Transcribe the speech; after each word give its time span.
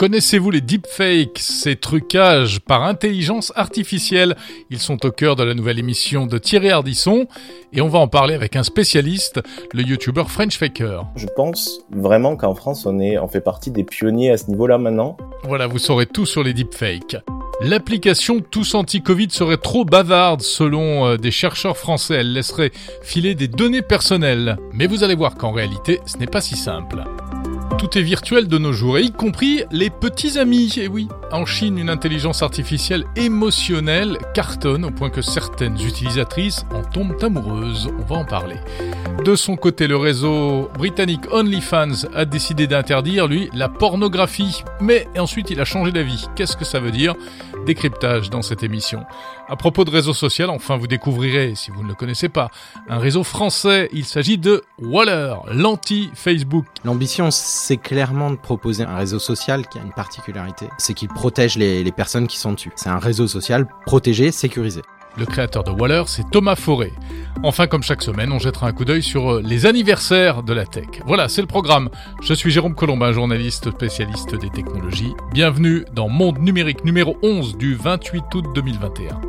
Connaissez-vous 0.00 0.50
les 0.50 0.62
deepfakes, 0.62 1.40
ces 1.40 1.76
trucages 1.76 2.60
par 2.60 2.84
intelligence 2.84 3.52
artificielle? 3.54 4.34
Ils 4.70 4.78
sont 4.78 5.04
au 5.04 5.10
cœur 5.10 5.36
de 5.36 5.42
la 5.42 5.52
nouvelle 5.52 5.78
émission 5.78 6.24
de 6.24 6.38
Thierry 6.38 6.70
Ardisson 6.70 7.26
et 7.74 7.82
on 7.82 7.88
va 7.88 7.98
en 7.98 8.08
parler 8.08 8.32
avec 8.32 8.56
un 8.56 8.62
spécialiste, 8.62 9.42
le 9.74 9.82
youtubeur 9.82 10.30
French 10.30 10.56
Faker. 10.56 11.04
Je 11.16 11.26
pense 11.36 11.80
vraiment 11.90 12.34
qu'en 12.36 12.54
France 12.54 12.86
on, 12.86 12.98
est, 12.98 13.18
on 13.18 13.28
fait 13.28 13.42
partie 13.42 13.70
des 13.70 13.84
pionniers 13.84 14.30
à 14.30 14.38
ce 14.38 14.48
niveau-là 14.48 14.78
maintenant. 14.78 15.18
Voilà, 15.42 15.66
vous 15.66 15.78
saurez 15.78 16.06
tout 16.06 16.24
sur 16.24 16.42
les 16.42 16.54
deepfakes. 16.54 17.18
L'application 17.60 18.40
Tous 18.40 18.74
Anti-Covid 18.74 19.28
serait 19.28 19.58
trop 19.58 19.84
bavarde 19.84 20.40
selon 20.40 21.08
euh, 21.08 21.16
des 21.18 21.30
chercheurs 21.30 21.76
français. 21.76 22.14
Elle 22.14 22.32
laisserait 22.32 22.72
filer 23.02 23.34
des 23.34 23.48
données 23.48 23.82
personnelles. 23.82 24.56
Mais 24.72 24.86
vous 24.86 25.04
allez 25.04 25.14
voir 25.14 25.34
qu'en 25.34 25.52
réalité, 25.52 26.00
ce 26.06 26.16
n'est 26.16 26.26
pas 26.26 26.40
si 26.40 26.56
simple. 26.56 27.04
Tout 27.78 27.96
est 27.96 28.02
virtuel 28.02 28.48
de 28.48 28.58
nos 28.58 28.72
jours, 28.72 28.98
y 28.98 29.10
compris 29.10 29.62
les 29.70 29.90
petits 29.90 30.38
amis. 30.38 30.72
Et 30.76 30.88
oui, 30.88 31.08
en 31.32 31.46
Chine, 31.46 31.78
une 31.78 31.88
intelligence 31.88 32.42
artificielle 32.42 33.04
émotionnelle 33.16 34.18
cartonne 34.34 34.84
au 34.84 34.90
point 34.90 35.10
que 35.10 35.22
certaines 35.22 35.80
utilisatrices 35.80 36.64
en 36.74 36.82
tombent 36.82 37.16
amoureuses. 37.22 37.88
On 37.98 38.02
va 38.02 38.16
en 38.16 38.24
parler. 38.24 38.56
De 39.24 39.34
son 39.34 39.56
côté, 39.56 39.86
le 39.86 39.96
réseau 39.96 40.70
britannique 40.78 41.32
OnlyFans 41.32 42.06
a 42.14 42.24
décidé 42.24 42.66
d'interdire, 42.66 43.26
lui, 43.26 43.50
la 43.54 43.68
pornographie. 43.68 44.62
Mais 44.80 45.06
ensuite, 45.18 45.50
il 45.50 45.60
a 45.60 45.64
changé 45.64 45.92
d'avis. 45.92 46.26
Qu'est-ce 46.36 46.56
que 46.56 46.64
ça 46.64 46.80
veut 46.80 46.90
dire? 46.90 47.14
Décryptage 47.66 48.30
dans 48.30 48.42
cette 48.42 48.62
émission. 48.62 49.04
À 49.48 49.56
propos 49.56 49.84
de 49.84 49.90
réseau 49.90 50.14
social, 50.14 50.50
enfin 50.50 50.76
vous 50.76 50.86
découvrirez, 50.86 51.54
si 51.54 51.70
vous 51.70 51.82
ne 51.82 51.88
le 51.88 51.94
connaissez 51.94 52.28
pas, 52.28 52.50
un 52.88 52.98
réseau 52.98 53.22
français. 53.22 53.88
Il 53.92 54.04
s'agit 54.04 54.38
de 54.38 54.62
Waller, 54.78 55.34
l'anti-Facebook. 55.52 56.66
L'ambition, 56.84 57.30
c'est 57.30 57.76
clairement 57.76 58.30
de 58.30 58.36
proposer 58.36 58.84
un 58.84 58.96
réseau 58.96 59.18
social 59.18 59.68
qui 59.68 59.78
a 59.78 59.82
une 59.82 59.92
particularité, 59.92 60.68
c'est 60.78 60.94
qu'il 60.94 61.08
protège 61.08 61.56
les, 61.56 61.90
personnes 61.92 62.26
qui 62.26 62.38
sont 62.38 62.52
dessus. 62.52 62.72
C'est 62.76 62.88
un 62.88 62.98
réseau 62.98 63.26
social 63.26 63.66
protégé, 63.84 64.32
sécurisé. 64.32 64.82
Le 65.16 65.26
créateur 65.26 65.64
de 65.64 65.70
Waller, 65.70 66.04
c'est 66.06 66.28
Thomas 66.30 66.54
Forêt. 66.54 66.92
Enfin, 67.42 67.66
comme 67.66 67.82
chaque 67.82 68.02
semaine, 68.02 68.32
on 68.32 68.38
jettera 68.38 68.68
un 68.68 68.72
coup 68.72 68.84
d'œil 68.84 69.02
sur 69.02 69.32
euh, 69.32 69.42
les 69.44 69.66
anniversaires 69.66 70.42
de 70.42 70.52
la 70.52 70.64
tech. 70.64 70.86
Voilà, 71.04 71.28
c'est 71.28 71.40
le 71.40 71.46
programme. 71.46 71.90
Je 72.22 72.32
suis 72.32 72.50
Jérôme 72.50 72.74
Colombin, 72.74 73.12
journaliste 73.12 73.70
spécialiste 73.70 74.34
des 74.36 74.50
technologies. 74.50 75.12
Bienvenue 75.32 75.84
dans 75.92 76.08
Monde 76.08 76.38
numérique 76.38 76.84
numéro 76.84 77.18
11 77.22 77.56
du 77.56 77.74
28 77.74 78.34
août 78.34 78.44
2021. 78.54 79.20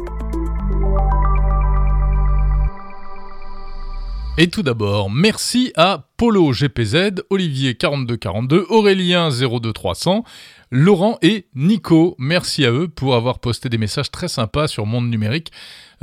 Et 4.38 4.50
tout 4.50 4.64
d'abord, 4.64 5.10
merci 5.10 5.74
à 5.76 6.06
Polo 6.22 6.52
GPZ, 6.52 7.24
Olivier 7.32 7.74
4242, 7.74 8.68
Aurélien 8.70 9.30
02300, 9.30 10.24
Laurent 10.70 11.18
et 11.24 11.48
Nico. 11.56 12.16
Merci 12.20 12.64
à 12.64 12.72
eux 12.72 12.88
pour 12.88 13.16
avoir 13.16 13.40
posté 13.40 13.70
des 13.70 13.80
messages 13.80 14.12
très 14.12 14.28
sympas 14.28 14.68
sur 14.68 14.86
Monde 14.86 15.10
Numérique 15.10 15.52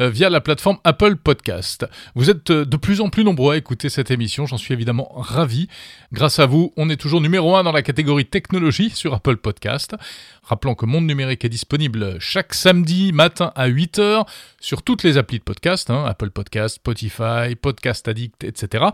euh, 0.01 0.11
via 0.11 0.31
la 0.31 0.41
plateforme 0.41 0.79
Apple 0.85 1.17
Podcast. 1.17 1.87
Vous 2.15 2.31
êtes 2.31 2.51
euh, 2.51 2.65
de 2.65 2.77
plus 2.77 3.01
en 3.01 3.09
plus 3.09 3.25
nombreux 3.25 3.55
à 3.55 3.57
écouter 3.57 3.89
cette 3.89 4.13
émission, 4.13 4.47
j'en 4.47 4.57
suis 4.57 4.73
évidemment 4.73 5.11
ravi. 5.17 5.67
Grâce 6.13 6.39
à 6.39 6.47
vous, 6.47 6.73
on 6.77 6.89
est 6.89 6.97
toujours 6.97 7.21
numéro 7.21 7.57
1 7.57 7.65
dans 7.65 7.73
la 7.73 7.83
catégorie 7.83 8.27
technologie 8.27 8.91
sur 8.91 9.13
Apple 9.13 9.39
Podcast. 9.39 9.97
Rappelons 10.45 10.77
que 10.77 10.87
Monde 10.87 11.07
Numérique 11.07 11.45
est 11.45 11.49
disponible 11.49 12.17
chaque 12.21 12.55
samedi 12.55 13.13
matin 13.13 13.53
à 13.57 13.69
8h 13.69 14.25
sur 14.61 14.83
toutes 14.83 15.03
les 15.03 15.19
applis 15.19 15.41
de 15.41 15.45
podcast, 15.45 15.91
hein, 15.91 16.05
Apple 16.07 16.31
Podcast, 16.31 16.77
Spotify, 16.77 17.57
Podcast 17.61 18.07
Addict, 18.07 18.45
etc. 18.45 18.85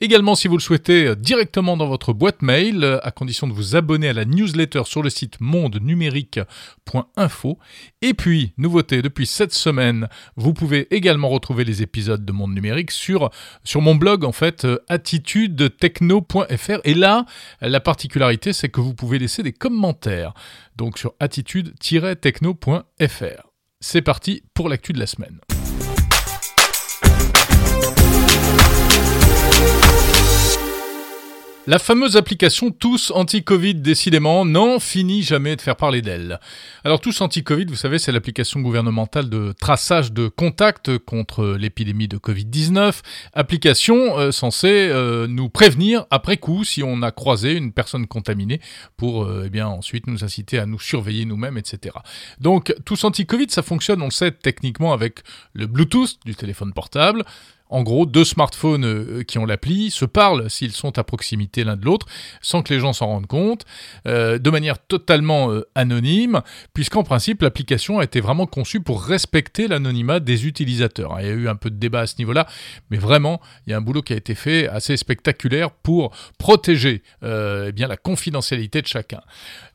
Également, 0.00 0.34
si 0.34 0.48
vous 0.48 0.56
le 0.56 0.62
euh, 0.70 1.14
directement 1.14 1.76
dans 1.76 1.86
votre 1.86 2.12
boîte 2.12 2.42
mail, 2.42 2.84
euh, 2.84 2.98
à 3.02 3.10
condition 3.10 3.46
de 3.46 3.52
vous 3.52 3.76
abonner 3.76 4.08
à 4.08 4.12
la 4.12 4.24
newsletter 4.24 4.82
sur 4.84 5.02
le 5.02 5.10
site 5.10 5.40
mondenumérique.info. 5.40 7.58
Et 8.02 8.14
puis, 8.14 8.52
nouveauté, 8.56 9.02
depuis 9.02 9.26
cette 9.26 9.52
semaine, 9.52 10.08
vous 10.36 10.54
pouvez 10.54 10.86
également 10.94 11.28
retrouver 11.28 11.64
les 11.64 11.82
épisodes 11.82 12.24
de 12.24 12.32
Monde 12.32 12.54
Numérique 12.54 12.90
sur, 12.90 13.30
sur 13.64 13.80
mon 13.80 13.94
blog, 13.94 14.24
en 14.24 14.32
fait, 14.32 14.64
euh, 14.64 14.78
attitudetechno.fr. 14.88 16.80
Et 16.84 16.94
là, 16.94 17.26
la 17.60 17.80
particularité, 17.80 18.52
c'est 18.52 18.68
que 18.68 18.80
vous 18.80 18.94
pouvez 18.94 19.18
laisser 19.18 19.42
des 19.42 19.52
commentaires 19.52 20.34
donc 20.76 20.98
sur 20.98 21.14
attitude-techno.fr. 21.20 23.48
C'est 23.80 24.02
parti 24.02 24.42
pour 24.54 24.68
l'actu 24.68 24.92
de 24.92 24.98
la 24.98 25.06
semaine. 25.06 25.38
La 31.68 31.78
fameuse 31.78 32.16
application 32.16 32.70
Tous 32.70 33.12
Anti-Covid, 33.14 33.74
décidément, 33.74 34.46
n'en 34.46 34.80
finit 34.80 35.22
jamais 35.22 35.54
de 35.54 35.60
faire 35.60 35.76
parler 35.76 36.00
d'elle. 36.00 36.40
Alors 36.82 36.98
Tous 36.98 37.20
Anti-Covid, 37.20 37.66
vous 37.66 37.76
savez, 37.76 37.98
c'est 37.98 38.10
l'application 38.10 38.60
gouvernementale 38.60 39.28
de 39.28 39.52
traçage 39.52 40.14
de 40.14 40.28
contacts 40.28 40.96
contre 40.96 41.44
l'épidémie 41.44 42.08
de 42.08 42.16
Covid-19, 42.16 43.02
application 43.34 44.18
euh, 44.18 44.30
censée 44.30 44.88
euh, 44.88 45.26
nous 45.26 45.50
prévenir 45.50 46.06
après 46.10 46.38
coup 46.38 46.64
si 46.64 46.82
on 46.82 47.02
a 47.02 47.10
croisé 47.10 47.52
une 47.52 47.74
personne 47.74 48.06
contaminée 48.06 48.62
pour 48.96 49.24
euh, 49.24 49.42
eh 49.44 49.50
bien 49.50 49.68
ensuite 49.68 50.06
nous 50.06 50.24
inciter 50.24 50.58
à 50.58 50.64
nous 50.64 50.80
surveiller 50.80 51.26
nous-mêmes, 51.26 51.58
etc. 51.58 51.96
Donc 52.40 52.74
Tous 52.86 53.04
Anti-Covid, 53.04 53.48
ça 53.50 53.60
fonctionne, 53.60 54.00
on 54.00 54.06
le 54.06 54.10
sait 54.10 54.32
techniquement 54.32 54.94
avec 54.94 55.20
le 55.52 55.66
Bluetooth 55.66 56.18
du 56.24 56.34
téléphone 56.34 56.72
portable, 56.72 57.26
en 57.70 57.82
gros, 57.82 58.06
deux 58.06 58.24
smartphones 58.24 58.84
euh, 58.84 59.22
qui 59.22 59.38
ont 59.38 59.44
l'appli 59.44 59.90
se 59.90 60.04
parlent 60.04 60.48
s'ils 60.48 60.72
sont 60.72 60.98
à 60.98 61.04
proximité 61.04 61.64
l'un 61.64 61.76
de 61.76 61.84
l'autre, 61.84 62.06
sans 62.40 62.62
que 62.62 62.72
les 62.72 62.80
gens 62.80 62.92
s'en 62.92 63.06
rendent 63.06 63.26
compte, 63.26 63.64
euh, 64.06 64.38
de 64.38 64.50
manière 64.50 64.78
totalement 64.78 65.50
euh, 65.50 65.66
anonyme, 65.74 66.40
puisqu'en 66.72 67.02
principe, 67.02 67.42
l'application 67.42 67.98
a 67.98 68.04
été 68.04 68.20
vraiment 68.20 68.46
conçue 68.46 68.80
pour 68.80 69.02
respecter 69.02 69.68
l'anonymat 69.68 70.20
des 70.20 70.46
utilisateurs. 70.46 71.16
Il 71.20 71.26
y 71.26 71.30
a 71.30 71.32
eu 71.32 71.48
un 71.48 71.56
peu 71.56 71.70
de 71.70 71.76
débat 71.76 72.00
à 72.00 72.06
ce 72.06 72.16
niveau-là, 72.18 72.46
mais 72.90 72.98
vraiment, 72.98 73.40
il 73.66 73.70
y 73.70 73.74
a 73.74 73.76
un 73.76 73.82
boulot 73.82 74.02
qui 74.02 74.12
a 74.12 74.16
été 74.16 74.34
fait 74.34 74.68
assez 74.68 74.96
spectaculaire 74.96 75.70
pour 75.70 76.14
protéger 76.38 77.02
eh 77.22 77.72
bien 77.72 77.88
la 77.88 77.96
confidentialité 77.96 78.82
de 78.82 78.86
chacun. 78.86 79.20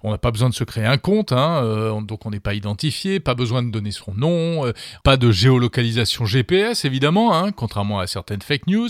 On 0.02 0.12
n'a 0.12 0.18
pas 0.18 0.32
besoin 0.32 0.50
de 0.50 0.54
se 0.54 0.64
créer 0.64 0.86
un 0.86 0.98
compte, 0.98 1.32
hein, 1.32 2.02
donc 2.02 2.26
on 2.26 2.32
n'est 2.32 2.40
pas 2.40 2.54
identifié, 2.54 3.20
pas 3.20 3.36
besoin 3.36 3.64
de 3.64 3.72
donner 3.72 3.92
son 3.92 4.14
nom, 4.14 4.72
pas 5.04 5.18
de 5.18 5.32
géolocalisation 5.32 6.26
GPS 6.26 6.86
évidemment, 6.86 7.36
hein, 7.36 7.52
contrairement 7.52 7.83
à 7.92 8.08
certaines 8.08 8.42
fake 8.42 8.68
news. 8.68 8.90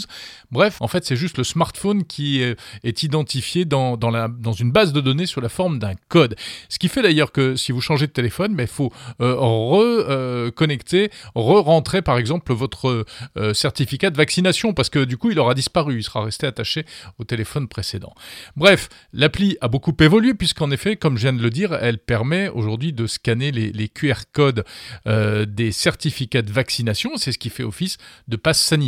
Bref, 0.52 0.82
en 0.82 0.88
fait, 0.88 1.06
c'est 1.06 1.16
juste 1.16 1.38
le 1.38 1.44
smartphone 1.44 2.04
qui 2.04 2.42
est, 2.42 3.04
identifié 3.04 3.66
dans, 3.66 3.98
dans, 3.98 4.12
la, 4.12 4.28
dans 4.28 4.54
une 4.54 4.72
base 4.72 4.94
de 4.94 5.02
données 5.02 5.26
sous 5.26 5.42
la 5.42 5.50
forme 5.50 5.80
d'un 5.80 5.94
code. 6.10 6.36
Ce 6.70 6.80
qui 6.80 6.88
fait 6.88 7.02
d'ailleurs 7.02 7.32
que 7.32 7.56
si 7.56 7.72
vous 7.72 7.82
changez 7.82 8.08
de 8.08 8.12
téléphone, 8.12 8.56
il 8.60 8.68
faut 8.68 8.94
euh, 9.22 9.36
reconnecter, 9.36 11.12
re-rentrer 11.36 12.02
par 12.02 12.18
exemple 12.18 12.54
votre 12.54 13.06
euh, 13.38 13.54
certificat 13.54 14.10
de 14.10 14.18
vaccination 14.18 14.74
parce 14.74 14.90
que 14.90 15.04
du 15.04 15.18
coup, 15.18 15.32
il 15.32 15.40
aura 15.40 15.54
disparu, 15.54 15.98
il 15.98 16.04
sera 16.04 16.24
resté 16.24 16.48
attaché 16.48 16.86
au 17.20 17.24
téléphone 17.24 17.68
précédent. 17.68 18.14
Bref, 18.56 18.90
l'appli 19.12 19.58
a 19.62 19.68
beaucoup 19.68 19.96
évolué 20.00 20.34
puisqu'en 20.34 20.72
effet, 20.72 20.96
comme 20.96 21.18
je 21.18 21.24
viens 21.24 21.34
de 21.34 21.42
le 21.42 21.50
dire, 21.50 21.74
elle 21.74 21.98
permet 21.98 22.50
aujourd'hui 22.50 22.94
de 22.94 23.08
scanner 23.08 23.52
les, 23.52 23.90
QR 23.90 24.24
codes 24.32 24.64
euh, 25.08 25.46
des 25.46 25.72
certificats 25.72 26.42
de 26.42 26.52
vaccination. 26.52 27.12
C'est 27.18 27.32
ce 27.32 27.38
qui 27.38 27.50
fait 27.50 27.64
office 27.64 27.98
de 28.28 28.38
passe 28.38 28.62
sanitaire 28.62 28.83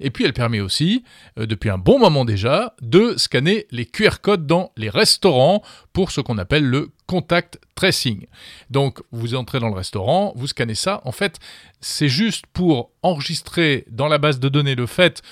et 0.00 0.10
puis 0.10 0.24
elle 0.24 0.32
permet 0.32 0.60
aussi, 0.60 1.04
euh, 1.38 1.46
depuis 1.46 1.70
un 1.70 1.78
bon 1.78 1.98
moment 1.98 2.24
déjà, 2.24 2.74
de 2.80 3.14
scanner 3.16 3.66
les 3.70 3.86
QR 3.86 4.20
codes 4.20 4.46
dans 4.46 4.72
les 4.76 4.88
restaurants 4.88 5.62
pour 5.92 6.10
ce 6.10 6.20
qu'on 6.20 6.38
appelle 6.38 6.64
le 6.64 6.90
contact 7.06 7.58
tracing. 7.74 8.26
Donc 8.70 9.00
vous 9.10 9.34
entrez 9.34 9.60
dans 9.60 9.68
le 9.68 9.74
restaurant, 9.74 10.32
vous 10.36 10.46
scannez 10.46 10.74
ça. 10.74 11.00
En 11.04 11.12
fait, 11.12 11.38
c'est 11.80 12.08
juste 12.08 12.46
pour 12.52 12.90
enregistrer 13.02 13.84
dans 13.90 14.08
la 14.08 14.18
base 14.18 14.40
de 14.40 14.48
données 14.48 14.74
le 14.74 14.86
fait 14.86 15.22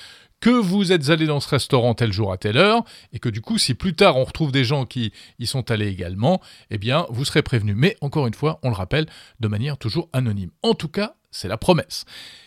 que 0.41 0.49
vous 0.49 0.91
êtes 0.91 1.09
allé 1.09 1.27
dans 1.27 1.39
ce 1.39 1.47
restaurant 1.47 1.93
tel 1.93 2.11
jour 2.11 2.33
à 2.33 2.37
telle 2.37 2.57
heure, 2.57 2.83
et 3.13 3.19
que 3.19 3.29
du 3.29 3.41
coup, 3.41 3.57
si 3.57 3.75
plus 3.75 3.93
tard 3.93 4.17
on 4.17 4.23
retrouve 4.23 4.51
des 4.51 4.65
gens 4.65 4.85
qui 4.85 5.13
y 5.39 5.47
sont 5.47 5.71
allés 5.71 5.87
également, 5.87 6.41
eh 6.71 6.77
bien, 6.77 7.05
vous 7.09 7.23
serez 7.23 7.43
prévenu. 7.43 7.75
Mais 7.75 7.95
encore 8.01 8.27
une 8.27 8.33
fois, 8.33 8.59
on 8.63 8.69
le 8.69 8.75
rappelle, 8.75 9.05
de 9.39 9.47
manière 9.47 9.77
toujours 9.77 10.09
anonyme. 10.11 10.49
En 10.63 10.73
tout 10.73 10.89
cas, 10.89 11.15
c'est 11.29 11.47
la 11.47 11.57
promesse. 11.57 12.05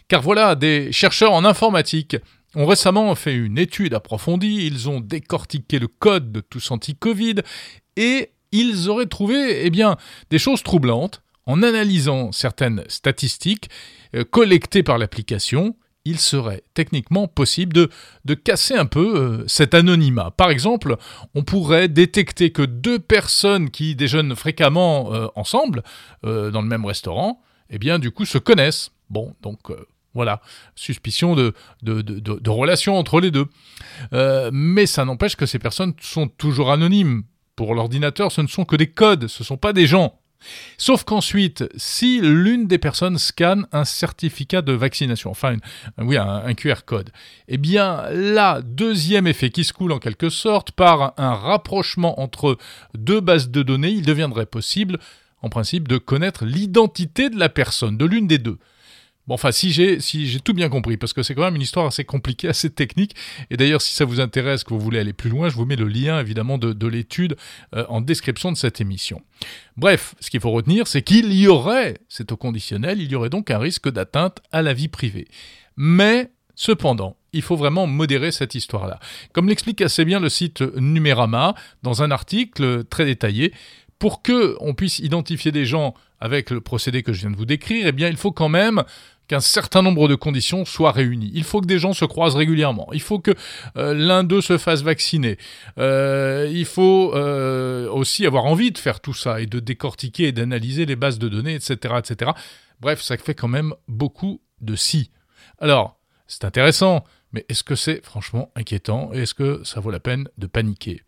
Car 0.08 0.20
voilà, 0.20 0.56
des 0.56 0.92
chercheurs 0.92 1.32
en 1.32 1.44
informatique 1.44 2.16
ont 2.54 2.66
récemment 2.66 3.14
fait 3.14 3.34
une 3.34 3.58
étude 3.58 3.94
approfondie, 3.94 4.66
ils 4.66 4.88
ont 4.88 5.00
décortiqué 5.00 5.78
le 5.78 5.88
code 5.88 6.32
de 6.32 6.40
tous 6.40 6.70
anti-Covid 6.70 7.36
et 7.96 8.32
ils 8.52 8.88
auraient 8.88 9.06
trouvé 9.06 9.64
eh 9.64 9.70
bien, 9.70 9.96
des 10.30 10.38
choses 10.38 10.62
troublantes 10.62 11.22
en 11.46 11.62
analysant 11.62 12.32
certaines 12.32 12.84
statistiques 12.88 13.68
euh, 14.14 14.24
collectées 14.24 14.82
par 14.82 14.98
l'application. 14.98 15.76
Il 16.04 16.18
serait 16.18 16.62
techniquement 16.74 17.28
possible 17.28 17.72
de, 17.72 17.88
de 18.24 18.34
casser 18.34 18.74
un 18.74 18.86
peu 18.86 19.16
euh, 19.16 19.44
cet 19.46 19.72
anonymat. 19.72 20.30
Par 20.32 20.50
exemple, 20.50 20.96
on 21.34 21.42
pourrait 21.42 21.88
détecter 21.88 22.50
que 22.50 22.62
deux 22.62 22.98
personnes 22.98 23.70
qui 23.70 23.94
déjeunent 23.96 24.36
fréquemment 24.36 25.14
euh, 25.14 25.28
ensemble 25.34 25.82
dans 26.22 26.62
le 26.62 26.68
même 26.68 26.84
restaurant, 26.84 27.42
eh 27.70 27.78
bien, 27.78 27.98
du 27.98 28.10
coup, 28.10 28.24
se 28.24 28.38
connaissent. 28.38 28.92
Bon, 29.10 29.34
donc 29.42 29.70
euh, 29.70 29.86
voilà, 30.14 30.40
suspicion 30.74 31.34
de, 31.34 31.54
de, 31.82 32.02
de, 32.02 32.50
relation 32.50 32.96
entre 32.96 33.20
les 33.20 33.30
deux. 33.30 33.46
Euh, 34.12 34.50
mais 34.52 34.86
ça 34.86 35.04
n'empêche 35.04 35.36
que 35.36 35.46
ces 35.46 35.58
personnes 35.58 35.94
sont 36.00 36.28
toujours 36.28 36.70
anonymes. 36.70 37.24
Pour 37.56 37.74
l'ordinateur, 37.74 38.32
ce 38.32 38.40
ne 38.40 38.46
sont 38.46 38.64
que 38.64 38.76
des 38.76 38.90
codes, 38.90 39.28
ce 39.28 39.42
ne 39.42 39.46
sont 39.46 39.56
pas 39.56 39.72
des 39.72 39.86
gens. 39.86 40.20
Sauf 40.78 41.04
qu'ensuite, 41.04 41.64
si 41.76 42.20
l'une 42.20 42.66
des 42.66 42.78
personnes 42.78 43.18
scanne 43.18 43.66
un 43.72 43.84
certificat 43.84 44.62
de 44.62 44.72
vaccination, 44.72 45.30
enfin, 45.30 45.56
oui, 45.98 46.16
un, 46.16 46.54
QR 46.54 46.84
code, 46.84 47.10
eh 47.48 47.58
bien 47.58 48.08
là, 48.10 48.60
deuxième 48.62 49.26
effet 49.26 49.50
qui 49.50 49.64
se 49.64 49.72
coule 49.72 49.92
en 49.92 49.98
quelque 49.98 50.30
sorte, 50.30 50.72
par 50.72 51.14
un 51.16 51.34
rapprochement 51.34 52.20
entre 52.20 52.58
deux 52.94 53.20
bases 53.20 53.50
de 53.50 53.62
données, 53.62 53.90
il 53.90 54.04
deviendrait 54.04 54.46
possible, 54.46 54.98
en 55.42 55.48
principe, 55.48 55.88
de 55.88 55.98
connaître 55.98 56.44
l'identité 56.44 57.30
de 57.30 57.38
la 57.38 57.48
personne, 57.48 57.96
de 57.96 58.04
l'une 58.04 58.26
des 58.26 58.38
deux. 58.38 58.58
Bon, 59.26 59.34
enfin, 59.34 59.52
si 59.52 59.72
j'ai 59.72 60.40
tout 60.40 60.52
bien 60.52 60.68
compris, 60.68 60.96
parce 60.96 61.12
que 61.12 61.22
c'est 61.22 61.34
quand 61.34 61.44
même 61.44 61.56
une 61.56 61.62
histoire 61.62 61.86
assez 61.86 62.04
compliquée, 62.04 62.48
assez 62.54 62.70
technique. 62.70 63.14
Et 63.50 63.56
d'ailleurs, 63.56 63.80
si 63.80 63.94
ça 63.94 64.04
vous 64.04 64.20
intéresse, 64.20 64.64
que 64.64 64.74
vous 64.74 64.80
voulez 64.80 64.98
aller 64.98 65.12
plus 65.12 65.30
loin, 65.30 65.48
je 65.48 65.56
vous 65.56 65.64
mets 65.64 65.76
le 65.76 65.88
lien 65.88 66.20
évidemment 66.20 66.58
de, 66.58 66.86
l'étude 66.86 67.36
euh, 67.74 67.84
en 67.88 68.00
description 68.00 68.52
de 68.52 68.56
cette 68.56 68.80
émission. 68.80 69.22
Bref, 69.76 70.14
ce 70.20 70.30
qu'il 70.30 70.40
faut 70.40 70.50
retenir, 70.50 70.86
c'est 70.86 71.02
qu'il 71.02 71.32
y 71.32 71.48
aurait, 71.48 71.98
c'est 72.08 72.30
au 72.32 72.36
conditionnel, 72.36 73.00
il 73.00 73.10
y 73.10 73.14
aurait 73.14 73.30
donc 73.30 73.50
un 73.50 73.58
risque 73.58 73.90
d'atteinte 73.90 74.40
à 74.52 74.62
la 74.62 74.74
vie 74.74 74.88
privée. 74.88 75.28
Mais 75.76 76.30
Cependant, 76.56 77.16
il 77.32 77.42
faut 77.42 77.56
vraiment 77.56 77.86
modérer 77.86 78.30
cette 78.30 78.54
histoire-là. 78.54 79.00
Comme 79.32 79.48
l'explique 79.48 79.80
assez 79.80 80.04
bien 80.04 80.20
le 80.20 80.28
site 80.28 80.62
Numérama 80.76 81.54
dans 81.82 82.02
un 82.02 82.10
article 82.10 82.84
très 82.84 83.04
détaillé, 83.04 83.52
pour 83.98 84.22
que 84.22 84.56
on 84.60 84.74
puisse 84.74 84.98
identifier 84.98 85.50
des 85.50 85.64
gens 85.64 85.94
avec 86.20 86.50
le 86.50 86.60
procédé 86.60 87.02
que 87.02 87.12
je 87.12 87.20
viens 87.22 87.30
de 87.30 87.36
vous 87.36 87.44
décrire, 87.44 87.86
eh 87.86 87.92
bien, 87.92 88.08
il 88.08 88.16
faut 88.16 88.32
quand 88.32 88.48
même 88.48 88.84
qu'un 89.28 89.40
certain 89.40 89.82
nombre 89.82 90.08
de 90.08 90.14
conditions 90.14 90.64
soient 90.64 90.92
réunies. 90.92 91.30
Il 91.34 91.44
faut 91.44 91.60
que 91.60 91.66
des 91.66 91.78
gens 91.78 91.92
se 91.92 92.04
croisent 92.04 92.36
régulièrement. 92.36 92.88
Il 92.92 93.00
faut 93.00 93.18
que 93.18 93.32
euh, 93.76 93.94
l'un 93.94 94.24
d'eux 94.24 94.40
se 94.40 94.58
fasse 94.58 94.82
vacciner. 94.82 95.38
Euh, 95.78 96.50
il 96.52 96.66
faut 96.66 97.12
euh, 97.14 97.88
aussi 97.90 98.26
avoir 98.26 98.44
envie 98.44 98.70
de 98.70 98.78
faire 98.78 99.00
tout 99.00 99.14
ça 99.14 99.40
et 99.40 99.46
de 99.46 99.60
décortiquer 99.60 100.28
et 100.28 100.32
d'analyser 100.32 100.86
les 100.86 100.96
bases 100.96 101.18
de 101.18 101.28
données, 101.28 101.54
etc., 101.54 101.94
etc. 101.98 102.32
Bref, 102.80 103.00
ça 103.00 103.16
fait 103.16 103.34
quand 103.34 103.48
même 103.48 103.74
beaucoup 103.88 104.40
de 104.60 104.76
si. 104.76 105.10
Alors, 105.58 105.98
c'est 106.26 106.44
intéressant, 106.44 107.04
mais 107.34 107.44
est-ce 107.48 107.64
que 107.64 107.74
c'est 107.74 108.02
franchement 108.04 108.50
inquiétant 108.54 109.12
Est-ce 109.12 109.34
que 109.34 109.60
ça 109.64 109.80
vaut 109.80 109.90
la 109.90 110.00
peine 110.00 110.28
de 110.38 110.46
paniquer? 110.46 111.02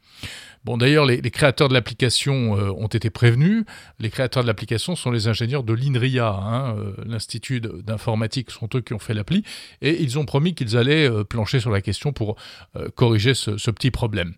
Bon, 0.64 0.76
d'ailleurs, 0.76 1.06
les, 1.06 1.20
créateurs 1.30 1.68
de 1.68 1.74
l'application 1.74 2.58
euh, 2.58 2.72
ont 2.72 2.88
été 2.88 3.08
prévenus. 3.08 3.64
Les 4.00 4.10
créateurs 4.10 4.42
de 4.42 4.48
l'application 4.48 4.96
sont 4.96 5.12
les 5.12 5.28
ingénieurs 5.28 5.62
de 5.62 5.72
l'INRIA, 5.72 6.28
hein, 6.28 6.76
euh, 6.76 6.92
l'Institut 7.06 7.60
d'informatique, 7.60 8.50
sont 8.50 8.68
eux 8.74 8.80
qui 8.80 8.92
ont 8.92 8.98
fait 8.98 9.14
l'appli, 9.14 9.44
et 9.80 10.02
ils 10.02 10.18
ont 10.18 10.24
promis 10.24 10.56
qu'ils 10.56 10.76
allaient 10.76 11.08
euh, 11.08 11.22
plancher 11.22 11.60
sur 11.60 11.70
la 11.70 11.80
question 11.80 12.12
pour 12.12 12.36
corriger 12.96 13.34
ce 13.34 13.70
petit 13.70 13.92
problème. 13.92 14.34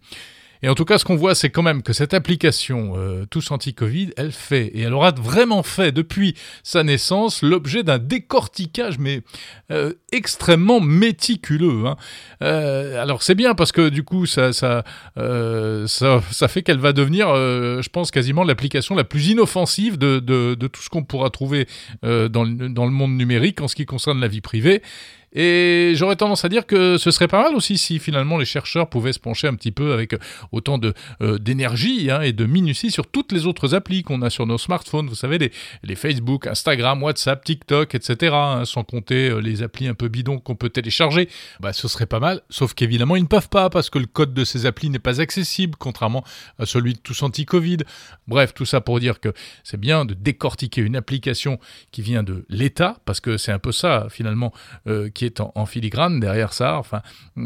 Et 0.62 0.68
en 0.68 0.74
tout 0.74 0.84
cas, 0.84 0.98
ce 0.98 1.04
qu'on 1.04 1.16
voit, 1.16 1.34
c'est 1.34 1.50
quand 1.50 1.62
même 1.62 1.82
que 1.82 1.92
cette 1.92 2.14
application 2.14 2.94
euh, 2.96 3.26
Tous 3.30 3.50
Anti-Covid, 3.50 4.10
elle 4.16 4.32
fait, 4.32 4.66
et 4.66 4.80
elle 4.82 4.94
aura 4.94 5.12
vraiment 5.12 5.62
fait 5.62 5.92
depuis 5.92 6.34
sa 6.62 6.82
naissance, 6.82 7.42
l'objet 7.42 7.82
d'un 7.82 7.98
décortiquage, 7.98 8.98
mais 8.98 9.22
euh, 9.70 9.92
extrêmement 10.12 10.80
méticuleux. 10.80 11.86
Hein. 11.86 11.96
Euh, 12.42 13.00
alors 13.02 13.22
c'est 13.22 13.34
bien 13.34 13.54
parce 13.54 13.72
que 13.72 13.88
du 13.88 14.02
coup, 14.02 14.26
ça, 14.26 14.52
ça, 14.52 14.84
ça, 15.16 16.48
fait 16.48 16.62
qu'elle 16.62 16.78
va 16.78 16.92
devenir, 16.92 17.28
je 17.28 17.88
pense, 17.88 18.10
quasiment 18.10 18.44
l'application 18.44 18.94
la 18.94 19.04
plus 19.04 19.28
inoffensive 19.28 19.98
de 19.98 20.66
tout 20.66 20.82
ce 20.82 20.88
qu'on 20.88 21.04
pourra 21.04 21.30
trouver 21.30 21.66
dans, 22.02 22.28
dans 22.28 22.84
le 22.84 22.92
monde 22.92 23.16
numérique 23.16 23.60
en 23.60 23.68
ce 23.68 23.76
qui 23.76 23.86
concerne 23.86 24.20
la 24.20 24.28
vie 24.28 24.40
privée. 24.40 24.82
Et 25.32 25.92
j'aurais 25.94 26.16
tendance 26.16 26.44
à 26.44 26.48
dire 26.48 26.66
que 26.66 26.96
ce 26.96 27.10
serait 27.10 27.28
pas 27.28 27.42
mal 27.42 27.54
aussi 27.54 27.78
si 27.78 27.98
finalement 27.98 28.38
les 28.38 28.44
chercheurs 28.44 28.88
pouvaient 28.88 29.12
se 29.12 29.20
pencher 29.20 29.46
un 29.46 29.54
petit 29.54 29.72
peu 29.72 29.92
avec 29.92 30.14
autant 30.52 30.78
de 30.78 30.94
euh, 31.20 31.38
d'énergie 31.38 32.10
hein, 32.10 32.22
et 32.22 32.32
de 32.32 32.44
minutie 32.44 32.90
sur 32.90 33.06
toutes 33.06 33.32
les 33.32 33.46
autres 33.46 33.74
applis 33.74 34.02
qu'on 34.02 34.22
a 34.22 34.30
sur 34.30 34.46
nos 34.46 34.58
smartphones. 34.58 35.08
Vous 35.08 35.14
savez, 35.14 35.38
les, 35.38 35.52
les 35.82 35.94
Facebook, 35.94 36.46
Instagram, 36.46 37.02
WhatsApp, 37.02 37.44
TikTok, 37.44 37.94
etc. 37.94 38.34
Hein, 38.34 38.64
sans 38.64 38.84
compter 38.84 39.28
euh, 39.28 39.38
les 39.38 39.62
applis 39.62 39.88
un 39.88 39.94
peu 39.94 40.08
bidons 40.08 40.38
qu'on 40.38 40.56
peut 40.56 40.70
télécharger. 40.70 41.28
Bah, 41.60 41.72
ce 41.72 41.88
serait 41.88 42.06
pas 42.06 42.20
mal. 42.20 42.42
Sauf 42.50 42.74
qu'évidemment, 42.74 43.16
ils 43.16 43.22
ne 43.22 43.28
peuvent 43.28 43.48
pas 43.48 43.70
parce 43.70 43.90
que 43.90 43.98
le 43.98 44.06
code 44.06 44.34
de 44.34 44.44
ces 44.44 44.66
applis 44.66 44.90
n'est 44.90 44.98
pas 44.98 45.20
accessible, 45.20 45.76
contrairement 45.78 46.24
à 46.58 46.66
celui 46.66 46.94
de 46.94 46.98
tous 46.98 47.22
anti-Covid. 47.22 47.78
Bref, 48.26 48.54
tout 48.54 48.64
ça 48.66 48.80
pour 48.80 49.00
dire 49.00 49.20
que 49.20 49.32
c'est 49.64 49.80
bien 49.80 50.04
de 50.04 50.14
décortiquer 50.14 50.80
une 50.80 50.96
application 50.96 51.58
qui 51.92 52.02
vient 52.02 52.22
de 52.22 52.44
l'État, 52.48 52.98
parce 53.04 53.20
que 53.20 53.36
c'est 53.36 53.52
un 53.52 53.58
peu 53.58 53.72
ça 53.72 54.06
finalement 54.10 54.52
euh, 54.86 55.08
qui 55.18 55.24
est 55.24 55.40
en, 55.40 55.66
filigrane 55.66 56.20
derrière 56.20 56.52
ça. 56.52 56.78
Enfin, 56.78 57.02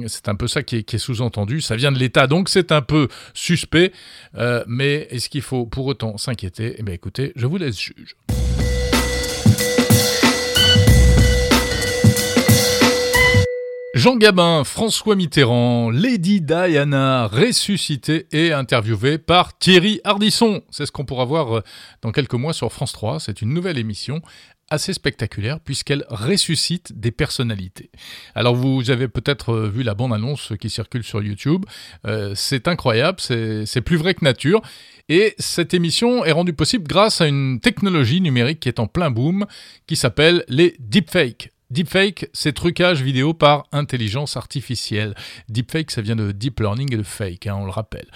c'est 0.07 0.29
un 0.29 0.35
peu 0.35 0.47
ça 0.47 0.63
qui 0.63 0.77
est, 0.77 0.99
sous-entendu. 0.99 1.63
Ça 1.63 1.75
vient 1.75 1.91
de 1.91 1.99
l'État, 1.99 2.27
donc 2.27 2.51
c'est 2.51 2.71
un 2.71 2.83
peu 2.83 3.09
suspect. 3.33 3.93
Euh, 4.37 4.63
mais 4.67 5.09
est-ce 5.11 5.31
qu'il 5.31 5.41
faut 5.41 5.65
pour 5.65 5.87
autant 5.87 6.19
s'inquiéter? 6.19 6.75
Eh 6.77 6.83
bien, 6.83 6.95
écoutez, 6.95 7.33
je 7.35 7.47
vous 7.47 7.57
laisse 7.57 7.81
juge. 7.81 8.15
Jean 13.95 14.17
Gabin, 14.17 14.65
François 14.65 15.17
Mitterrand, 15.17 15.91
Lady 15.91 16.41
Diana, 16.41 17.27
ressuscité 17.27 18.27
et 18.33 18.53
interviewé 18.53 19.19
par 19.19 19.57
Thierry 19.59 20.01
Hardisson. 20.03 20.63
C'est 20.71 20.87
ce 20.87 20.93
qu'on 20.93 21.05
pourra 21.05 21.27
voir 21.27 21.59
euh, 21.59 21.63
dans 22.01 22.11
quelques 22.11 22.35
mois 22.35 22.55
sur 22.55 22.73
France 22.73 22.93
3. 22.93 23.21
C'est 23.21 23.43
une 23.43 23.53
nouvelle 23.53 23.77
émission 23.77 24.23
assez 24.73 24.95
spectaculaire 24.95 25.61
puisqu'elle 25.61 26.05
ressuscite 26.09 26.99
des 26.99 27.11
personnalités. 27.11 27.91
Alors 28.35 28.55
vous 28.55 28.91
avez 28.91 29.07
peut-être 29.07 29.51
euh, 29.51 29.69
vu 29.69 29.83
la 29.83 29.95
bande-annonce 29.95 30.55
qui 30.59 30.71
circule 30.71 31.05
sur 31.05 31.23
YouTube. 31.23 31.67
Euh, 32.07 32.33
c'est 32.35 32.69
incroyable, 32.69 33.21
c'est 33.21 33.81
plus 33.83 33.97
vrai 33.97 34.15
que 34.15 34.25
nature. 34.25 34.63
Et 35.09 35.35
cette 35.39 35.75
émission 35.75 36.25
est 36.25 36.33
rendue 36.33 36.55
possible 36.55 36.87
grâce 36.89 37.21
à 37.21 37.27
une 37.27 37.61
technologie 37.61 38.21
numérique 38.21 38.61
qui 38.61 38.69
est 38.69 38.81
en 38.81 38.87
plein 38.87 39.11
boom, 39.11 39.47
qui 39.87 39.97
s'appelle 39.97 40.45
les 40.49 40.75
deepfakes. 40.79 41.51
Deepfake, 41.71 42.29
c'est 42.33 42.53
trucage 42.53 43.03
vidéo 43.03 43.33
par 43.33 43.67
intelligence 43.73 44.37
artificielle. 44.37 45.15
Deepfake, 45.49 45.91
ça 45.91 46.03
vient 46.03 46.17
de 46.17 46.31
deep 46.31 46.61
learning 46.61 46.93
et 46.93 46.99
de 46.99 47.03
fake, 47.03 47.47
hein, 47.47 47.57
on 47.59 47.65
le 47.65 47.71
rappelle. 47.71 48.07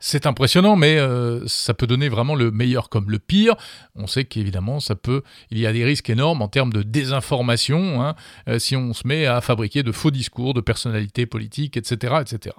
C'est 0.00 0.26
impressionnant, 0.26 0.76
mais 0.76 0.96
euh, 0.96 1.44
ça 1.48 1.74
peut 1.74 1.88
donner 1.88 2.08
vraiment 2.08 2.36
le 2.36 2.52
meilleur 2.52 2.88
comme 2.88 3.10
le 3.10 3.18
pire. 3.18 3.56
On 3.96 4.06
sait 4.06 4.24
qu'évidemment, 4.24 4.78
ça 4.78 4.94
peut, 4.94 5.22
il 5.50 5.58
y 5.58 5.66
a 5.66 5.72
des 5.72 5.84
risques 5.84 6.08
énormes 6.08 6.40
en 6.40 6.46
termes 6.46 6.72
de 6.72 6.82
désinformation 6.82 8.00
hein, 8.00 8.14
euh, 8.48 8.60
si 8.60 8.76
on 8.76 8.94
se 8.94 9.06
met 9.08 9.26
à 9.26 9.40
fabriquer 9.40 9.82
de 9.82 9.90
faux 9.90 10.12
discours 10.12 10.54
de 10.54 10.60
personnalités 10.60 11.26
politiques, 11.26 11.76
etc., 11.76 12.14
etc. 12.20 12.54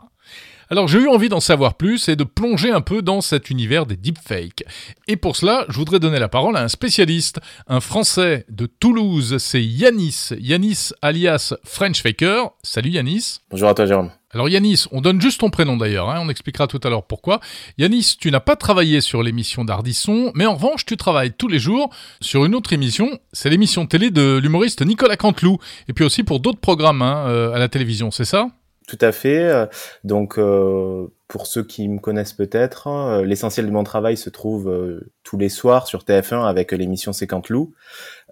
Alors 0.72 0.88
j'ai 0.88 1.00
eu 1.00 1.08
envie 1.08 1.30
d'en 1.30 1.40
savoir 1.40 1.74
plus 1.74 2.10
et 2.10 2.16
de 2.16 2.24
plonger 2.24 2.70
un 2.70 2.82
peu 2.82 3.02
dans 3.02 3.22
cet 3.22 3.50
univers 3.50 3.88
des 3.88 3.96
deepfakes. 3.96 4.64
Et 5.08 5.16
pour 5.16 5.36
cela, 5.36 5.66
je 5.68 5.76
voudrais 5.76 6.00
donner 6.00 6.20
la 6.20 6.28
parole 6.28 6.56
à 6.56 6.62
un 6.62 6.68
spécialiste, 6.68 7.40
un 7.68 7.80
Français 7.80 8.46
de 8.50 8.68
Toulouse, 8.68 9.38
c'est 9.40 9.64
Yanis, 9.64 10.30
Yanis 10.40 10.92
alias 11.02 11.56
French 11.64 12.04
Faker. 12.04 12.52
Salut 12.62 12.92
Yanis. 12.92 13.40
Bonjour 13.50 13.70
à 13.70 13.74
toi 13.74 13.88
Jérôme. 13.88 14.12
Alors 14.32 14.48
Yanis, 14.48 14.86
on 14.92 15.02
donne 15.02 15.20
juste 15.20 15.40
ton 15.40 15.50
prénom 15.50 15.76
d'ailleurs, 15.76 16.12
hein, 16.12 16.20
on 16.22 16.30
expliquera 16.30 16.68
tout 16.68 16.80
à 16.84 16.90
l'heure 16.90 17.08
pourquoi. 17.08 17.40
Yanis, 17.80 18.16
tu 18.20 18.30
n'as 18.30 18.40
pas 18.40 18.56
travaillé 18.56 19.02
sur 19.02 19.24
l'émission 19.24 19.66
d'Ardisson, 19.66 20.32
mais 20.36 20.46
en 20.46 20.54
revanche, 20.54 20.86
tu 20.86 20.98
travailles 20.98 21.34
tous 21.36 21.48
les 21.48 21.58
jours 21.58 21.90
sur 22.22 22.46
une 22.46 22.54
autre 22.54 22.74
émission, 22.74 23.18
c'est 23.34 23.50
l'émission 23.50 23.88
télé 23.88 24.12
de 24.12 24.38
l'humoriste 24.38 24.86
Nicolas 24.86 25.18
Canteloup, 25.18 25.58
et 25.88 25.94
puis 25.94 26.06
aussi 26.06 26.22
pour 26.22 26.42
d'autres 26.42 26.60
programmes 26.60 27.02
hein, 27.02 27.26
euh, 27.28 27.54
à 27.54 27.58
la 27.58 27.70
télévision, 27.70 28.12
c'est 28.12 28.24
ça? 28.24 28.50
Tout 28.90 28.98
à 29.02 29.12
fait. 29.12 29.44
Euh, 29.44 29.68
donc, 30.04 30.40
euh, 30.40 31.08
pour 31.28 31.46
ceux 31.46 31.64
qui 31.64 31.88
me 31.88 32.00
connaissent 32.00 32.34
peut-être, 32.34 32.88
hein, 32.88 33.22
l'essentiel 33.22 33.68
de 33.68 33.72
mon 33.72 33.84
travail 33.84 34.18
se 34.18 34.32
trouve 34.32 35.00
tous 35.24 35.38
les 35.38 35.50
soirs 35.50 35.86
sur 35.86 36.04
TF1 36.04 36.44
avec 36.44 36.72
l'émission 36.72 37.14
C'est 37.14 37.28
Canteloup. 37.28 37.72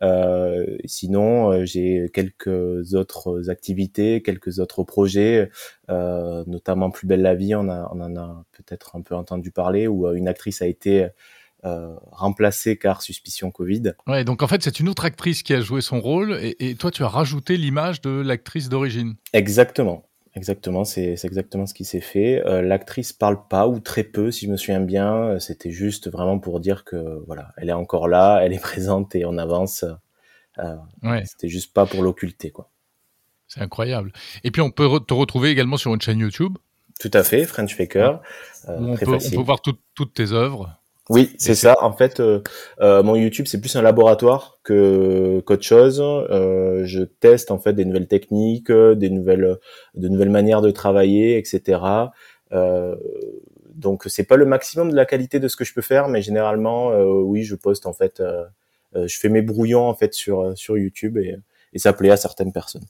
Euh, 0.01 0.77
sinon, 0.85 1.63
j'ai 1.63 2.09
quelques 2.11 2.95
autres 2.95 3.51
activités, 3.51 4.23
quelques 4.23 4.57
autres 4.57 4.83
projets, 4.83 5.51
euh, 5.91 6.43
notamment 6.47 6.89
Plus 6.89 7.05
belle 7.05 7.21
la 7.21 7.35
vie, 7.35 7.53
on, 7.53 7.69
a, 7.69 7.87
on 7.93 8.01
en 8.01 8.15
a 8.15 8.43
peut-être 8.51 8.95
un 8.95 9.01
peu 9.01 9.13
entendu 9.13 9.51
parler, 9.51 9.87
où 9.87 10.11
une 10.11 10.27
actrice 10.27 10.63
a 10.63 10.65
été 10.65 11.09
euh, 11.65 11.95
remplacée 12.11 12.77
car 12.77 13.01
suspicion 13.01 13.49
Covid. 13.49 13.93
Ouais, 14.05 14.23
donc 14.23 14.43
en 14.43 14.47
fait, 14.47 14.61
c'est 14.61 14.79
une 14.79 14.87
autre 14.89 15.05
actrice 15.05 15.41
qui 15.41 15.53
a 15.53 15.59
joué 15.59 15.81
son 15.81 15.99
rôle, 15.99 16.37
et, 16.41 16.55
et 16.69 16.75
toi, 16.75 16.91
tu 16.91 17.03
as 17.03 17.07
rajouté 17.07 17.57
l'image 17.57 17.99
de 18.01 18.09
l'actrice 18.09 18.69
d'origine. 18.69 19.15
Exactement. 19.33 20.06
Exactement, 20.37 20.85
c'est 20.85 21.15
exactement 21.23 21.65
ce 21.65 21.73
qui 21.73 21.83
s'est 21.83 21.99
fait. 21.99 22.45
Euh, 22.45 22.61
L'actrice 22.61 23.11
parle 23.11 23.47
pas 23.47 23.67
ou 23.67 23.79
très 23.79 24.03
peu, 24.03 24.29
si 24.29 24.45
je 24.45 24.51
me 24.51 24.57
souviens 24.57 24.79
bien. 24.79 25.39
C'était 25.39 25.71
juste 25.71 26.11
vraiment 26.11 26.37
pour 26.37 26.59
dire 26.59 26.83
que 26.83 27.23
voilà, 27.25 27.53
elle 27.57 27.69
est 27.69 27.73
encore 27.73 28.07
là, 28.07 28.41
elle 28.43 28.53
est 28.53 28.59
présente 28.61 29.15
et 29.15 29.25
on 29.25 29.39
avance. 29.39 29.83
Euh, 30.59 30.75
ouais. 31.01 31.23
C'était 31.25 31.49
juste 31.49 31.73
pas 31.73 31.87
pour 31.87 32.03
l'occulter, 32.03 32.51
quoi. 32.51 32.69
C'est 33.47 33.61
incroyable. 33.61 34.11
Et 34.43 34.51
puis 34.51 34.61
on 34.61 34.69
peut 34.69 34.87
te 34.99 35.13
retrouver 35.15 35.49
également 35.49 35.77
sur 35.77 35.91
une 35.91 36.01
chaîne 36.01 36.19
YouTube. 36.19 36.55
Tout 36.99 37.11
à 37.13 37.23
fait, 37.23 37.45
French 37.45 37.75
Faker. 37.75 38.21
Euh, 38.69 38.77
on, 38.79 38.95
peut, 38.95 39.05
on, 39.07 39.17
peut, 39.17 39.41
voir 39.41 39.61
toutes 39.61 40.13
tes 40.13 40.33
œuvres. 40.33 40.77
Oui, 41.09 41.33
c'est 41.37 41.55
ça. 41.55 41.77
En 41.81 41.93
fait, 41.93 42.19
euh, 42.19 42.41
euh, 42.81 43.01
mon 43.01 43.15
YouTube 43.15 43.45
c'est 43.47 43.61
plus 43.61 43.75
un 43.77 43.81
laboratoire 43.81 44.59
que 44.63 45.39
qu'autre 45.45 45.63
chose. 45.63 46.01
Euh, 46.01 46.81
je 46.85 47.03
teste 47.03 47.49
en 47.51 47.59
fait 47.59 47.73
des 47.73 47.85
nouvelles 47.85 48.07
techniques, 48.07 48.71
des 48.71 49.09
nouvelles, 49.09 49.57
de 49.95 50.07
nouvelles 50.09 50.29
manières 50.29 50.61
de 50.61 50.71
travailler, 50.71 51.37
etc. 51.37 51.79
donc 53.75 54.03
c'est 54.07 54.23
pas 54.23 54.37
le 54.37 54.45
maximum 54.45 54.89
de 54.91 54.95
la 54.95 55.05
qualité 55.05 55.39
de 55.39 55.47
ce 55.47 55.55
que 55.55 55.63
je 55.63 55.73
peux 55.73 55.81
faire, 55.81 56.07
mais 56.09 56.21
généralement, 56.21 56.89
oui, 56.99 57.43
je 57.43 57.55
poste 57.55 57.85
en 57.85 57.93
fait, 57.93 58.21
je 58.95 59.17
fais 59.17 59.29
mes 59.29 59.41
brouillons 59.41 59.87
en 59.87 59.93
fait 59.95 60.13
sur 60.13 60.57
sur 60.57 60.77
YouTube 60.77 61.17
et, 61.17 61.37
et 61.73 61.79
ça 61.79 61.93
plaît 61.93 62.11
à 62.11 62.17
certaines 62.17 62.51
personnes. 62.51 62.85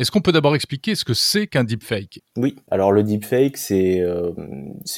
Est-ce 0.00 0.10
qu'on 0.10 0.22
peut 0.22 0.32
d'abord 0.32 0.54
expliquer 0.54 0.94
ce 0.94 1.04
que 1.04 1.12
c'est 1.12 1.46
qu'un 1.46 1.62
deepfake? 1.62 2.22
Oui, 2.38 2.56
alors 2.70 2.90
le 2.90 3.02
deepfake, 3.02 3.58
c'est 3.58 4.00
euh, 4.00 4.32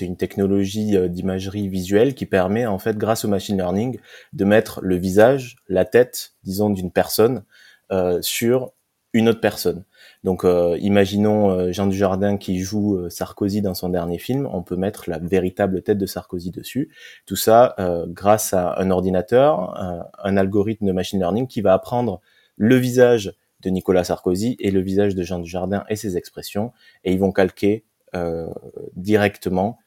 une 0.00 0.16
technologie 0.16 0.96
euh, 0.96 1.08
d'imagerie 1.08 1.66
visuelle 1.66 2.14
qui 2.14 2.24
permet 2.24 2.66
en 2.66 2.78
fait, 2.78 2.96
grâce 2.96 3.24
au 3.24 3.28
machine 3.28 3.56
learning, 3.56 3.98
de 4.32 4.44
mettre 4.44 4.80
le 4.80 4.94
visage, 4.94 5.56
la 5.68 5.84
tête, 5.84 6.34
disons, 6.44 6.70
d'une 6.70 6.92
personne 6.92 7.42
euh, 7.90 8.22
sur 8.22 8.70
une 9.12 9.28
autre 9.28 9.40
personne. 9.40 9.84
Donc, 10.22 10.44
euh, 10.44 10.78
imaginons 10.80 11.72
Jean 11.72 11.88
Dujardin 11.88 12.36
qui 12.36 12.60
joue 12.60 13.10
Sarkozy 13.10 13.60
dans 13.60 13.74
son 13.74 13.88
dernier 13.88 14.18
film, 14.18 14.48
on 14.52 14.62
peut 14.62 14.76
mettre 14.76 15.10
la 15.10 15.18
véritable 15.18 15.82
tête 15.82 15.98
de 15.98 16.06
Sarkozy 16.06 16.52
dessus. 16.52 16.90
Tout 17.26 17.34
ça 17.34 17.74
grâce 18.06 18.54
à 18.54 18.78
un 18.78 18.92
ordinateur, 18.92 19.76
un 20.22 20.36
algorithme 20.36 20.86
de 20.86 20.92
machine 20.92 21.18
learning 21.18 21.48
qui 21.48 21.60
va 21.60 21.74
apprendre 21.74 22.20
le 22.56 22.76
visage 22.76 23.34
de 23.62 23.70
Nicolas 23.70 24.04
Sarkozy 24.04 24.56
et 24.58 24.70
le 24.70 24.80
visage 24.80 25.14
de 25.14 25.22
Jean 25.22 25.38
Dujardin 25.38 25.84
et 25.88 25.96
ses 25.96 26.16
expressions, 26.16 26.72
et 27.04 27.12
ils 27.12 27.18
vont 27.18 27.32
calquer 27.32 27.84
euh, 28.14 28.46
directement 28.94 29.78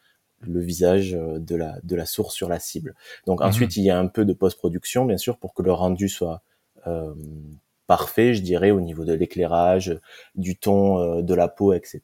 le 0.41 0.60
visage 0.60 1.13
euh, 1.13 1.39
de 1.39 1.55
la, 1.55 1.77
de 1.84 1.96
la 1.96 2.05
source 2.05 2.34
sur 2.34 2.50
la 2.50 2.60
cible. 2.60 2.96
Donc 3.27 3.41
mhm. 3.41 3.48
ensuite, 3.48 3.77
il 3.77 3.84
y 3.84 3.89
a 3.89 4.00
un 4.00 4.08
peu 4.08 4.25
de 4.25 4.34
post-production, 4.34 5.05
bien 5.05 5.17
sûr, 5.17 5.38
pour 5.38 5.53
que 5.53 5.62
le 5.62 5.72
rendu 5.72 6.10
soit 6.10 6.41
euh, 6.88 7.13
parfait, 7.88 8.34
je 8.34 8.41
dirais, 8.41 8.72
au 8.72 8.82
niveau 8.82 9.05
de 9.05 9.13
l'éclairage, 9.13 10.00
du 10.34 10.58
ton 10.58 11.22
de 11.22 11.34
la 11.36 11.48
peau, 11.48 11.74
etc. 11.74 12.01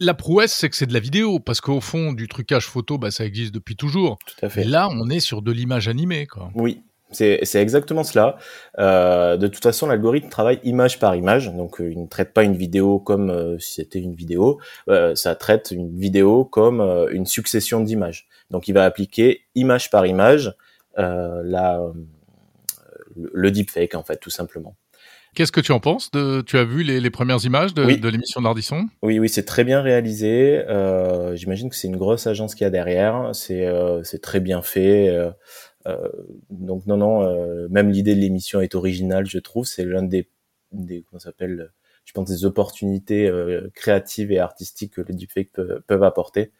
La 0.00 0.12
prouesse, 0.12 0.52
c'est 0.52 0.68
que 0.68 0.76
c'est 0.76 0.86
de 0.86 0.92
la 0.92 1.00
vidéo, 1.00 1.40
parce 1.40 1.62
qu'au 1.62 1.80
fond, 1.80 2.12
du 2.12 2.28
trucage 2.28 2.66
photo, 2.66 2.98
bah, 2.98 3.10
ça 3.10 3.24
existe 3.24 3.54
depuis 3.54 3.76
toujours. 3.76 4.18
Tout 4.26 4.44
à 4.44 4.50
fait. 4.50 4.64
là, 4.64 4.88
on 4.90 5.08
est 5.08 5.20
sur 5.20 5.40
de 5.40 5.50
l'image 5.50 5.88
animée, 5.88 6.26
quoi. 6.26 6.50
Oui, 6.54 6.82
c'est 7.10 7.54
exactement 7.54 8.04
cela. 8.04 8.36
Euh, 8.78 9.36
de 9.36 9.46
toute 9.46 9.62
façon, 9.62 9.86
l'algorithme 9.86 10.28
travaille 10.28 10.60
image 10.62 10.98
par 10.98 11.16
image, 11.16 11.52
donc 11.54 11.80
euh, 11.80 11.90
il 11.90 12.02
ne 12.02 12.06
traite 12.06 12.34
pas 12.34 12.44
une 12.44 12.56
vidéo 12.56 12.98
comme 12.98 13.30
euh, 13.30 13.58
si 13.58 13.74
c'était 13.74 13.98
une 13.98 14.14
vidéo. 14.14 14.60
Euh, 14.88 15.14
ça 15.14 15.34
traite 15.34 15.70
une 15.70 15.98
vidéo 15.98 16.44
comme 16.44 16.80
euh, 16.80 17.08
une 17.10 17.26
succession 17.26 17.80
d'images. 17.80 18.26
Donc, 18.50 18.68
il 18.68 18.72
va 18.72 18.84
appliquer 18.84 19.42
image 19.54 19.90
par 19.90 20.06
image 20.06 20.54
la, 20.96 21.80
le 23.14 23.50
deepfake 23.52 23.94
en 23.94 24.02
fait, 24.02 24.16
tout 24.16 24.30
simplement. 24.30 24.74
Qu'est-ce 25.34 25.52
que 25.52 25.60
tu 25.60 25.70
en 25.70 25.78
penses 25.78 26.10
de, 26.10 26.40
Tu 26.40 26.58
as 26.58 26.64
vu 26.64 26.82
les, 26.82 27.00
les 27.00 27.10
premières 27.10 27.44
images 27.44 27.72
de, 27.72 27.84
de 27.84 28.08
l'émission 28.08 28.40
d'Ardisson 28.40 28.88
Oui, 29.02 29.20
oui, 29.20 29.28
c'est 29.28 29.44
très 29.44 29.62
bien 29.62 29.80
réalisé. 29.80 30.64
J'imagine 31.34 31.70
que 31.70 31.76
c'est 31.76 31.86
une 31.86 31.96
grosse 31.96 32.26
agence 32.26 32.56
qui 32.56 32.64
a 32.64 32.70
derrière. 32.70 33.30
C'est 33.32 34.20
très 34.20 34.40
bien 34.40 34.60
fait. 34.60 35.16
Euh, 35.88 36.08
donc 36.50 36.86
non, 36.86 36.96
non, 36.96 37.22
euh, 37.22 37.68
même 37.70 37.90
l'idée 37.90 38.14
de 38.14 38.20
l'émission 38.20 38.60
est 38.60 38.74
originale, 38.74 39.26
je 39.26 39.38
trouve. 39.38 39.66
C'est 39.66 39.84
l'un 39.84 40.02
des, 40.02 40.28
des 40.72 41.02
comment 41.02 41.20
s'appelle, 41.20 41.72
je 42.04 42.12
pense 42.12 42.28
des 42.28 42.44
opportunités 42.44 43.26
euh, 43.28 43.70
créatives 43.74 44.32
et 44.32 44.38
artistiques 44.38 44.94
que 44.94 45.02
les 45.02 45.14
deepfakes 45.14 45.52
peuvent, 45.52 45.82
peuvent 45.86 46.02
apporter. 46.02 46.52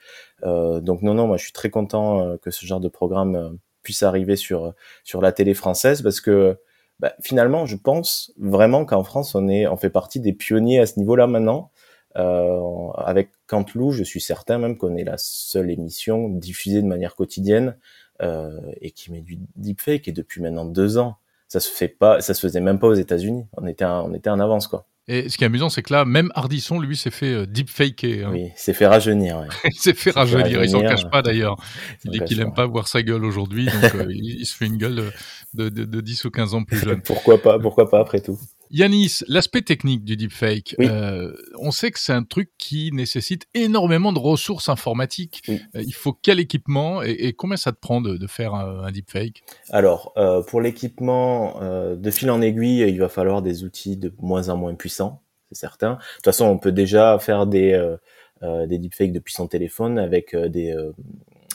donc 0.43 1.03
non, 1.03 1.15
non, 1.15 1.27
moi 1.27 1.37
je 1.37 1.45
suis 1.45 1.53
très 1.53 1.71
content 1.71 2.37
que 2.39 2.51
ce 2.51 2.67
genre 2.67 2.81
de 2.81 2.89
programme 2.89 3.59
puisse 3.83 4.03
arriver 4.03 4.37
sur 4.37 4.75
sur 5.05 5.21
la 5.21 5.33
télé 5.33 5.55
française 5.55 6.03
parce 6.03 6.21
que 6.21 6.59
bah, 7.01 7.15
finalement, 7.23 7.65
je 7.67 7.77
pense 7.77 8.33
vraiment 8.39 8.85
qu'en 8.85 9.05
France, 9.05 9.35
on 9.35 9.49
est, 9.49 9.67
on 9.69 9.77
fait 9.77 9.91
partie 9.91 10.21
des 10.21 10.33
pionniers 10.33 10.81
à 10.81 10.87
ce 10.87 10.99
niveau-là 10.99 11.27
maintenant. 11.27 11.71
Euh, 12.17 12.91
avec 12.97 13.31
Cantelou, 13.47 13.93
je 13.93 14.03
suis 14.03 14.21
certain 14.21 14.59
même 14.59 14.77
qu'on 14.77 14.97
est 14.97 15.05
la 15.05 15.19
seule 15.19 15.71
émission 15.71 16.29
diffusée 16.29 16.83
de 16.83 16.87
manière 16.87 17.15
quotidienne 17.15 17.69
euh, 17.69 18.08
et 18.21 18.91
qui 18.91 19.13
met 19.13 19.21
du 19.21 19.39
deepfake 19.57 20.09
et 20.09 20.13
depuis 20.13 20.41
maintenant 20.41 20.65
deux 20.65 20.99
ans. 20.99 21.17
Ça 21.47 21.61
se 21.61 21.71
fait 21.71 21.89
pas, 21.89 22.21
ça 22.21 22.35
se 22.35 22.41
faisait 22.41 22.61
même 22.61 22.79
pas 22.79 22.89
aux 22.89 22.95
États-Unis. 22.95 23.47
On 23.57 23.67
était, 23.67 23.85
on 23.85 24.13
était 24.13 24.31
en 24.31 24.41
avance 24.41 24.67
quoi. 24.67 24.87
Et 25.11 25.31
ce 25.31 25.39
qui 25.39 25.45
est 25.45 25.47
amusant, 25.47 25.71
c'est 25.71 25.83
que 25.83 25.93
là, 25.93 26.05
même 26.05 26.31
Hardisson, 26.35 26.79
lui, 26.79 26.95
s'est 26.95 27.11
fait 27.11 27.33
euh, 27.33 27.47
deepfaker. 27.47 28.25
Hein. 28.25 28.31
Oui, 28.31 28.51
s'est 28.57 28.75
fait 28.75 28.87
rajeunir. 28.87 29.39
Ouais. 29.39 29.47
il 29.65 29.81
s'est 29.81 29.95
fait 29.95 30.11
rajeunir. 30.11 30.63
Il 30.63 30.69
s'en 30.69 30.83
cache 30.83 31.09
pas 31.11 31.23
d'ailleurs. 31.23 31.57
Il 32.05 32.11
dit 32.11 32.21
qu'il 32.21 32.41
aime 32.41 32.53
pas 32.53 32.67
voir 32.67 32.89
sa 32.89 33.03
gueule 33.03 33.25
aujourd'hui, 33.25 33.65
donc 33.65 33.95
euh, 33.95 34.07
il, 34.11 34.45
se 34.45 34.55
fait 34.55 34.67
une 34.67 34.77
gueule 34.77 35.11
de, 35.55 35.71
de, 35.71 35.85
de 35.87 36.01
10 36.03 36.27
ou 36.27 36.31
15 36.31 36.55
ans 36.55 36.63
plus 36.63 36.77
jeune. 36.85 37.01
pourquoi 37.01 37.41
pas 37.41 37.59
Pourquoi 37.59 37.89
pas 37.89 38.01
après 38.01 38.21
tout 38.21 38.39
Yanis, 38.71 39.21
l'aspect 39.29 39.63
technique 39.63 40.05
du 40.05 40.17
deepfake, 40.17 40.77
euh, 40.81 41.33
on 41.59 41.71
sait 41.71 41.91
que 41.91 41.99
c'est 41.99 42.13
un 42.13 42.25
truc 42.25 42.51
qui 42.59 42.91
nécessite 42.93 43.47
énormément 43.55 44.13
de 44.13 44.19
ressources 44.19 44.69
informatiques. 44.69 45.43
Euh, 45.49 45.59
il 45.75 45.95
faut 45.95 46.13
quel 46.13 46.41
équipement 46.41 47.03
et, 47.03 47.33
combien 47.33 47.57
ça 47.57 47.73
te 47.73 47.79
prend 47.79 48.01
de, 48.01 48.27
faire 48.27 48.55
un, 48.55 48.91
deepfake? 48.91 49.43
Alors, 49.71 50.13
euh, 50.17 50.43
pour 50.43 50.61
l'équipement, 50.61 51.61
de 51.61 52.11
fil 52.11 52.31
en 52.31 52.41
aiguille, 52.41 52.81
il 52.81 52.99
va 52.99 53.09
falloir 53.09 53.43
des 53.43 53.65
outils 53.65 53.97
de 53.97 54.13
moins 54.19 54.49
en 54.49 54.57
moins 54.57 54.75
puissants, 54.75 55.23
c'est 55.51 55.59
certain. 55.59 55.93
De 55.93 55.99
toute 56.17 56.25
façon, 56.25 56.47
on 56.47 56.59
peut 56.59 56.73
déjà 56.73 57.19
faire 57.19 57.47
des, 57.47 57.97
des 58.43 58.79
deepfakes 58.79 59.13
depuis 59.13 59.35
son 59.35 59.47
téléphone 59.47 59.99
avec 59.99 60.37
des 60.37 60.75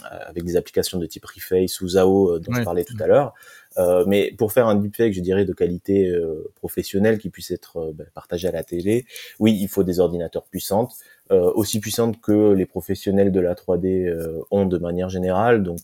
avec 0.04 0.44
des 0.44 0.58
applications 0.58 1.00
de 1.00 1.06
type 1.06 1.26
Reface 1.26 1.80
ou 1.80 1.88
Zao 1.88 2.40
dont 2.40 2.54
je 2.54 2.64
parlais 2.64 2.84
tout 2.84 2.98
à 3.00 3.08
l'heure. 3.08 3.34
Euh, 3.78 4.04
mais 4.08 4.32
pour 4.38 4.52
faire 4.52 4.68
un 4.68 4.76
deepfake, 4.76 5.14
je 5.14 5.22
dirais 5.22 5.46
de 5.46 5.54
qualité 5.54 6.08
euh, 6.08 6.52
professionnelle 6.56 7.18
qui 7.18 7.30
puisse 7.30 7.52
être 7.52 7.78
euh, 7.78 7.92
ben, 7.94 8.06
partagé 8.14 8.48
à 8.48 8.52
la 8.52 8.64
télé, 8.64 9.06
oui, 9.40 9.58
il 9.60 9.68
faut 9.68 9.84
des 9.84 10.00
ordinateurs 10.00 10.44
puissantes, 10.44 10.94
aussi 11.30 11.80
puissantes 11.80 12.22
que 12.22 12.52
les 12.52 12.68
professionnels 12.68 13.32
de 13.32 13.40
la 13.40 13.56
3D 13.56 14.14
ont 14.52 14.68
de 14.68 14.78
manière 14.78 15.10
générale, 15.10 15.64
donc 15.64 15.80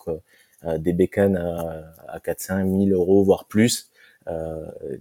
des 0.78 0.94
bécanes 0.94 1.38
à, 1.38 1.92
à 2.08 2.20
4-5 2.20 2.88
000 2.88 3.00
euros 3.00 3.24
voire 3.24 3.46
plus. 3.46 3.90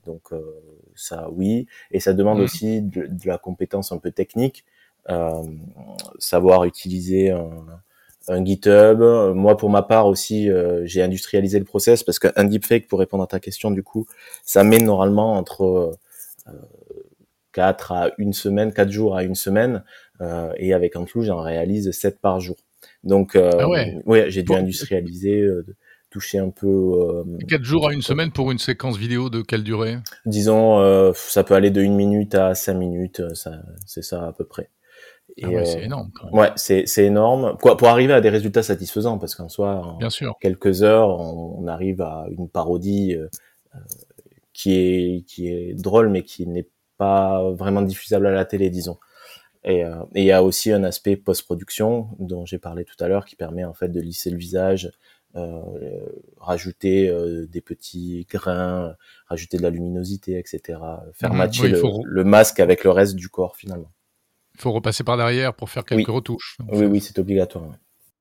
donc 0.07 0.30
ça, 0.95 1.28
oui, 1.30 1.66
et 1.90 2.00
ça 2.00 2.14
demande 2.14 2.38
mmh. 2.38 2.42
aussi 2.42 2.80
de, 2.80 3.07
de, 3.07 3.28
la 3.28 3.37
compétence 3.37 3.92
un 3.92 3.99
peu 3.99 4.11
technique, 4.11 4.64
savoir 6.18 6.64
utiliser 6.64 7.30
un 7.30 7.50
un 8.28 8.44
GitHub. 8.44 9.00
Moi, 9.35 9.56
pour 9.56 9.70
ma 9.70 9.82
part 9.82 10.06
aussi, 10.06 10.50
euh, 10.50 10.82
j'ai 10.85 11.02
industrialisé 11.02 11.58
le 11.58 11.64
process 11.64 12.02
parce 12.02 12.18
qu'un 12.18 12.44
deepfake, 12.44 12.88
pour 12.88 12.99
répondre 12.99 13.25
à 13.25 13.26
ta 13.26 13.40
question, 13.40 13.70
du 13.70 13.82
coup, 13.82 14.06
ça 14.44 14.64
met 14.64 14.78
normalement 14.78 15.35
entre 15.35 15.97
euh, 16.47 16.52
4 17.52 17.92
à 17.92 18.11
une 18.18 18.32
semaine, 18.32 18.73
4 18.73 18.90
jours 18.90 19.16
à 19.16 19.25
une 19.25 19.35
semaine. 19.35 19.82
Euh, 20.20 20.52
et 20.56 20.73
avec 20.73 20.97
Antlou, 20.97 21.23
j'en 21.23 21.40
réalise 21.40 21.90
7 21.90 22.20
par 22.20 22.40
jour. 22.40 22.56
Donc, 23.04 23.37
euh, 23.37 23.50
ah 23.58 23.68
ouais. 23.68 24.30
j'ai 24.30 24.42
dû 24.42 24.52
industrialiser, 24.54 25.40
euh, 25.40 25.64
toucher 26.11 26.38
un 26.38 26.50
peu. 26.50 27.25
4 27.49 27.64
jours 27.64 27.88
à 27.88 27.92
une 27.92 28.02
semaine 28.02 28.30
pour 28.30 28.50
une 28.50 28.58
séquence 28.58 28.97
vidéo 28.97 29.30
de 29.30 29.42
quelle 29.42 29.64
durée? 29.64 29.99
Disons, 30.26 31.12
ça 31.14 31.44
peut 31.44 31.54
aller 31.54 31.70
de 31.70 31.82
1 31.82 31.90
minute 31.90 32.35
à 32.35 32.54
5 32.54 32.75
minutes, 32.75 33.23
ça, 33.35 33.62
c'est 33.87 34.02
ça 34.02 34.26
à 34.28 34.32
peu 34.32 34.44
près. 34.44 34.70
Ah 35.42 35.49
ouais, 35.49 35.64
c'est 35.64 35.80
euh, 35.80 35.85
énorme. 35.85 36.11
Quand 36.14 36.26
même. 36.26 36.35
Ouais, 36.35 36.50
c'est 36.57 36.85
c'est 36.87 37.04
énorme. 37.04 37.57
Quoi, 37.61 37.76
pour 37.76 37.88
arriver 37.88 38.12
à 38.12 38.21
des 38.21 38.28
résultats 38.28 38.62
satisfaisants, 38.62 39.18
parce 39.18 39.35
qu'en 39.35 39.49
soi, 39.49 39.76
en 39.76 39.97
Bien 39.99 40.11
sûr. 40.11 40.37
quelques 40.40 40.83
heures, 40.83 41.09
on, 41.21 41.66
arrive 41.66 42.00
à 42.00 42.26
une 42.30 42.49
parodie 42.49 43.14
euh, 43.14 43.28
euh, 43.75 43.78
qui 44.52 44.75
est 44.75 45.25
qui 45.26 45.49
est 45.49 45.75
drôle, 45.75 46.09
mais 46.09 46.23
qui 46.23 46.47
n'est 46.47 46.68
pas 46.97 47.50
vraiment 47.52 47.83
diffusable 47.83 48.26
à 48.26 48.33
la 48.33 48.45
télé, 48.45 48.71
disons. 48.71 48.99
Et 49.64 49.83
il 50.14 50.25
y 50.25 50.33
a 50.33 50.42
aussi 50.42 50.73
un 50.73 50.83
aspect 50.83 51.16
post-production 51.16 52.09
dont 52.21 52.47
j'ai 52.47 52.59
parlé 52.59 52.85
tout 52.85 52.95
à 53.00 53.09
l'heure, 53.09 53.26
qui 53.26 53.37
permet 53.37 53.64
en 53.64 53.75
fait 53.75 53.88
de 53.88 54.00
lisser 54.00 54.30
le 54.30 54.38
visage, 54.38 54.90
euh, 55.37 55.61
rajouter 56.38 57.12
des 57.50 57.61
petits 57.61 58.26
grains, 58.30 58.95
rajouter 59.26 59.59
de 59.59 59.62
la 59.62 59.71
luminosité, 59.71 60.38
etc. 60.38 60.78
Faire 61.12 61.35
mmh, 61.35 61.37
matcher 61.37 61.68
le, 61.68 61.83
le 62.02 62.25
masque 62.25 62.61
avec 62.61 62.83
le 62.83 62.90
reste 62.90 63.14
du 63.14 63.28
corps 63.28 63.57
finalement. 63.57 63.90
Il 64.58 64.62
faut 64.62 64.72
repasser 64.72 65.04
par 65.04 65.16
derrière 65.16 65.54
pour 65.54 65.70
faire 65.70 65.84
quelques 65.84 66.08
retouches. 66.08 66.56
oui, 66.72 66.86
oui, 66.86 67.00
c'est 67.00 67.16
obligatoire. 67.20 67.76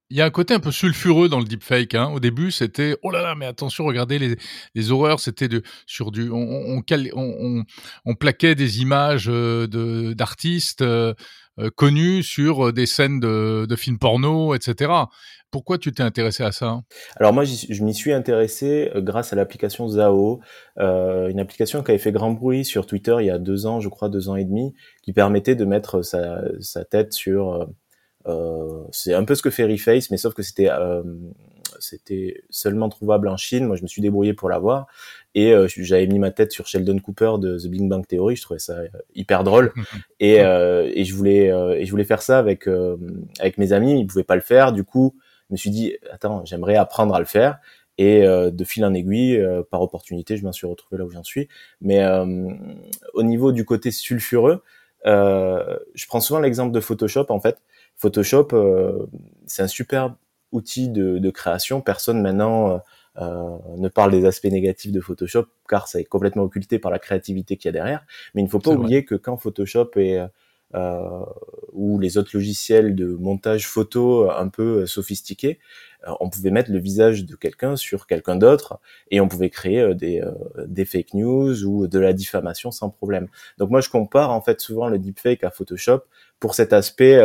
Il 0.10 0.18
y 0.18 0.22
a 0.22 0.26
un 0.26 0.30
côté 0.30 0.54
un 0.54 0.60
peu 0.60 0.72
sulfureux 0.72 1.28
dans 1.30 1.40
le 1.40 1.46
deepfake. 1.46 1.96
Hein. 1.96 2.12
Au 2.14 2.20
début, 2.20 2.52
c'était 2.52 2.96
oh 3.02 3.10
là 3.10 3.22
là, 3.22 3.36
mais 3.36 3.46
attention, 3.46 3.86
regardez 3.86 4.20
les, 4.20 4.38
les 4.76 4.92
horreurs. 4.92 5.20
C'était 5.20 5.48
de 5.48 5.64
sur 5.88 6.12
du 6.12 6.30
on, 6.30 6.82
on, 7.16 7.64
on, 8.06 8.16
plaquait 8.16 8.56
des 8.56 8.82
images 8.82 9.28
euh, 9.30 9.68
de 9.68 10.14
d'artistes 10.14 10.82
euh, 10.82 11.14
euh, 11.60 11.70
connus 11.76 12.24
sur 12.24 12.72
des 12.74 12.86
scènes 12.86 13.20
de, 13.20 13.76
films 13.76 14.00
porno, 14.00 14.56
etc. 14.56 14.92
Pourquoi 15.50 15.78
tu 15.78 15.94
t'es 15.94 16.04
intéressé 16.04 16.44
à 16.44 16.52
ça 16.52 16.82
Alors 17.16 17.32
moi, 17.32 17.46
je 17.46 17.84
m'y 17.84 17.94
suis 17.94 18.12
intéressé 18.12 18.92
euh, 18.96 19.02
grâce 19.02 19.32
à 19.32 19.36
l'application 19.38 19.88
Zao, 19.88 20.42
euh, 20.78 21.30
une 21.30 21.40
application 21.40 21.84
qui 21.84 21.92
avait 21.92 22.00
fait 22.00 22.12
grand 22.12 22.32
bruit 22.32 22.66
sur 22.66 22.86
Twitter 22.86 23.16
il 23.22 23.28
y 23.28 23.30
a 23.30 23.38
deux 23.38 23.66
ans, 23.66 23.80
je 23.80 23.88
crois 23.88 24.10
deux 24.10 24.28
ans 24.28 24.36
et 24.36 24.44
demi, 24.44 24.74
qui 25.04 25.14
permettait 25.14 25.56
de 25.56 25.66
mettre 25.66 26.02
sa, 26.02 26.42
tête 26.90 27.14
sur... 27.14 27.54
Euh, 27.54 27.66
euh 28.28 28.84
c'est 28.92 29.14
un 29.14 29.24
peu 29.24 29.36
ce 29.36 29.42
que 29.42 29.50
fait 29.50 29.66
Reface, 29.66 30.12
mais 30.12 30.18
sauf 30.18 30.34
que 30.34 30.44
c'était 30.44 30.70
euh, 30.70 31.02
c'était 31.80 32.44
seulement 32.50 32.90
trouvable 32.90 33.28
en 33.28 33.38
Chine. 33.38 33.66
Moi, 33.66 33.76
je 33.76 33.84
me 33.84 33.88
suis 33.88 34.02
débrouillé 34.02 34.34
pour 34.34 34.50
l'avoir 34.50 34.88
et 35.38 35.54
euh, 35.54 35.68
j'avais 35.68 36.08
mis 36.08 36.20
ma 36.20 36.32
tête 36.32 36.52
sur 36.52 36.66
Sheldon 36.68 36.98
Cooper 36.98 37.34
de 37.40 37.58
The 37.58 37.68
Big 37.68 37.88
Bang 37.88 38.06
Theory. 38.08 38.36
Je 38.36 38.42
trouvais 38.42 38.60
ça 38.60 38.80
hyper 39.14 39.44
drôle 39.44 39.72
et, 40.20 40.38
et 40.38 41.06
je 41.06 41.14
voulais 41.14 41.48
et 41.78 41.86
je 41.86 41.92
voulais 41.92 42.04
faire 42.04 42.22
ça 42.22 42.40
avec 42.40 42.68
avec 43.40 43.58
mes 43.58 43.72
amis. 43.72 44.00
Ils 44.00 44.08
pouvaient 44.08 44.24
pas 44.24 44.36
le 44.36 44.42
faire, 44.42 44.74
du 44.74 44.84
coup 44.84 45.14
je 45.50 45.54
me 45.54 45.58
suis 45.58 45.70
dit, 45.70 45.96
attends, 46.12 46.44
j'aimerais 46.46 46.76
apprendre 46.76 47.16
à 47.16 47.20
le 47.20 47.26
faire. 47.26 47.60
Et 48.00 48.22
de 48.24 48.64
fil 48.64 48.86
en 48.86 48.94
aiguille, 48.94 49.44
par 49.72 49.82
opportunité, 49.82 50.38
je 50.38 50.44
m'en 50.44 50.52
suis 50.52 50.68
retrouvé 50.68 51.00
là 51.00 51.06
où 51.06 51.10
j'en 51.10 51.24
suis. 51.24 51.48
Mais 51.82 52.06
au 53.14 53.24
niveau 53.24 53.52
du 53.52 53.66
côté 53.66 53.92
sulfureux, 53.92 54.62
je 55.06 56.08
prends 56.08 56.20
souvent 56.20 56.40
l'exemple 56.40 56.72
de 56.74 56.80
Photoshop. 56.80 57.26
En 57.30 57.40
fait, 57.40 57.58
Photoshop, 57.96 58.50
c'est 59.48 59.64
un 59.64 59.68
super 59.68 60.16
outil 60.52 60.90
de, 60.90 61.18
de, 61.18 61.30
création. 61.30 61.82
Personne 61.82 62.22
maintenant 62.22 62.82
euh, 63.20 63.58
ne 63.78 63.90
parle 63.90 64.12
des 64.12 64.26
aspects 64.26 64.46
négatifs 64.46 64.92
de 64.92 65.02
Photoshop 65.02 65.46
car 65.68 65.88
ça 65.88 66.00
est 66.00 66.06
complètement 66.06 66.44
occulté 66.44 66.80
par 66.80 66.92
la 66.92 67.00
créativité 67.00 67.58
qu'il 67.58 67.70
y 67.70 67.70
a 67.70 67.74
derrière. 67.74 68.06
Mais 68.34 68.42
il 68.42 68.46
ne 68.46 68.50
faut 68.50 68.60
pas 68.60 68.72
oublier 68.72 69.06
que 69.06 69.16
quand 69.16 69.38
Photoshop 69.38 69.92
est 69.96 70.22
euh, 70.76 71.24
ou 71.72 71.98
les 71.98 72.18
autres 72.18 72.32
logiciels 72.34 72.94
de 72.94 73.08
montage 73.08 73.68
photo 73.68 74.30
un 74.30 74.50
peu 74.50 74.86
sophistiqués, 74.86 75.60
euh, 76.06 76.12
on 76.20 76.30
pouvait 76.30 76.52
mettre 76.52 76.72
le 76.72 76.80
visage 76.80 77.26
de 77.26 77.36
quelqu'un 77.36 77.78
sur 77.78 78.06
quelqu'un 78.06 78.36
d'autre 78.36 78.80
et 79.10 79.22
on 79.22 79.30
pouvait 79.30 79.50
créer 79.50 79.80
euh, 79.80 79.94
des, 79.94 80.22
des 80.66 80.84
fake 80.84 81.14
news 81.14 81.64
ou 81.64 81.88
de 81.88 82.00
la 82.00 82.12
diffamation 82.12 82.72
sans 82.72 82.90
problème. 82.90 83.28
Donc 83.58 83.70
moi 83.70 83.80
je 83.80 83.90
compare 83.90 84.32
en 84.32 84.42
fait 84.42 84.60
souvent 84.60 84.90
le 84.90 85.00
deepfake 85.00 85.46
à 85.46 85.52
Photoshop 85.52 86.02
pour 86.42 86.54
cet 86.54 86.74
aspect 86.74 87.18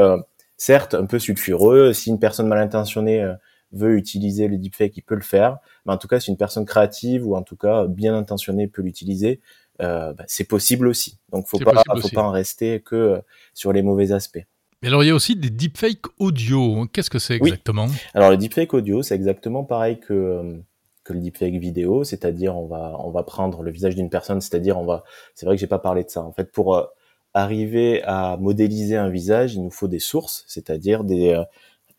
certes 0.56 0.94
un 0.94 1.06
peu 1.06 1.18
sulfureux. 1.18 1.92
Si 1.92 2.10
une 2.10 2.20
personne 2.20 2.46
mal 2.46 2.58
intentionnée 2.58 3.28
veut 3.72 3.96
utiliser 3.96 4.48
le 4.48 4.58
deepfake, 4.58 4.96
il 4.96 5.02
peut 5.02 5.14
le 5.14 5.22
faire. 5.22 5.58
Mais 5.86 5.92
en 5.92 5.98
tout 5.98 6.08
cas, 6.08 6.20
si 6.20 6.30
une 6.30 6.36
personne 6.36 6.64
créative 6.64 7.26
ou 7.26 7.36
en 7.36 7.42
tout 7.42 7.56
cas 7.56 7.86
bien 7.86 8.14
intentionnée 8.14 8.68
peut 8.68 8.82
l'utiliser, 8.82 9.40
euh, 9.80 10.12
bah, 10.12 10.24
c'est 10.26 10.44
possible 10.44 10.86
aussi. 10.86 11.18
Donc, 11.30 11.46
faut 11.48 11.58
pas, 11.58 11.82
faut 12.00 12.08
pas 12.08 12.22
en 12.22 12.30
rester 12.30 12.80
que 12.80 12.94
euh, 12.94 13.18
sur 13.54 13.72
les 13.72 13.82
mauvais 13.82 14.12
aspects. 14.12 14.44
Mais 14.82 14.88
alors, 14.88 15.02
il 15.02 15.08
y 15.08 15.10
a 15.10 15.14
aussi 15.14 15.36
des 15.36 15.50
deepfakes 15.50 16.06
audio. 16.18 16.86
Qu'est-ce 16.92 17.10
que 17.10 17.18
c'est 17.18 17.36
exactement? 17.36 17.86
Alors, 18.14 18.30
le 18.30 18.36
deepfake 18.36 18.74
audio, 18.74 19.02
c'est 19.02 19.14
exactement 19.14 19.64
pareil 19.64 19.98
que 19.98 20.12
euh, 20.12 20.58
que 21.04 21.12
le 21.12 21.20
deepfake 21.20 21.54
vidéo, 21.54 22.04
c'est-à-dire 22.04 22.56
on 22.56 22.66
va 22.66 22.96
on 23.00 23.10
va 23.10 23.22
prendre 23.24 23.62
le 23.62 23.70
visage 23.70 23.96
d'une 23.96 24.10
personne, 24.10 24.40
c'est-à-dire 24.40 24.78
on 24.78 24.84
va. 24.84 25.04
C'est 25.34 25.46
vrai 25.46 25.56
que 25.56 25.60
j'ai 25.60 25.66
pas 25.66 25.80
parlé 25.80 26.04
de 26.04 26.10
ça. 26.10 26.22
En 26.22 26.32
fait, 26.32 26.52
pour 26.52 26.90
arriver 27.34 28.02
à 28.04 28.36
modéliser 28.36 28.96
un 28.96 29.08
visage, 29.08 29.54
il 29.54 29.62
nous 29.62 29.70
faut 29.70 29.88
des 29.88 29.98
sources, 29.98 30.44
c'est-à-dire 30.46 31.02
des 31.02 31.42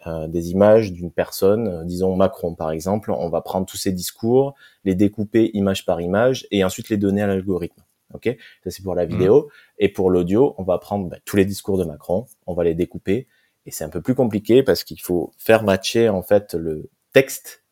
euh, 0.05 0.27
des 0.27 0.51
images 0.51 0.91
d'une 0.91 1.11
personne, 1.11 1.67
euh, 1.67 1.83
disons 1.85 2.15
Macron 2.15 2.55
par 2.55 2.71
exemple, 2.71 3.11
on 3.11 3.29
va 3.29 3.41
prendre 3.41 3.65
tous 3.65 3.77
ces 3.77 3.91
discours, 3.91 4.53
les 4.83 4.95
découper 4.95 5.51
image 5.53 5.85
par 5.85 6.01
image 6.01 6.45
et 6.51 6.63
ensuite 6.63 6.89
les 6.89 6.97
donner 6.97 7.21
à 7.21 7.27
l'algorithme. 7.27 7.81
Ok, 8.13 8.35
ça 8.63 8.69
c'est 8.69 8.83
pour 8.83 8.95
la 8.95 9.05
mmh. 9.05 9.09
vidéo. 9.09 9.49
Et 9.79 9.89
pour 9.89 10.09
l'audio, 10.09 10.55
on 10.57 10.63
va 10.63 10.77
prendre 10.77 11.09
bah, 11.09 11.17
tous 11.25 11.35
les 11.35 11.45
discours 11.45 11.77
de 11.77 11.85
Macron, 11.85 12.25
on 12.47 12.53
va 12.53 12.63
les 12.63 12.75
découper 12.75 13.27
et 13.65 13.71
c'est 13.71 13.85
un 13.85 13.89
peu 13.89 14.01
plus 14.01 14.13
compliqué 14.13 14.61
parce 14.61 14.83
qu'il 14.83 15.01
faut 15.01 15.31
faire 15.37 15.63
matcher 15.63 16.09
en 16.09 16.21
fait 16.21 16.53
le 16.53 16.89
texte 17.13 17.63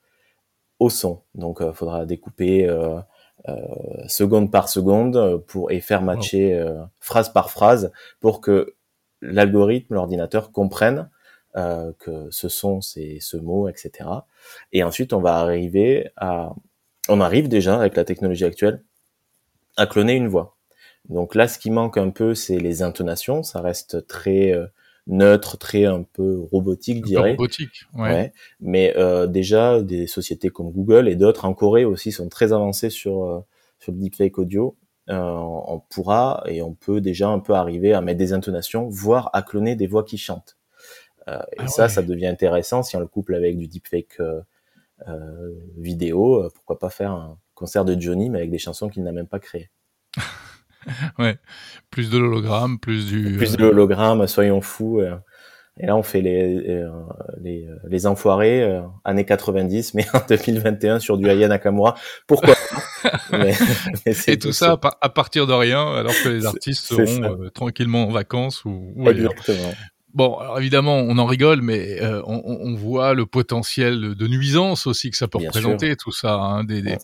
au 0.79 0.89
son. 0.89 1.21
Donc, 1.35 1.57
il 1.59 1.67
euh, 1.67 1.73
faudra 1.73 2.05
découper 2.05 2.65
euh, 2.67 2.99
seconde 4.07 4.51
par 4.51 4.69
seconde 4.69 5.43
pour 5.47 5.71
et 5.71 5.81
faire 5.81 6.01
matcher 6.01 6.63
phrase 6.99 7.33
par 7.33 7.49
phrase 7.49 7.91
pour 8.19 8.39
que 8.39 8.75
l'algorithme, 9.21 9.95
l'ordinateur 9.95 10.51
comprenne 10.51 11.09
euh, 11.55 11.91
que 11.99 12.29
ce 12.31 12.49
sont 12.49 12.81
ces, 12.81 13.19
ce 13.19 13.37
mot, 13.37 13.67
etc. 13.67 14.09
Et 14.71 14.83
ensuite, 14.83 15.13
on 15.13 15.21
va 15.21 15.35
arriver 15.35 16.09
à, 16.17 16.53
on 17.09 17.21
arrive 17.21 17.47
déjà 17.47 17.77
avec 17.79 17.95
la 17.95 18.03
technologie 18.03 18.45
actuelle 18.45 18.83
à 19.77 19.85
cloner 19.85 20.13
une 20.13 20.27
voix. 20.27 20.57
Donc 21.09 21.35
là, 21.35 21.47
ce 21.47 21.57
qui 21.57 21.71
manque 21.71 21.97
un 21.97 22.09
peu, 22.09 22.35
c'est 22.35 22.57
les 22.57 22.83
intonations. 22.83 23.43
Ça 23.43 23.61
reste 23.61 24.07
très 24.07 24.51
euh, 24.51 24.67
neutre, 25.07 25.57
très 25.57 25.85
un 25.85 26.03
peu 26.03 26.39
robotique, 26.51 27.03
dirais. 27.03 27.31
Robotique, 27.31 27.85
ouais. 27.97 28.33
Mais 28.59 28.93
euh, 28.97 29.27
déjà, 29.27 29.81
des 29.81 30.07
sociétés 30.07 30.49
comme 30.49 30.71
Google 30.71 31.07
et 31.07 31.15
d'autres 31.15 31.45
en 31.45 31.53
Corée 31.53 31.85
aussi 31.85 32.11
sont 32.11 32.29
très 32.29 32.53
avancées 32.53 32.89
sur 32.89 33.23
euh, 33.23 33.39
sur 33.79 33.91
le 33.91 33.99
deepfake 33.99 34.37
audio. 34.37 34.77
Euh, 35.09 35.19
on 35.19 35.79
pourra 35.89 36.43
et 36.45 36.61
on 36.61 36.73
peut 36.73 37.01
déjà 37.01 37.27
un 37.27 37.39
peu 37.39 37.53
arriver 37.53 37.93
à 37.93 38.01
mettre 38.01 38.19
des 38.19 38.33
intonations, 38.33 38.87
voire 38.87 39.29
à 39.33 39.41
cloner 39.41 39.75
des 39.75 39.87
voix 39.87 40.03
qui 40.03 40.17
chantent. 40.17 40.57
Euh, 41.27 41.39
et 41.53 41.59
ah 41.59 41.67
ça, 41.67 41.89
ça 41.89 42.01
devient 42.01 42.27
intéressant 42.27 42.83
si 42.83 42.95
on 42.95 42.99
le 42.99 43.07
couple 43.07 43.35
avec 43.35 43.57
du 43.57 43.67
deepfake 43.67 44.19
euh, 44.19 44.41
euh, 45.07 45.53
vidéo. 45.77 46.49
pourquoi 46.55 46.79
pas 46.79 46.89
faire 46.89 47.11
un 47.11 47.37
concert 47.53 47.85
de 47.85 47.99
Johnny, 47.99 48.29
mais 48.29 48.39
avec 48.39 48.51
des 48.51 48.57
chansons 48.57 48.89
qu'il 48.89 49.03
n'a 49.03 49.11
même 49.11 49.27
pas 49.27 49.39
créées. 49.39 49.69
ouais, 51.19 51.37
plus 51.89 52.09
de 52.09 52.17
l'hologramme, 52.17 52.79
plus 52.79 53.07
du. 53.07 53.37
Plus 53.37 53.55
de 53.55 53.63
l'hologramme, 53.63 54.25
soyons 54.27 54.61
fous. 54.61 55.01
Et 55.79 55.85
là, 55.85 55.95
on 55.95 56.03
fait 56.03 56.21
les, 56.21 56.83
les, 57.39 57.67
les 57.87 58.07
enfoirés, 58.07 58.81
années 59.05 59.25
90, 59.25 59.93
mais 59.93 60.05
en 60.13 60.21
2021 60.27 60.99
sur 60.99 61.17
du 61.17 61.29
Aya 61.29 61.47
Nakamura. 61.47 61.95
Pourquoi 62.27 62.55
mais, 63.31 63.53
Et 64.27 64.37
tout 64.37 64.51
ça 64.51 64.77
à 64.99 65.09
partir 65.09 65.47
de 65.47 65.53
rien, 65.53 65.87
alors 65.93 66.13
que 66.23 66.29
les 66.29 66.45
artistes 66.45 66.87
seront 66.87 67.49
tranquillement 67.53 68.07
en 68.07 68.11
vacances 68.11 68.65
ou, 68.65 68.91
ou 68.95 69.09
Exactement. 69.09 69.71
Bon, 70.13 70.37
alors 70.37 70.59
évidemment, 70.59 70.97
on 70.97 71.17
en 71.17 71.25
rigole, 71.25 71.61
mais 71.61 72.01
euh, 72.01 72.21
on, 72.25 72.41
on, 72.45 72.75
voit 72.75 73.13
le 73.13 73.25
potentiel 73.25 74.15
de 74.15 74.27
nuisance 74.27 74.85
aussi 74.85 75.09
que 75.09 75.15
ça 75.15 75.27
peut 75.27 75.37
représenter, 75.37 75.95
tout 75.95 76.11
ça, 76.11 76.33
hein, 76.33 76.63
des, 76.65 76.81
des, 76.81 76.97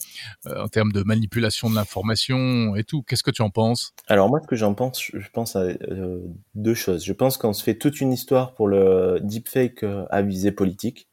euh, 0.48 0.64
en 0.64 0.68
termes 0.68 0.92
de 0.92 1.04
manipulation 1.04 1.70
de 1.70 1.76
l'information 1.76 2.76
et 2.76 2.84
tout. 2.84 3.04
Qu'est-ce 3.04 3.24
que 3.24 3.32
tu 3.32 3.42
en 3.42 3.50
penses? 3.50 3.94
Alors 4.08 4.30
moi, 4.30 4.42
ce 4.42 4.48
que 4.48 4.58
j'en 4.58 4.74
pense, 4.74 5.02
je 5.02 5.30
pense 5.32 5.56
à 5.56 5.62
euh, 5.62 6.20
deux 6.56 6.74
choses. 6.74 7.06
Je 7.06 7.14
pense 7.14 7.38
qu'on 7.38 7.54
se 7.54 7.64
fait 7.64 7.76
toute 7.76 8.02
une 8.02 8.12
histoire 8.12 8.54
pour 8.54 8.68
le 8.68 9.20
deepfake 9.22 9.86
à 10.10 10.22
visée 10.22 10.52
politique, 10.52 11.08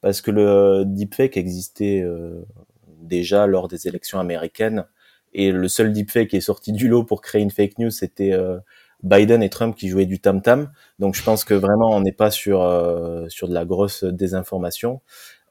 parce 0.00 0.20
que 0.20 0.32
le 0.32 0.84
deepfake 0.84 1.36
existait 1.36 2.04
déjà 3.02 3.46
lors 3.46 3.68
des 3.68 3.86
élections 3.86 4.18
américaines, 4.18 4.84
et 5.32 5.52
le 5.52 5.68
seul 5.68 5.92
deepfake 5.92 6.28
qui 6.28 6.36
est 6.36 6.40
sorti 6.40 6.72
du 6.72 6.88
lot 6.88 7.04
pour 7.04 7.20
créer 7.20 7.42
une 7.42 7.50
fake 7.50 7.78
news, 7.78 7.90
c'était 7.90 8.32
Biden 9.06 9.42
et 9.42 9.48
Trump 9.48 9.76
qui 9.76 9.88
jouaient 9.88 10.06
du 10.06 10.20
tam 10.20 10.42
tam. 10.42 10.70
Donc 10.98 11.14
je 11.14 11.22
pense 11.22 11.44
que 11.44 11.54
vraiment 11.54 11.90
on 11.90 12.00
n'est 12.00 12.12
pas 12.12 12.30
sur 12.30 12.62
euh, 12.62 13.26
sur 13.28 13.48
de 13.48 13.54
la 13.54 13.64
grosse 13.64 14.04
désinformation. 14.04 15.00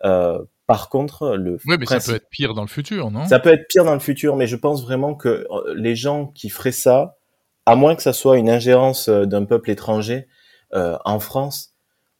Euh, 0.03 0.39
par 0.67 0.89
contre, 0.89 1.35
le 1.35 1.57
oui, 1.65 1.77
mais 1.79 1.85
ça 1.85 1.99
peut 1.99 2.15
être 2.15 2.29
pire 2.29 2.53
dans 2.53 2.63
le 2.63 2.67
futur, 2.67 3.11
non? 3.11 3.25
Ça 3.27 3.39
peut 3.39 3.53
être 3.53 3.67
pire 3.69 3.85
dans 3.85 3.93
le 3.93 3.99
futur, 3.99 4.35
mais 4.35 4.47
je 4.47 4.55
pense 4.55 4.83
vraiment 4.83 5.15
que 5.15 5.47
euh, 5.49 5.73
les 5.75 5.95
gens 5.95 6.27
qui 6.27 6.49
feraient 6.49 6.71
ça, 6.71 7.17
à 7.65 7.75
moins 7.75 7.95
que 7.95 8.01
ça 8.01 8.13
soit 8.13 8.37
une 8.37 8.49
ingérence 8.49 9.09
d'un 9.09 9.45
peuple 9.45 9.71
étranger 9.71 10.27
en 10.73 11.19
France, 11.21 11.74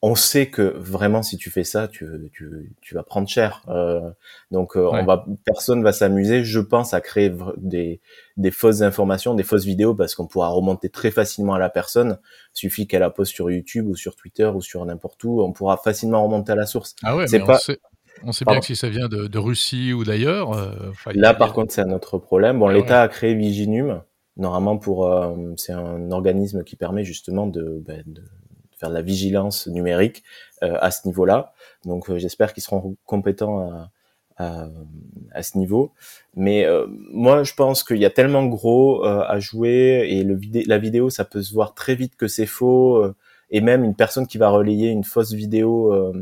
on 0.08 0.14
sait 0.14 0.52
que 0.52 0.62
vraiment 0.62 1.24
si 1.24 1.36
tu 1.36 1.50
fais 1.50 1.64
ça, 1.64 1.88
tu, 1.88 2.06
tu, 2.32 2.76
tu 2.80 2.94
vas 2.94 3.02
prendre 3.02 3.28
cher. 3.28 3.64
Euh, 3.70 4.12
donc 4.52 4.78
euh, 4.78 4.88
on 4.92 5.04
va, 5.04 5.26
personne 5.46 5.82
va 5.82 5.94
s'amuser, 5.94 6.44
je 6.44 6.60
pense, 6.60 6.94
à 6.94 7.02
créer 7.02 7.34
des, 7.58 8.02
des 8.38 8.52
fausses 8.52 8.84
informations, 8.84 9.34
des 9.34 9.42
fausses 9.42 9.66
vidéos, 9.66 9.96
parce 9.96 10.14
qu'on 10.14 10.28
pourra 10.28 10.50
remonter 10.50 10.90
très 10.90 11.10
facilement 11.10 11.56
à 11.56 11.60
la 11.60 11.70
personne. 11.70 12.20
Il 12.54 12.60
suffit 12.60 12.86
qu'elle 12.86 13.00
la 13.00 13.10
poste 13.10 13.34
sur 13.34 13.50
YouTube 13.50 13.88
ou 13.88 13.96
sur 13.96 14.16
Twitter 14.16 14.46
ou 14.46 14.62
sur 14.62 14.86
n'importe 14.86 15.24
où, 15.24 15.42
on 15.42 15.54
pourra 15.54 15.78
facilement 15.78 16.24
remonter 16.24 16.52
à 16.52 16.56
la 16.56 16.68
source. 16.68 16.96
Ah 17.02 17.16
ouais, 17.16 17.26
mais 17.32 17.40
pas... 17.40 17.56
on 17.56 17.58
sait, 17.58 17.80
on 18.26 18.32
sait 18.32 18.46
bien 18.46 18.60
que 18.60 18.66
si 18.68 18.76
ça 18.76 18.90
vient 18.90 19.08
de, 19.08 19.26
de 19.26 19.40
Russie 19.40 19.92
ou 19.92 20.04
d'ailleurs. 20.04 20.54
Euh, 20.54 20.92
Là, 21.16 21.34
par 21.34 21.52
contre, 21.52 21.74
c'est 21.74 21.82
un 21.82 21.92
autre 21.92 22.20
problème. 22.20 22.60
Bon, 22.60 22.68
ah 22.68 22.74
l'État 22.74 23.02
a 23.02 23.08
créé 23.08 23.34
Viginum. 23.34 24.04
Normalement, 24.38 24.78
pour 24.78 25.10
c'est 25.58 25.74
un 25.74 26.12
organisme 26.12 26.64
qui 26.64 26.76
permet 26.76 27.04
justement 27.06 27.48
de, 27.48 27.82
ben, 27.84 28.04
de 28.06 28.22
faire 28.78 28.90
de 28.90 28.96
la 28.96 29.02
vigilance 29.02 29.68
numérique 29.68 30.24
euh, 30.64 30.78
à 30.80 30.92
ce 30.92 31.08
niveau-là. 31.08 31.54
Donc 31.86 32.10
euh, 32.10 32.18
j'espère 32.18 32.54
qu'ils 32.54 32.64
seront 32.64 32.96
compétents 33.06 33.60
à, 33.60 33.92
à, 34.38 34.68
à, 35.32 35.44
ce 35.44 35.58
niveau. 35.58 35.92
Mais 36.36 36.66
euh, 36.66 36.86
moi, 37.12 37.44
je 37.44 37.54
pense 37.54 37.84
qu'il 37.84 37.98
y 37.98 38.06
a 38.06 38.10
tellement 38.10 38.46
gros 38.46 39.04
à 39.04 39.40
jouer 39.40 40.08
et 40.10 40.24
le 40.24 40.36
vidé 40.36 40.64
la 40.66 40.78
vidéo, 40.78 41.10
ça 41.10 41.26
peut 41.26 41.42
se 41.42 41.54
voir 41.54 41.74
très 41.74 41.96
vite 41.96 42.16
que 42.16 42.28
c'est 42.28 42.46
faux. 42.46 43.04
et 43.50 43.62
même 43.62 43.84
une 43.84 43.96
personne 43.96 44.28
qui 44.28 44.38
va 44.38 44.50
relayer 44.50 44.90
une 44.90 45.04
fausse 45.04 45.34
vidéo 45.34 46.14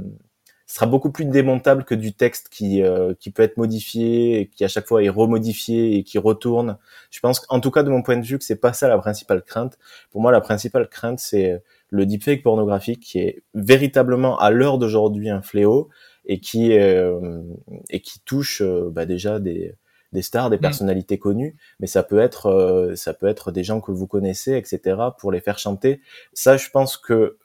sera 0.65 0.85
beaucoup 0.87 1.11
plus 1.11 1.25
démontable 1.25 1.83
que 1.85 1.95
du 1.95 2.13
texte 2.13 2.49
qui 2.49 2.81
qui 3.19 3.31
peut 3.31 3.43
être 3.43 3.57
modifié 3.57 4.39
et 4.39 4.47
qui 4.47 4.63
à 4.65 4.67
chaque 4.67 4.87
fois 4.87 5.03
est 5.03 5.09
remodifié 5.09 5.97
et 5.97 6.03
qui 6.03 6.17
retourne. 6.17 6.77
Je 7.11 7.19
pense 7.19 7.45
en 7.49 7.59
tout 7.59 7.71
cas 7.71 7.83
de 7.83 7.89
mon 7.89 8.01
point 8.01 8.17
de 8.17 8.25
vue 8.25 8.37
que 8.39 8.45
c'est 8.45 8.55
pas 8.59 8.73
ça 8.73 8.87
la 8.87 8.97
principale 8.97 9.43
crainte. 9.43 9.77
Pour 10.11 10.21
moi 10.21 10.31
la 10.31 10.41
principale 10.41 10.87
crainte 10.89 11.19
c'est 11.19 11.61
le 11.93 12.07
deepfake 12.07 12.41
pornographique 12.41 13.01
qui 13.01 13.19
est 13.19 13.43
véritablement 13.53 14.39
à 14.39 14.49
l'heure 14.49 14.79
d'aujourd'hui 14.79 15.29
un 15.29 15.43
fléau 15.43 15.89
et 16.25 16.39
qui 16.39 16.75
euh, 16.75 17.43
et 17.91 18.01
qui 18.01 18.19
touche 18.21 18.63
euh, 18.63 18.89
bah, 18.91 19.05
déjà 19.05 19.39
des 19.39 19.75
des 20.11 20.23
stars, 20.23 20.49
des 20.49 20.57
mm. 20.57 20.61
personnalités 20.61 21.19
connues, 21.19 21.55
mais 21.79 21.85
ça 21.85 22.01
peut 22.01 22.17
être 22.17 22.47
euh, 22.47 22.95
ça 22.95 23.13
peut 23.13 23.27
être 23.27 23.51
des 23.51 23.63
gens 23.63 23.79
que 23.79 23.91
vous 23.91 24.07
connaissez, 24.07 24.57
etc. 24.57 24.97
pour 25.19 25.31
les 25.31 25.39
faire 25.39 25.59
chanter. 25.59 26.01
Ça, 26.33 26.57
je 26.57 26.69
pense 26.71 26.97
que 26.97 27.37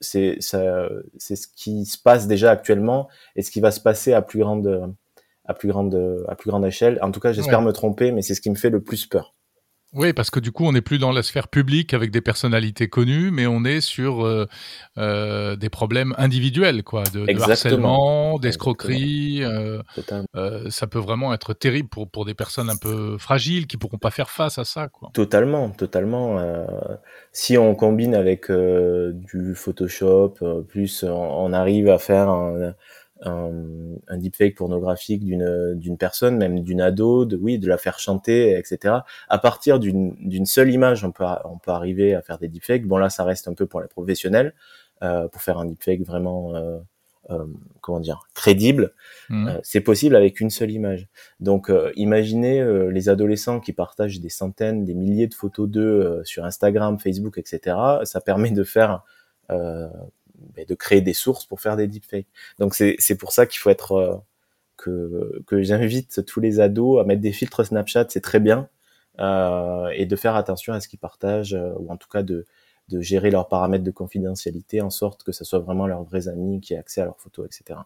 c'est 0.00 0.38
ça 0.40 0.88
c'est 1.16 1.36
ce 1.36 1.46
qui 1.46 1.84
se 1.84 1.96
passe 1.96 2.26
déjà 2.26 2.50
actuellement 2.50 3.08
et 3.36 3.42
ce 3.42 3.52
qui 3.52 3.60
va 3.60 3.70
se 3.70 3.80
passer 3.80 4.12
à 4.12 4.22
plus 4.22 4.40
grande 4.40 4.92
à 5.44 5.54
plus 5.54 5.68
grande 5.68 6.24
à 6.26 6.34
plus 6.34 6.50
grande 6.50 6.66
échelle. 6.66 6.98
En 7.00 7.12
tout 7.12 7.20
cas, 7.20 7.32
j'espère 7.32 7.62
me 7.62 7.72
tromper, 7.72 8.10
mais 8.10 8.22
c'est 8.22 8.34
ce 8.34 8.40
qui 8.40 8.50
me 8.50 8.56
fait 8.56 8.70
le 8.70 8.82
plus 8.82 9.06
peur. 9.06 9.36
Oui, 9.94 10.12
parce 10.12 10.28
que 10.30 10.40
du 10.40 10.50
coup, 10.50 10.66
on 10.66 10.72
n'est 10.72 10.80
plus 10.80 10.98
dans 10.98 11.12
la 11.12 11.22
sphère 11.22 11.46
publique 11.46 11.94
avec 11.94 12.10
des 12.10 12.20
personnalités 12.20 12.88
connues, 12.88 13.30
mais 13.30 13.46
on 13.46 13.64
est 13.64 13.80
sur 13.80 14.26
euh, 14.26 14.48
euh, 14.98 15.54
des 15.54 15.70
problèmes 15.70 16.14
individuels, 16.18 16.82
quoi, 16.82 17.04
de, 17.14 17.24
de 17.24 17.40
harcèlement, 17.40 18.40
d'escroquerie. 18.40 19.44
Euh, 19.44 19.82
euh, 20.34 20.68
ça 20.70 20.88
peut 20.88 20.98
vraiment 20.98 21.32
être 21.32 21.54
terrible 21.54 21.88
pour, 21.88 22.08
pour 22.10 22.24
des 22.24 22.34
personnes 22.34 22.70
un 22.70 22.76
peu 22.76 23.18
fragiles 23.18 23.68
qui 23.68 23.76
pourront 23.76 23.98
pas 23.98 24.10
faire 24.10 24.30
face 24.30 24.58
à 24.58 24.64
ça, 24.64 24.88
quoi. 24.88 25.10
Totalement, 25.14 25.70
totalement. 25.70 26.40
Euh, 26.40 26.66
si 27.30 27.56
on 27.56 27.76
combine 27.76 28.16
avec 28.16 28.50
du 28.50 29.54
Photoshop, 29.54 30.34
plus 30.68 31.04
on, 31.04 31.12
on, 31.12 31.52
arrive 31.52 31.88
à 31.88 31.98
faire 31.98 32.28
un, 32.28 32.74
un, 33.24 33.50
un 34.08 34.16
deepfake 34.16 34.54
pornographique 34.54 35.24
d'une 35.24 35.74
d'une 35.74 35.96
personne, 35.96 36.36
même 36.36 36.60
d'une 36.60 36.80
ado, 36.80 37.24
de 37.24 37.36
oui, 37.36 37.58
de 37.58 37.68
la 37.68 37.78
faire 37.78 37.98
chanter, 37.98 38.56
etc. 38.58 38.94
À 39.28 39.38
partir 39.38 39.78
d'une 39.78 40.14
d'une 40.20 40.46
seule 40.46 40.70
image, 40.70 41.04
on 41.04 41.12
peut 41.12 41.24
on 41.44 41.58
peut 41.58 41.72
arriver 41.72 42.14
à 42.14 42.22
faire 42.22 42.38
des 42.38 42.48
deepfakes. 42.48 42.86
Bon 42.86 42.96
là, 42.98 43.10
ça 43.10 43.24
reste 43.24 43.48
un 43.48 43.54
peu 43.54 43.66
pour 43.66 43.80
les 43.80 43.88
professionnels, 43.88 44.54
euh, 45.02 45.28
pour 45.28 45.42
faire 45.42 45.58
un 45.58 45.66
deepfake 45.66 46.02
vraiment 46.02 46.54
euh, 46.54 46.78
euh, 47.30 47.46
comment 47.80 48.00
dire 48.00 48.28
crédible. 48.34 48.92
Mmh. 49.30 49.48
Euh, 49.48 49.60
c'est 49.62 49.80
possible 49.80 50.16
avec 50.16 50.40
une 50.40 50.50
seule 50.50 50.70
image. 50.70 51.08
Donc, 51.40 51.70
euh, 51.70 51.90
imaginez 51.96 52.60
euh, 52.60 52.90
les 52.90 53.08
adolescents 53.08 53.60
qui 53.60 53.72
partagent 53.72 54.20
des 54.20 54.28
centaines, 54.28 54.84
des 54.84 54.94
milliers 54.94 55.26
de 55.26 55.34
photos 55.34 55.68
d'eux 55.68 56.22
sur 56.24 56.44
Instagram, 56.44 56.98
Facebook, 56.98 57.38
etc. 57.38 57.76
Ça 58.04 58.20
permet 58.20 58.50
de 58.50 58.64
faire 58.64 59.02
de 60.56 60.74
créer 60.74 61.00
des 61.00 61.14
sources 61.14 61.46
pour 61.46 61.60
faire 61.60 61.76
des 61.76 61.86
deepfakes. 61.86 62.28
Donc 62.58 62.74
c'est 62.74 63.18
pour 63.18 63.32
ça 63.32 63.46
qu'il 63.46 63.58
faut 63.58 63.70
être 63.70 63.92
euh, 63.92 64.16
que, 64.76 65.42
que 65.46 65.62
j'invite 65.62 66.24
tous 66.26 66.40
les 66.40 66.60
ados 66.60 67.00
à 67.00 67.04
mettre 67.04 67.20
des 67.20 67.32
filtres 67.32 67.64
Snapchat, 67.64 68.06
c'est 68.08 68.20
très 68.20 68.40
bien, 68.40 68.68
euh, 69.20 69.88
et 69.94 70.06
de 70.06 70.16
faire 70.16 70.36
attention 70.36 70.72
à 70.72 70.80
ce 70.80 70.88
qu'ils 70.88 70.98
partagent, 70.98 71.54
euh, 71.54 71.72
ou 71.78 71.90
en 71.90 71.96
tout 71.96 72.08
cas 72.08 72.22
de, 72.22 72.46
de 72.88 73.00
gérer 73.00 73.30
leurs 73.30 73.48
paramètres 73.48 73.84
de 73.84 73.90
confidentialité 73.90 74.80
en 74.80 74.90
sorte 74.90 75.22
que 75.22 75.32
ce 75.32 75.44
soit 75.44 75.60
vraiment 75.60 75.86
leurs 75.86 76.02
vrais 76.02 76.28
amis 76.28 76.60
qui 76.60 76.74
aient 76.74 76.78
accès 76.78 77.00
à 77.00 77.04
leurs 77.04 77.20
photos, 77.20 77.46
etc. 77.46 77.80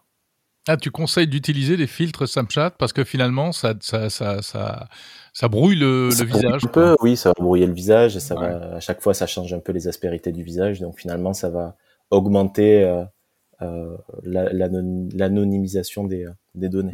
Ah, 0.67 0.77
tu 0.77 0.91
conseilles 0.91 1.27
d'utiliser 1.27 1.77
des 1.77 1.87
filtres 1.87 2.27
Snapchat 2.27 2.71
parce 2.71 2.93
que 2.93 3.03
finalement, 3.03 3.51
ça, 3.51 3.73
ça, 3.79 4.11
ça, 4.11 4.43
ça, 4.43 4.87
ça 5.33 5.47
brouille 5.47 5.77
le, 5.77 6.11
ça 6.11 6.25
le 6.25 6.29
visage. 6.29 6.63
Un 6.63 6.67
peu, 6.67 6.95
oui, 7.01 7.17
ça 7.17 7.29
va 7.29 7.33
brouiller 7.41 7.65
le 7.65 7.73
visage. 7.73 8.15
Et 8.15 8.19
ça 8.19 8.35
ouais. 8.35 8.47
va, 8.47 8.75
à 8.75 8.79
chaque 8.79 9.01
fois, 9.01 9.15
ça 9.15 9.25
change 9.25 9.51
un 9.51 9.59
peu 9.59 9.71
les 9.71 9.87
aspérités 9.87 10.31
du 10.31 10.43
visage. 10.43 10.79
Donc 10.79 10.99
finalement, 10.99 11.33
ça 11.33 11.49
va, 11.49 11.75
augmenter 12.11 12.83
euh, 12.83 13.03
euh, 13.61 13.97
l'anonymisation 14.23 16.03
des, 16.05 16.25
des 16.55 16.69
données. 16.69 16.93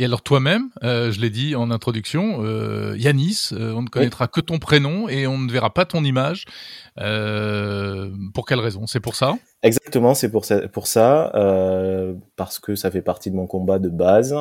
Et 0.00 0.04
alors 0.04 0.22
toi-même, 0.22 0.70
euh, 0.82 1.12
je 1.12 1.20
l'ai 1.20 1.30
dit 1.30 1.54
en 1.54 1.70
introduction, 1.70 2.44
euh, 2.44 2.96
Yanis, 2.98 3.50
euh, 3.52 3.72
on 3.74 3.82
ne 3.82 3.88
connaîtra 3.88 4.26
que 4.26 4.40
ton 4.40 4.58
prénom 4.58 5.08
et 5.08 5.28
on 5.28 5.38
ne 5.38 5.52
verra 5.52 5.72
pas 5.72 5.84
ton 5.84 6.02
image. 6.02 6.46
Pour 6.96 8.44
quelle 8.46 8.58
raison? 8.58 8.88
C'est 8.88 8.98
pour 8.98 9.14
ça? 9.14 9.36
Exactement, 9.62 10.14
c'est 10.14 10.32
pour 10.32 10.44
ça, 10.44 10.66
pour 10.66 10.88
ça 10.88 11.30
parce 12.34 12.58
que 12.58 12.74
ça 12.74 12.90
fait 12.90 13.02
partie 13.02 13.30
de 13.30 13.36
mon 13.36 13.46
combat 13.46 13.78
de 13.78 13.88
base. 13.88 14.34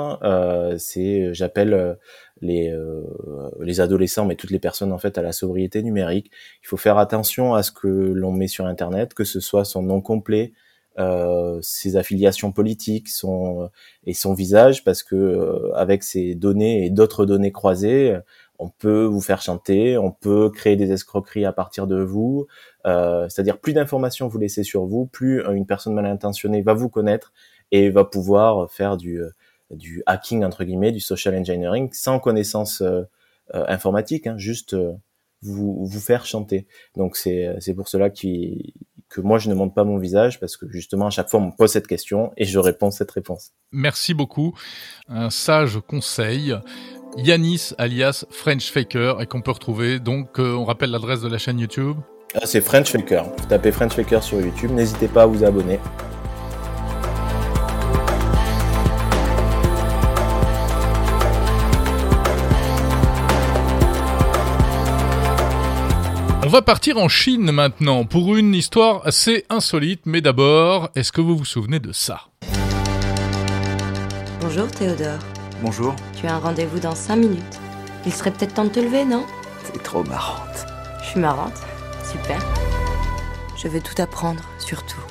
c'est, 0.77 1.33
j'appelle 1.35 1.97
les 2.41 2.75
les 3.59 3.79
adolescents, 3.79 4.25
mais 4.25 4.35
toutes 4.35 4.51
les 4.51 4.59
personnes 4.59 4.91
en 4.91 4.97
fait 4.97 5.19
à 5.19 5.21
la 5.21 5.33
sobriété 5.33 5.83
numérique. 5.83 6.31
Il 6.63 6.67
faut 6.67 6.77
faire 6.77 6.97
attention 6.97 7.53
à 7.53 7.61
ce 7.61 7.71
que 7.71 7.87
l'on 7.87 8.31
met 8.31 8.47
sur 8.47 8.65
Internet, 8.65 9.13
que 9.13 9.23
ce 9.23 9.39
soit 9.39 9.65
son 9.65 9.83
nom 9.83 10.01
complet, 10.01 10.53
euh, 10.99 11.59
ses 11.61 11.95
affiliations 11.97 12.51
politiques, 12.51 13.09
son 13.09 13.69
et 14.05 14.13
son 14.13 14.33
visage, 14.33 14.83
parce 14.83 15.01
que 15.01 15.15
euh, 15.15 15.73
avec 15.73 16.03
ces 16.03 16.35
données 16.35 16.85
et 16.85 16.89
d'autres 16.91 17.25
données 17.25 17.51
croisées, 17.51 18.17
on 18.59 18.69
peut 18.69 19.05
vous 19.05 19.21
faire 19.21 19.41
chanter, 19.41 19.97
on 19.97 20.11
peut 20.11 20.49
créer 20.51 20.75
des 20.75 20.91
escroqueries 20.91 21.45
à 21.45 21.51
partir 21.51 21.87
de 21.87 22.01
vous. 22.01 22.45
Euh, 22.85 23.27
C'est-à-dire 23.29 23.59
plus 23.59 23.73
d'informations 23.73 24.27
vous 24.27 24.37
laissez 24.37 24.63
sur 24.63 24.85
vous, 24.85 25.07
plus 25.07 25.43
une 25.51 25.65
personne 25.65 25.93
mal 25.93 26.05
intentionnée 26.05 26.61
va 26.61 26.73
vous 26.73 26.89
connaître 26.89 27.33
et 27.71 27.89
va 27.89 28.05
pouvoir 28.05 28.71
faire 28.71 28.97
du 28.97 29.21
du 29.71 30.03
hacking 30.05 30.43
entre 30.43 30.63
guillemets, 30.63 30.91
du 30.91 30.99
social 30.99 31.35
engineering 31.35 31.89
sans 31.93 32.19
connaissance 32.19 32.81
euh, 32.81 33.03
informatique, 33.51 34.27
hein, 34.27 34.37
juste 34.37 34.75
vous 35.41 35.85
vous 35.85 35.99
faire 35.99 36.25
chanter. 36.25 36.67
Donc 36.95 37.17
c'est 37.17 37.73
pour 37.75 37.87
cela 37.87 38.09
qu'il 38.09 38.73
que 39.13 39.21
moi 39.21 39.37
je 39.37 39.47
ne 39.47 39.53
montre 39.53 39.73
pas 39.73 39.83
mon 39.83 39.97
visage 39.97 40.39
parce 40.39 40.57
que 40.57 40.67
justement 40.69 41.07
à 41.07 41.09
chaque 41.11 41.29
fois 41.29 41.39
on 41.39 41.47
me 41.47 41.51
pose 41.55 41.71
cette 41.71 41.87
question 41.87 42.33
et 42.35 42.45
je 42.45 42.57
réponds 42.57 42.89
cette 42.89 43.11
réponse. 43.11 43.51
Merci 43.71 44.13
beaucoup. 44.13 44.53
Un 45.07 45.29
sage 45.29 45.79
conseil. 45.87 46.55
Yanis 47.17 47.73
alias 47.77 48.25
French 48.31 48.71
Faker 48.71 49.21
et 49.21 49.27
qu'on 49.27 49.41
peut 49.41 49.51
retrouver 49.51 49.99
donc 49.99 50.39
euh, 50.39 50.55
on 50.55 50.65
rappelle 50.65 50.89
l'adresse 50.89 51.21
de 51.21 51.29
la 51.29 51.37
chaîne 51.37 51.59
YouTube. 51.59 51.97
Ah, 52.33 52.45
c'est 52.45 52.61
French 52.61 52.89
Faker. 52.89 53.25
Vous 53.37 53.45
tapez 53.45 53.71
French 53.71 53.93
Faker 53.93 54.23
sur 54.23 54.41
YouTube, 54.41 54.71
n'hésitez 54.71 55.07
pas 55.07 55.23
à 55.23 55.25
vous 55.27 55.43
abonner. 55.43 55.79
Va 66.53 66.61
partir 66.61 66.99
en 66.99 67.07
Chine 67.07 67.51
maintenant 67.51 68.05
pour 68.05 68.35
une 68.35 68.53
histoire 68.53 69.01
assez 69.07 69.43
insolite, 69.49 70.01
mais 70.05 70.21
d'abord, 70.21 70.91
est-ce 70.93 71.11
que 71.11 71.19
vous 71.19 71.35
vous 71.35 71.45
souvenez 71.45 71.79
de 71.79 71.91
ça? 71.91 72.27
Bonjour 74.39 74.69
Théodore. 74.69 75.17
Bonjour. 75.63 75.95
Tu 76.15 76.27
as 76.27 76.35
un 76.35 76.37
rendez-vous 76.37 76.79
dans 76.79 76.93
5 76.93 77.15
minutes. 77.15 77.59
Il 78.05 78.13
serait 78.13 78.29
peut-être 78.29 78.53
temps 78.53 78.65
de 78.65 78.69
te 78.69 78.79
lever, 78.79 79.03
non? 79.03 79.25
T'es 79.71 79.79
trop 79.79 80.03
marrante. 80.03 80.67
Je 81.01 81.07
suis 81.07 81.19
marrante. 81.19 81.59
Super. 82.03 82.39
Je 83.57 83.67
veux 83.67 83.81
tout 83.81 83.99
apprendre, 83.99 84.43
surtout. 84.59 85.01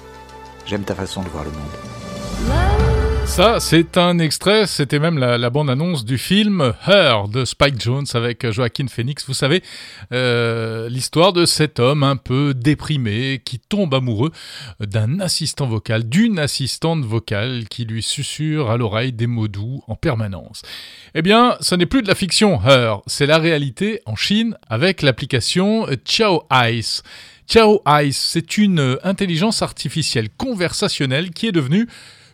J'aime 0.64 0.84
ta 0.84 0.94
façon 0.94 1.24
de 1.24 1.28
voir 1.28 1.42
le 1.42 1.50
monde. 1.50 2.91
Ça, 3.32 3.60
c'est 3.60 3.96
un 3.96 4.18
extrait, 4.18 4.66
c'était 4.66 4.98
même 4.98 5.16
la, 5.16 5.48
bande-annonce 5.48 6.04
du 6.04 6.18
film 6.18 6.74
Her 6.86 7.28
de 7.28 7.46
Spike 7.46 7.80
Jones 7.80 8.04
avec 8.12 8.50
Joaquin 8.50 8.88
Phoenix. 8.88 9.24
Vous 9.26 9.32
savez, 9.32 9.62
euh, 10.12 10.90
l'histoire 10.90 11.32
de 11.32 11.46
cet 11.46 11.80
homme 11.80 12.02
un 12.02 12.16
peu 12.16 12.52
déprimé 12.52 13.40
qui 13.42 13.58
tombe 13.58 13.94
amoureux 13.94 14.32
d'un 14.80 15.18
assistant 15.18 15.66
vocal, 15.66 16.06
d'une 16.06 16.38
assistante 16.38 17.06
vocale 17.06 17.64
qui 17.70 17.86
lui 17.86 18.02
susurre 18.02 18.68
à 18.68 18.76
l'oreille 18.76 19.14
des 19.14 19.26
mots 19.26 19.48
doux 19.48 19.82
en 19.88 19.96
permanence. 19.96 20.60
Eh 21.14 21.22
bien, 21.22 21.56
ce 21.60 21.74
n'est 21.74 21.86
plus 21.86 22.02
de 22.02 22.08
la 22.08 22.14
fiction, 22.14 22.60
Her, 22.62 23.00
c'est 23.06 23.26
la 23.26 23.38
réalité 23.38 24.02
en 24.04 24.14
Chine 24.14 24.58
avec 24.68 25.00
l'application 25.00 25.86
Xiao 26.04 26.42
Ice. 26.52 27.02
Xiao 27.48 27.80
Ice, 27.88 28.18
c'est 28.18 28.58
une 28.58 28.98
intelligence 29.02 29.62
artificielle 29.62 30.28
conversationnelle 30.28 31.30
qui 31.30 31.46
est 31.46 31.52
devenue 31.52 31.88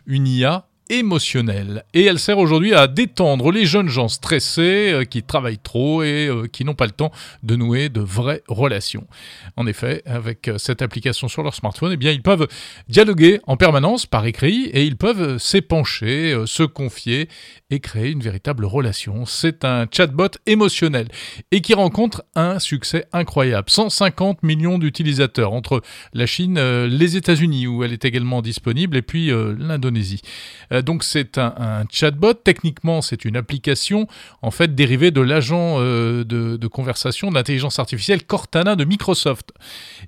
une 0.05 0.27
IA 0.27 0.65
émotionnelle. 0.89 1.83
Et 1.93 2.03
elle 2.05 2.19
sert 2.19 2.37
aujourd'hui 2.37 2.73
à 2.73 2.87
détendre 2.87 3.51
les 3.51 3.65
jeunes 3.65 3.89
gens 3.89 4.07
stressés, 4.07 4.91
euh, 4.91 5.03
qui 5.05 5.23
travaillent 5.23 5.59
trop 5.59 6.03
et 6.03 6.27
euh, 6.27 6.47
qui 6.47 6.65
n'ont 6.65 6.73
pas 6.73 6.85
le 6.85 6.91
temps 6.91 7.11
de 7.43 7.55
nouer 7.55 7.89
de 7.89 8.01
vraies 8.01 8.43
relations. 8.47 9.07
En 9.55 9.67
effet, 9.67 10.01
avec 10.05 10.47
euh, 10.47 10.57
cette 10.57 10.81
application 10.81 11.27
sur 11.27 11.43
leur 11.43 11.53
smartphone, 11.53 11.91
eh 11.93 11.97
bien, 11.97 12.11
ils 12.11 12.21
peuvent 12.21 12.47
dialoguer 12.87 13.39
en 13.47 13.57
permanence 13.57 14.05
par 14.05 14.25
écrit 14.25 14.65
et 14.73 14.83
ils 14.83 14.97
peuvent 14.97 15.37
s'épancher, 15.37 16.43
se 16.45 16.63
confier 16.63 17.29
et 17.69 17.79
créer 17.79 18.11
une 18.11 18.21
véritable 18.21 18.65
relation. 18.65 19.25
C'est 19.25 19.65
un 19.65 19.85
chatbot 19.91 20.29
émotionnel 20.45 21.07
et 21.51 21.61
qui 21.61 21.73
rencontre 21.73 22.23
un 22.35 22.59
succès 22.59 23.05
incroyable. 23.13 23.69
150 23.69 24.43
millions 24.43 24.79
d'utilisateurs 24.79 25.53
entre 25.53 25.81
la 26.13 26.25
Chine, 26.25 26.57
euh, 26.57 26.87
les 26.87 27.17
États-Unis 27.17 27.67
où 27.67 27.83
elle 27.83 27.93
est 27.93 28.05
également 28.05 28.41
disponible 28.41 28.97
et 28.97 29.01
puis 29.01 29.29
l'Indonésie. 29.57 30.21
Donc 30.83 31.03
c'est 31.03 31.37
un, 31.37 31.83
chatbot. 31.91 32.33
Techniquement, 32.33 33.01
c'est 33.01 33.25
une 33.25 33.37
application 33.37 34.07
en 34.41 34.51
fait 34.51 34.75
dérivée 34.75 35.11
de 35.11 35.21
l'agent 35.21 35.75
euh, 35.79 36.23
de, 36.23 36.67
conversation 36.67 37.31
d'intelligence 37.31 37.79
artificielle 37.79 38.23
Cortana 38.23 38.75
de 38.75 38.85
Microsoft. 38.85 39.51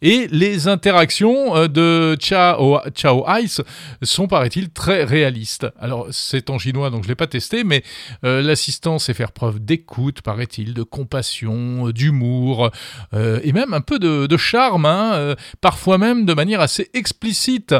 Et 0.01 0.27
les 0.31 0.67
interactions 0.67 1.55
euh, 1.55 1.67
de 1.67 2.15
Chao, 2.19 2.79
Chao 2.95 3.25
Ice 3.39 3.61
sont, 4.03 4.27
paraît-il, 4.27 4.69
très 4.69 5.03
réalistes. 5.03 5.67
Alors 5.79 6.07
c'est 6.11 6.49
en 6.49 6.59
chinois, 6.59 6.89
donc 6.89 7.03
je 7.03 7.09
l'ai 7.09 7.15
pas 7.15 7.27
testé, 7.27 7.50
mais 7.63 7.83
euh, 8.23 8.41
l'assistant 8.41 8.99
sait 8.99 9.13
faire 9.13 9.31
preuve 9.31 9.59
d'écoute, 9.59 10.21
paraît-il, 10.21 10.73
de 10.73 10.83
compassion, 10.83 11.89
d'humour 11.89 12.71
et 13.13 13.51
même 13.51 13.73
un 13.73 13.81
peu 13.81 13.99
de, 13.99 14.37
charme, 14.37 14.85
hein, 14.85 15.35
parfois 15.59 15.97
même 15.97 16.25
de 16.25 16.33
manière 16.33 16.61
assez 16.61 16.89
explicite, 16.93 17.75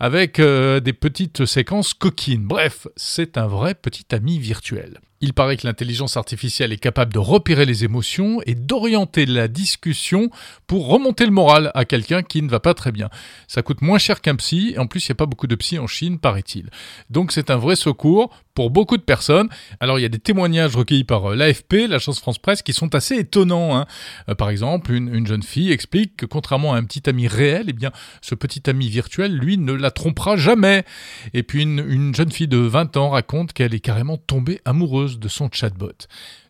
avec 0.00 0.40
des 0.40 0.92
petites 0.92 1.44
séquences 1.46 1.94
coquines. 1.94 2.46
Bref, 2.46 2.86
c'est 2.96 3.38
un 3.38 3.46
vrai 3.46 3.74
petit 3.74 4.06
ami 4.14 4.38
virtuel. 4.38 5.00
Il 5.20 5.32
paraît 5.32 5.56
que 5.56 5.66
l'intelligence 5.66 6.16
artificielle 6.16 6.72
est 6.72 6.78
capable 6.78 7.12
de 7.12 7.18
repérer 7.18 7.66
les 7.66 7.84
émotions 7.84 8.40
et 8.46 8.54
d'orienter 8.54 9.26
la 9.26 9.48
discussion 9.48 10.30
pour 10.68 10.86
remonter 10.86 11.24
le 11.24 11.32
moral 11.32 11.72
à 11.74 11.84
quelqu'un 11.84 12.22
qui 12.22 12.40
ne 12.40 12.48
va 12.48 12.60
pas 12.60 12.72
très 12.72 12.92
bien. 12.92 13.08
Ça 13.48 13.62
coûte 13.62 13.82
moins 13.82 13.98
cher 13.98 14.20
qu'un 14.20 14.36
psy, 14.36 14.74
et 14.76 14.78
en 14.78 14.86
plus 14.86 15.04
il 15.04 15.10
n'y 15.10 15.14
a 15.14 15.16
pas 15.16 15.26
beaucoup 15.26 15.48
de 15.48 15.56
psy 15.56 15.78
en 15.78 15.88
Chine, 15.88 16.20
paraît-il. 16.20 16.70
Donc 17.10 17.32
c'est 17.32 17.50
un 17.50 17.56
vrai 17.56 17.74
secours 17.74 18.30
pour 18.54 18.70
beaucoup 18.70 18.96
de 18.96 19.02
personnes. 19.02 19.48
Alors 19.80 19.98
il 19.98 20.02
y 20.02 20.04
a 20.04 20.08
des 20.08 20.18
témoignages 20.18 20.76
recueillis 20.76 21.04
par 21.04 21.32
euh, 21.32 21.36
l'AFP, 21.36 21.88
l'agence 21.88 22.20
France 22.20 22.38
Presse, 22.38 22.62
qui 22.62 22.72
sont 22.72 22.94
assez 22.94 23.16
étonnants. 23.16 23.76
Hein. 23.76 23.86
Euh, 24.28 24.34
par 24.34 24.50
exemple, 24.50 24.92
une, 24.92 25.26
jeune 25.26 25.42
fille 25.42 25.72
explique 25.72 26.16
que 26.16 26.26
contrairement 26.26 26.74
à 26.74 26.78
un 26.78 26.84
petit 26.84 27.08
ami 27.08 27.26
réel, 27.26 27.66
eh 27.68 27.72
bien 27.72 27.90
ce 28.20 28.34
petit 28.34 28.68
ami 28.70 28.88
virtuel, 28.88 29.36
lui, 29.36 29.58
ne 29.58 29.72
la 29.72 29.90
trompera 29.90 30.36
jamais. 30.36 30.84
Et 31.34 31.42
puis 31.42 31.62
une, 31.62 31.84
une 31.88 32.14
jeune 32.14 32.30
fille 32.30 32.48
de 32.48 32.58
20 32.58 32.96
ans 32.96 33.10
raconte 33.10 33.52
qu'elle 33.52 33.74
est 33.74 33.80
carrément 33.80 34.16
tombée 34.16 34.60
amoureuse 34.64 35.07
de 35.16 35.28
son 35.28 35.48
chatbot. 35.50 36.06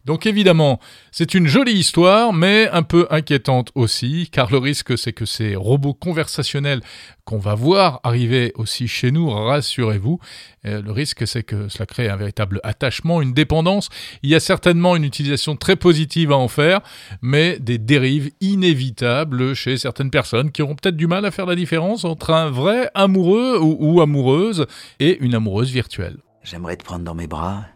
Donc 0.09 0.25
évidemment, 0.25 0.81
c'est 1.13 1.35
une 1.35 1.47
jolie 1.47 1.75
histoire, 1.75 2.33
mais 2.33 2.67
un 2.71 2.83
peu 2.83 3.07
inquiétante 3.11 3.73
aussi, 3.75 4.31
car 4.33 4.51
le 4.51 4.57
risque 4.57 4.97
c'est 4.97 5.13
que 5.13 5.27
ces 5.27 5.55
robots 5.55 5.93
conversationnels 5.93 6.81
qu'on 7.27 7.37
va 7.37 7.55
voir 7.55 8.01
arriver 8.05 8.53
aussi 8.55 8.89
chez 8.89 9.11
nous, 9.11 9.29
rassurez-vous, 9.29 10.19
euh, 10.65 10.81
le 10.81 10.93
risque 10.93 11.27
c'est 11.27 11.43
que 11.43 11.69
cela 11.69 11.85
crée 11.85 12.09
un 12.09 12.17
véritable 12.17 12.59
attachement, 12.65 13.21
une 13.21 13.35
dépendance. 13.35 13.91
Il 14.23 14.31
y 14.31 14.35
a 14.35 14.41
certainement 14.41 14.97
une 14.97 15.05
utilisation 15.05 15.57
très 15.57 15.77
positive 15.77 16.33
à 16.33 16.37
en 16.37 16.49
faire, 16.49 16.81
mais 17.21 17.59
des 17.59 17.77
dérives 17.77 18.31
inévitables 18.41 19.53
chez 19.53 19.77
certaines 19.77 20.11
personnes 20.11 20.53
qui 20.53 20.63
auront 20.63 20.75
peut-être 20.75 20.97
du 20.97 21.07
mal 21.07 21.27
à 21.27 21.31
faire 21.31 21.45
la 21.45 21.55
différence 21.55 22.07
entre 22.07 22.31
un 22.31 22.49
vrai 22.49 22.91
amoureux 22.95 23.59
ou, 23.61 23.77
ou 23.79 24.01
amoureuse 24.01 24.65
et 25.01 25.19
une 25.21 25.35
amoureuse 25.35 25.71
virtuelle. 25.71 26.17
J'aimerais 26.45 26.79
te 26.79 26.85
prendre 26.85 27.05
dans 27.05 27.15
mes 27.15 27.27
bras 27.27 27.67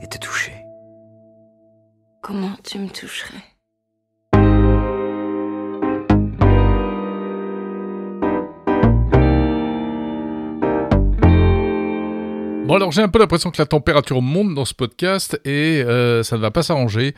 et 0.00 0.06
te 0.06 0.18
toucher. 0.18 0.64
Comment 2.22 2.56
tu 2.64 2.78
me 2.78 2.88
toucherais? 2.88 3.42
Bon 12.66 12.74
alors 12.74 12.90
j'ai 12.90 13.00
un 13.00 13.08
peu 13.08 13.20
l'impression 13.20 13.52
que 13.52 13.62
la 13.62 13.66
température 13.66 14.20
monte 14.20 14.52
dans 14.54 14.64
ce 14.64 14.74
podcast 14.74 15.40
et 15.44 15.84
euh, 15.86 16.24
ça 16.24 16.36
ne 16.36 16.40
va 16.40 16.50
pas 16.50 16.64
s'arranger. 16.64 17.14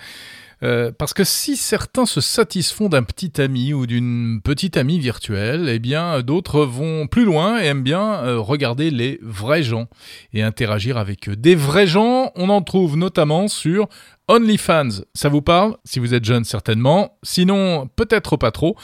Euh, 0.63 0.91
parce 0.97 1.15
que 1.15 1.25
si 1.25 1.57
certains 1.57 2.07
se 2.07 2.21
satisfont 2.21 2.89
d'un 2.89 3.05
petit 3.05 3.41
ami 3.41 3.73
ou 3.73 3.87
d'une 3.87 4.41
petite 4.43 4.77
amie 4.77 4.99
virtuelle, 4.99 5.69
eh 5.69 5.79
bien 5.79 6.21
d'autres 6.23 6.63
vont 6.63 7.07
plus 7.07 7.25
loin 7.25 7.61
et 7.61 7.67
aiment 7.67 7.83
bien 7.83 8.25
euh, 8.25 8.41
regarder 8.41 8.91
les 8.91 9.21
vrais 9.23 9.63
gens 9.63 9.87
et 10.33 10.43
interagir 10.43 10.97
avec 10.97 11.29
eux. 11.29 11.37
Des 11.37 11.55
vrais 11.55 11.87
gens, 11.87 12.33
on 12.35 12.49
en 12.49 12.63
trouve 12.63 12.97
notamment 12.97 13.47
sur 13.47 13.89
OnlyFans. 14.27 15.03
Ça 15.15 15.29
vous 15.29 15.43
parle? 15.43 15.77
Si 15.85 16.01
vous 16.01 16.13
êtes 16.13 16.25
jeune, 16.25 16.45
certainement. 16.45 17.19
Sinon, 17.23 17.89
peut-être 17.97 18.37
pas 18.37 18.51
trop. 18.51 18.77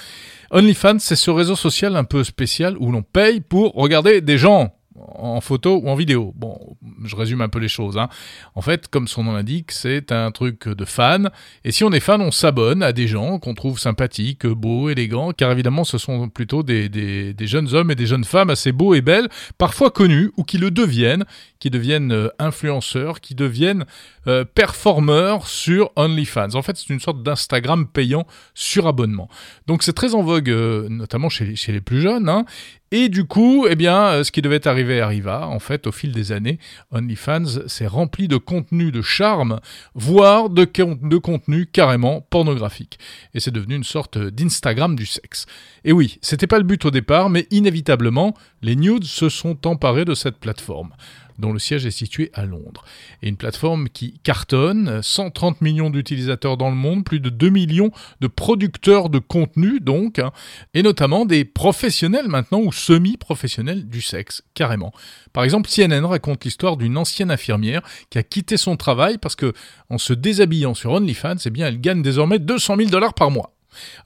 OnlyFans, 0.51 1.01
c'est 1.01 1.17
ce 1.17 1.31
réseau 1.31 1.57
social 1.57 1.97
un 1.97 2.05
peu 2.05 2.23
spécial 2.25 2.77
où 2.79 2.93
l'on 2.93 3.03
paye 3.03 3.41
pour 3.41 3.73
regarder 3.75 4.21
des 4.21 4.39
gens 4.39 4.75
en 4.97 5.41
photo 5.41 5.81
ou 5.83 5.89
en 5.89 5.95
vidéo. 5.95 6.33
Bon, 6.37 6.59
je 7.05 7.17
résume 7.17 7.41
un 7.41 7.49
peu 7.49 7.59
les 7.59 7.69
choses. 7.69 7.99
Hein. 7.99 8.09
En 8.55 8.61
fait, 8.61 8.89
comme 8.89 9.09
son 9.09 9.25
nom 9.25 9.33
l'indique, 9.33 9.73
c'est 9.73 10.13
un 10.13 10.31
truc 10.31 10.69
de 10.69 10.85
fan. 10.85 11.31
Et 11.65 11.73
si 11.73 11.85
on 11.85 11.93
est 11.93 12.01
fan, 12.01 12.21
on 12.21 12.31
s'abonne 12.31 12.83
à 12.83 12.93
des 12.93 13.09
gens 13.09 13.39
qu'on 13.39 13.55
trouve 13.55 13.79
sympathiques, 13.79 14.47
beaux, 14.47 14.89
élégants, 14.89 15.33
car 15.33 15.51
évidemment, 15.51 15.85
ce 15.85 15.99
sont 15.99 16.29
plutôt 16.29 16.63
des, 16.63 16.89
des, 16.89 17.47
jeunes 17.47 17.75
hommes 17.75 17.91
et 17.91 17.95
des 17.95 18.07
jeunes 18.07 18.25
femmes 18.25 18.51
assez 18.51 18.73
beaux 18.73 18.95
et 18.95 19.01
belles, 19.01 19.29
parfois 19.59 19.91
connus, 19.91 20.31
ou 20.37 20.45
qui 20.45 20.59
le 20.59 20.71
deviennent, 20.71 21.25
qui 21.65 21.71
deviennent 21.71 22.13
euh, 22.13 22.29
influenceurs, 22.39 23.23
qui 23.23 23.35
deviennent 23.35 23.87
euh, 24.27 24.45
performeurs 24.45 25.47
sur 25.47 25.91
OnlyFans. 25.97 26.57
En 26.57 26.61
fait, 26.61 26.77
c'est 26.77 26.93
une 26.93 27.01
sorte 27.01 27.23
d'Instagram 27.23 27.87
payant 27.87 28.27
sur 28.53 28.87
abonnement. 28.87 29.31
Donc 29.67 29.83
c'est 29.83 29.95
très 29.95 30.15
en 30.15 30.23
vogue, 30.23 30.51
euh, 30.51 30.87
notamment 30.91 31.31
chez, 31.31 31.55
les 31.69 31.81
plus 31.81 32.03
jeunes. 32.03 32.29
Hein. 32.29 32.45
Et 32.93 33.09
du 33.09 33.25
coup, 33.25 33.67
eh 33.67 33.77
bien, 33.77 34.23
ce 34.23 34.31
qui 34.31 34.43
devait 34.43 34.69
arriver 34.69 35.01
arriva. 35.01 35.49
En 35.49 35.59
fait, 35.59 35.87
au 35.87 35.93
fil 35.93 36.13
des 36.13 36.33
années, 36.33 36.59
OnlyFans 36.93 37.67
s'est 37.67 37.87
rempli 37.87 38.29
de 38.29 38.37
contenu 38.37 38.93
de 38.93 39.01
charme, 39.01 39.59
voire 39.95 40.51
de, 40.51 40.65
de 40.65 41.17
contenu 41.17 41.65
carrément 41.67 42.21
pornographique. 42.21 42.99
Et 43.33 43.41
c'est 43.41 43.51
devenu 43.51 43.75
une 43.75 43.85
sorte 43.85 44.19
d'Instagram 44.19 44.97
du 44.97 45.07
sexe. 45.07 45.47
Et 45.85 45.93
oui, 45.93 46.19
c'était 46.21 46.47
pas 46.47 46.59
le 46.59 46.65
but 46.65 46.85
au 46.85 46.91
départ, 46.91 47.31
mais 47.31 47.47
inévitablement, 47.51 48.35
les 48.61 48.77
nudes 48.77 49.05
se 49.05 49.31
sont 49.31 49.67
emparés 49.67 50.05
de 50.05 50.15
cette 50.15 50.37
plateforme 50.37 50.91
dont 51.39 51.53
le 51.53 51.59
siège 51.59 51.87
est 51.87 51.91
situé 51.91 52.31
à 52.35 52.45
Londres. 52.45 52.85
Et 53.23 53.29
une 53.29 53.37
plateforme 53.37 53.89
qui 53.89 54.19
cartonne, 54.23 55.03
130 55.03 55.61
millions 55.61 55.91
d'utilisateurs 55.91 56.57
dans 56.57 56.71
le 56.71 56.77
monde, 56.77 57.05
plus 57.05 57.21
de 57.21 57.31
2 57.31 57.49
millions 57.49 57.91
de 58.21 58.27
producteurs 58.27 59.09
de 59.09 59.19
contenu 59.19 59.81
donc, 59.81 60.19
hein, 60.19 60.33
et 60.75 60.83
notamment 60.83 61.25
des 61.25 61.45
professionnels 61.45 62.29
maintenant 62.29 62.61
ou 62.61 62.73
semi-professionnels 62.73 63.87
du 63.87 64.03
sexe, 64.03 64.43
carrément. 64.55 64.93
Par 65.33 65.45
exemple, 65.45 65.69
CNN 65.69 66.05
raconte 66.05 66.45
l'histoire 66.45 66.77
d'une 66.77 66.97
ancienne 66.97 67.31
infirmière 67.31 67.83
qui 68.11 68.19
a 68.19 68.23
quitté 68.23 68.57
son 68.57 68.77
travail 68.77 69.19
parce 69.19 69.37
que, 69.37 69.53
en 69.91 69.99
se 69.99 70.13
déshabillant 70.13 70.75
sur 70.75 70.93
OnlyFans, 70.93 71.37
eh 71.45 71.51
bien, 71.51 71.67
elle 71.67 71.81
gagne 71.81 72.03
désormais 72.03 72.39
200 72.39 72.77
000 72.77 72.91
dollars 72.91 73.15
par 73.15 73.31
mois. 73.31 73.54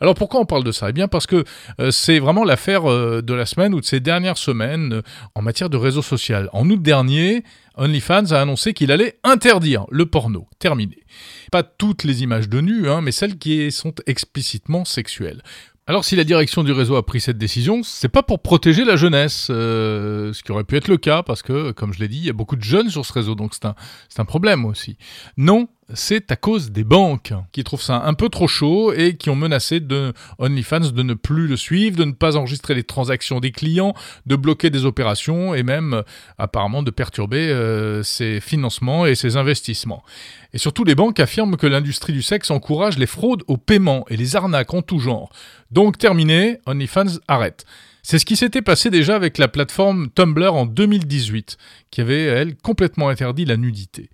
Alors 0.01 0.15
pourquoi 0.15 0.41
on 0.41 0.45
parle 0.47 0.65
de 0.65 0.73
ça? 0.73 0.91
Eh 0.91 0.93
bien 0.93 1.09
parce 1.09 1.27
que 1.27 1.45
euh, 1.81 1.91
c'est 1.91 2.19
vraiment 2.19 2.45
l'affaire 2.45 2.91
euh, 2.91 3.23
de 3.23 3.35
la 3.35 3.47
semaine 3.47 3.75
ou 3.75 3.81
de 3.81 3.85
ces 3.85 4.01
dernières 4.01 4.39
semaines 4.39 4.95
euh, 4.95 5.03
en 5.35 5.43
matière 5.43 5.71
de 5.71 5.77
réseau 5.77 6.03
social. 6.03 6.49
En 6.53 6.69
août 6.71 6.83
dernier, 6.83 7.45
OnlyFans 7.77 8.33
a 8.33 8.41
annoncé 8.41 8.75
qu'il 8.75 8.93
allait 8.93 9.19
interdire 9.25 9.87
le 9.91 10.07
porno. 10.07 10.49
Terminé. 10.59 11.05
Pas 11.53 11.63
toutes 11.63 12.05
les 12.05 12.23
images 12.23 12.49
de 12.49 12.61
nu, 12.61 12.89
hein, 12.89 13.01
mais 13.01 13.13
celles 13.13 13.39
qui 13.39 13.71
sont 13.73 13.95
explicitement 14.07 14.85
sexuelles. 14.85 15.43
Alors 15.87 16.05
si 16.05 16.17
la 16.17 16.25
direction 16.25 16.65
du 16.65 16.73
réseau 16.73 16.97
a 16.97 17.07
pris 17.07 17.19
cette 17.19 17.39
décision, 17.39 17.83
c'est 17.83 18.11
pas 18.11 18.23
pour 18.23 18.43
protéger 18.43 18.85
la 18.85 18.97
jeunesse, 18.97 19.47
ce 19.47 20.43
qui 20.43 20.53
aurait 20.53 20.65
pu 20.65 20.77
être 20.77 20.89
le 20.89 20.99
cas, 20.99 21.23
parce 21.23 21.41
que, 21.41 21.71
comme 21.71 21.95
je 21.95 22.01
l'ai 22.01 22.09
dit, 22.09 22.19
il 22.19 22.27
y 22.27 22.29
a 22.29 22.35
beaucoup 22.35 22.57
de 22.57 22.63
jeunes 22.63 22.91
sur 22.91 23.07
ce 23.07 23.13
réseau, 23.15 23.35
donc 23.35 23.55
c'est 23.55 23.65
un, 23.65 23.75
un 24.19 24.25
problème 24.27 24.67
aussi. 24.67 24.99
Non, 25.39 25.67
c'est 25.95 26.31
à 26.31 26.37
cause 26.37 26.71
des 26.71 26.85
banques 26.85 27.33
qui 27.53 27.65
trouvent 27.65 27.83
ça 27.83 28.03
un 28.05 28.15
peu 28.15 28.29
trop 28.29 28.47
chaud 28.47 28.93
et 28.93 29.17
qui 29.17 29.31
ont 29.31 29.37
menacé 29.37 29.81
de 29.81 30.13
OnlyFans 30.39 30.91
de 30.93 31.03
ne 31.03 31.15
plus 31.15 31.47
le 31.47 31.57
suivre, 31.57 31.97
de 31.97 32.05
ne 32.05 32.13
pas 32.13 32.37
enregistrer 32.37 32.75
les 32.75 32.85
transactions 32.85 33.41
des 33.41 33.53
clients, 33.53 33.95
de 34.27 34.37
bloquer 34.37 34.69
des 34.69 34.85
opérations 34.85 35.55
et 35.55 35.63
même 35.63 35.95
euh, 35.95 36.03
apparemment 36.37 36.83
de 36.83 36.91
perturber 36.91 37.49
euh, 37.49 38.03
ses 38.03 38.41
financements 38.41 39.07
et 39.07 39.15
ses 39.15 39.37
investissements. 39.37 40.03
Et 40.53 40.59
surtout 40.59 40.85
les 40.85 40.95
banques 40.95 41.21
affirment 41.21 41.57
que 41.57 41.67
l'industrie 41.67 42.13
du 42.13 42.23
sexe 42.23 42.51
encourage 42.51 42.99
les 42.99 43.07
fraudes 43.07 43.43
au 43.47 43.57
paiement 43.57 44.05
et 44.09 44.17
les 44.17 44.37
arnaques 44.37 44.75
en 44.75 44.83
tout 44.83 44.99
genre. 44.99 45.31
Donc 45.71 45.97
terminé, 45.97 46.59
OnlyFans 46.67 47.19
arrête. 47.29 47.65
C'est 48.03 48.19
ce 48.19 48.25
qui 48.25 48.37
s'était 48.37 48.63
passé 48.63 48.91
déjà 48.91 49.17
avec 49.17 49.39
la 49.39 49.49
plateforme 49.49 50.09
Tumblr 50.11 50.55
en 50.55 50.67
2018, 50.67 51.59
qui 51.91 52.01
avait, 52.01 52.23
elle, 52.23 52.57
complètement 52.57 53.09
interdit 53.09 53.45
la 53.45 53.57
nudité. 53.57 54.09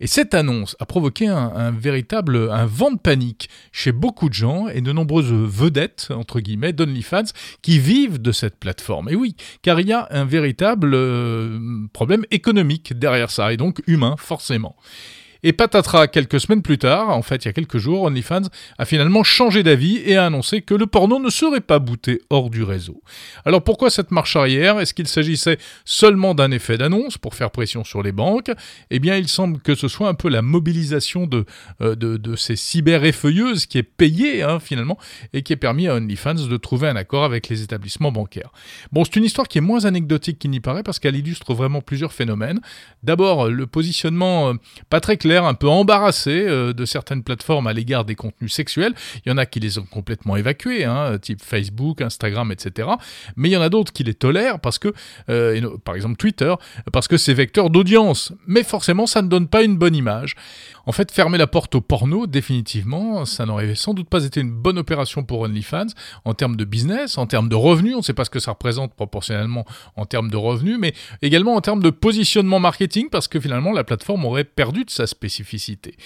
Et 0.00 0.06
cette 0.06 0.34
annonce 0.34 0.76
a 0.78 0.86
provoqué 0.86 1.26
un, 1.26 1.70
véritable 1.70 2.50
vent 2.66 2.90
de 2.90 2.98
panique 2.98 3.48
chez 3.72 3.92
beaucoup 3.92 4.28
de 4.28 4.34
gens 4.34 4.68
et 4.68 4.80
de 4.80 4.92
nombreuses 4.92 5.32
vedettes, 5.32 6.08
entre 6.10 6.40
guillemets, 6.40 6.72
d'OnlyFans, 6.72 7.32
qui 7.62 7.78
vivent 7.78 8.20
de 8.20 8.32
cette 8.32 8.56
plateforme. 8.56 9.08
Et 9.08 9.14
oui, 9.14 9.36
car 9.62 9.80
il 9.80 9.88
y 9.88 9.92
a 9.92 10.06
un 10.10 10.24
véritable 10.24 10.92
euh, 10.94 11.58
problème 11.92 12.24
économique 12.30 12.98
derrière 12.98 13.30
ça, 13.30 13.52
et 13.52 13.56
donc 13.56 13.82
humain, 13.86 14.16
forcément. 14.18 14.76
Et 15.48 15.52
patatras, 15.52 16.08
quelques 16.08 16.40
semaines 16.40 16.60
plus 16.60 16.76
tard, 16.76 17.10
en 17.10 17.22
fait 17.22 17.44
il 17.44 17.46
y 17.46 17.48
a 17.48 17.52
quelques 17.52 17.78
jours, 17.78 18.02
OnlyFans 18.02 18.48
a 18.78 18.84
finalement 18.84 19.22
changé 19.22 19.62
d'avis 19.62 19.98
et 20.04 20.16
a 20.16 20.26
annoncé 20.26 20.60
que 20.60 20.74
le 20.74 20.88
porno 20.88 21.20
ne 21.20 21.30
serait 21.30 21.60
pas 21.60 21.78
booté 21.78 22.20
hors 22.30 22.50
du 22.50 22.64
réseau. 22.64 23.00
Alors 23.44 23.62
pourquoi 23.62 23.90
cette 23.90 24.10
marche 24.10 24.34
arrière? 24.34 24.80
Est-ce 24.80 24.92
qu'il 24.92 25.06
s'agissait 25.06 25.58
seulement 25.84 26.34
d'un 26.34 26.50
effet 26.50 26.78
d'annonce 26.78 27.16
pour 27.16 27.36
faire 27.36 27.52
pression 27.52 27.84
sur 27.84 28.02
les 28.02 28.10
banques? 28.10 28.50
Eh 28.90 28.98
bien 28.98 29.18
il 29.18 29.28
semble 29.28 29.60
que 29.60 29.76
ce 29.76 29.86
soit 29.86 30.08
un 30.08 30.14
peu 30.14 30.28
la 30.28 30.42
mobilisation 30.42 31.28
de, 31.28 31.44
euh, 31.80 31.94
de, 31.94 32.34
ces 32.34 32.56
cyber-effeuilleuses 32.56 33.66
qui 33.66 33.78
est 33.78 33.84
payée 33.84 34.42
hein, 34.42 34.58
finalement 34.58 34.98
et 35.32 35.42
qui 35.42 35.52
a 35.52 35.56
permis 35.56 35.86
à 35.86 35.94
OnlyFans 35.94 36.48
de 36.48 36.56
trouver 36.56 36.88
un 36.88 36.96
accord 36.96 37.22
avec 37.22 37.48
les 37.48 37.62
établissements 37.62 38.10
bancaires. 38.10 38.50
Bon, 38.90 39.04
c'est 39.04 39.14
une 39.14 39.24
histoire 39.24 39.46
qui 39.46 39.58
est 39.58 39.60
moins 39.60 39.84
anecdotique 39.84 40.40
qu'il 40.40 40.50
n'y 40.50 40.58
paraît 40.58 40.82
parce 40.82 40.98
qu'elle 40.98 41.14
illustre 41.14 41.54
vraiment 41.54 41.82
plusieurs 41.82 42.12
phénomènes. 42.12 42.58
D'abord, 43.04 43.48
le 43.48 43.68
positionnement 43.68 44.48
euh, 44.48 44.54
pas 44.90 44.98
très 44.98 45.16
clair 45.16 45.35
un 45.44 45.54
peu 45.54 45.68
embarrassé 45.68 46.46
euh, 46.46 46.72
de 46.72 46.84
certaines 46.84 47.22
plateformes 47.22 47.66
à 47.66 47.72
l'égard 47.72 48.04
des 48.04 48.14
contenus 48.14 48.52
sexuels. 48.52 48.94
Il 49.24 49.28
y 49.28 49.32
en 49.32 49.38
a 49.38 49.46
qui 49.46 49.60
les 49.60 49.78
ont 49.78 49.86
complètement 49.90 50.36
évacués, 50.36 50.84
hein, 50.84 51.18
type 51.18 51.42
Facebook, 51.42 52.00
Instagram, 52.00 52.52
etc. 52.52 52.88
Mais 53.36 53.48
il 53.48 53.52
y 53.52 53.56
en 53.56 53.62
a 53.62 53.68
d'autres 53.68 53.92
qui 53.92 54.04
les 54.04 54.14
tolèrent 54.14 54.60
parce 54.60 54.78
que, 54.78 54.92
euh, 55.28 55.76
par 55.84 55.94
exemple 55.94 56.16
Twitter, 56.16 56.54
parce 56.92 57.08
que 57.08 57.16
c'est 57.16 57.34
vecteur 57.34 57.70
d'audience. 57.70 58.32
Mais 58.46 58.62
forcément, 58.62 59.06
ça 59.06 59.22
ne 59.22 59.28
donne 59.28 59.48
pas 59.48 59.62
une 59.62 59.76
bonne 59.76 59.94
image. 59.94 60.34
En 60.88 60.92
fait, 60.92 61.10
fermer 61.10 61.36
la 61.36 61.48
porte 61.48 61.74
au 61.74 61.80
porno, 61.80 62.28
définitivement, 62.28 63.24
ça 63.24 63.44
n'aurait 63.44 63.74
sans 63.74 63.92
doute 63.92 64.08
pas 64.08 64.24
été 64.24 64.40
une 64.40 64.52
bonne 64.52 64.78
opération 64.78 65.24
pour 65.24 65.40
OnlyFans 65.40 65.88
en 66.24 66.32
termes 66.32 66.54
de 66.54 66.64
business, 66.64 67.18
en 67.18 67.26
termes 67.26 67.48
de 67.48 67.56
revenus. 67.56 67.94
On 67.94 67.98
ne 67.98 68.02
sait 68.02 68.14
pas 68.14 68.24
ce 68.24 68.30
que 68.30 68.38
ça 68.38 68.52
représente 68.52 68.94
proportionnellement 68.94 69.66
en 69.96 70.06
termes 70.06 70.30
de 70.30 70.36
revenus, 70.36 70.78
mais 70.78 70.94
également 71.22 71.56
en 71.56 71.60
termes 71.60 71.82
de 71.82 71.90
positionnement 71.90 72.60
marketing, 72.60 73.08
parce 73.10 73.26
que 73.26 73.40
finalement, 73.40 73.72
la 73.72 73.82
plateforme 73.82 74.24
aurait 74.24 74.44
perdu 74.44 74.84
de 74.84 74.90
sa 74.90 75.08
spécificité. 75.08 75.96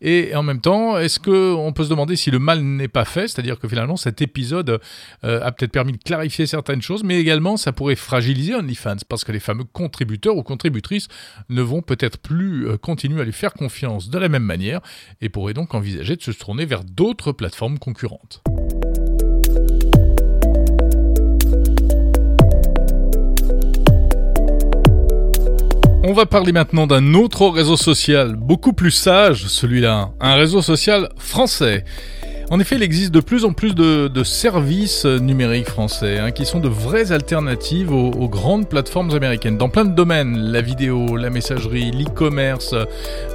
Et 0.00 0.34
en 0.34 0.42
même 0.42 0.60
temps, 0.60 0.98
est-ce 0.98 1.20
qu'on 1.20 1.72
peut 1.72 1.84
se 1.84 1.90
demander 1.90 2.16
si 2.16 2.32
le 2.32 2.40
mal 2.40 2.60
n'est 2.60 2.88
pas 2.88 3.04
fait? 3.04 3.28
C'est-à-dire 3.28 3.60
que 3.60 3.68
finalement, 3.68 3.96
cet 3.96 4.20
épisode 4.20 4.80
euh, 5.22 5.40
a 5.42 5.52
peut-être 5.52 5.72
permis 5.72 5.92
de 5.92 6.02
clarifier 6.02 6.46
certaines 6.46 6.82
choses, 6.82 7.04
mais 7.04 7.20
également, 7.20 7.56
ça 7.56 7.70
pourrait 7.70 7.94
fragiliser 7.94 8.56
OnlyFans, 8.56 8.96
parce 9.08 9.22
que 9.22 9.30
les 9.30 9.38
fameux 9.38 9.64
contributeurs 9.64 10.36
ou 10.36 10.42
contributrices 10.42 11.06
ne 11.50 11.62
vont 11.62 11.82
peut-être 11.82 12.18
plus 12.18 12.66
euh, 12.66 12.76
continuer 12.76 13.20
à 13.20 13.24
lui 13.24 13.32
faire 13.32 13.54
confiance 13.54 14.10
même 14.28 14.42
manière 14.42 14.80
et 15.20 15.28
pourraient 15.28 15.54
donc 15.54 15.74
envisager 15.74 16.16
de 16.16 16.22
se 16.22 16.30
tourner 16.30 16.66
vers 16.66 16.84
d'autres 16.84 17.32
plateformes 17.32 17.78
concurrentes. 17.78 18.42
On 26.06 26.12
va 26.12 26.26
parler 26.26 26.52
maintenant 26.52 26.86
d'un 26.86 27.14
autre 27.14 27.48
réseau 27.48 27.78
social, 27.78 28.36
beaucoup 28.36 28.74
plus 28.74 28.90
sage 28.90 29.46
celui-là, 29.46 30.10
un 30.20 30.34
réseau 30.34 30.60
social 30.60 31.08
français. 31.16 31.82
En 32.50 32.60
effet, 32.60 32.76
il 32.76 32.82
existe 32.82 33.12
de 33.12 33.20
plus 33.20 33.44
en 33.44 33.52
plus 33.52 33.74
de, 33.74 34.10
services 34.24 35.04
numériques 35.04 35.68
français 35.68 36.18
hein, 36.18 36.30
qui 36.30 36.46
sont 36.46 36.60
de 36.60 36.68
vraies 36.68 37.12
alternatives 37.12 37.92
aux, 37.92 38.28
grandes 38.28 38.68
plateformes 38.68 39.10
américaines 39.14 39.58
dans 39.58 39.68
plein 39.68 39.84
de 39.84 39.94
domaines, 39.94 40.36
la 40.36 40.60
vidéo, 40.60 41.16
la 41.16 41.30
messagerie, 41.30 41.90
l'e-commerce 41.90 42.74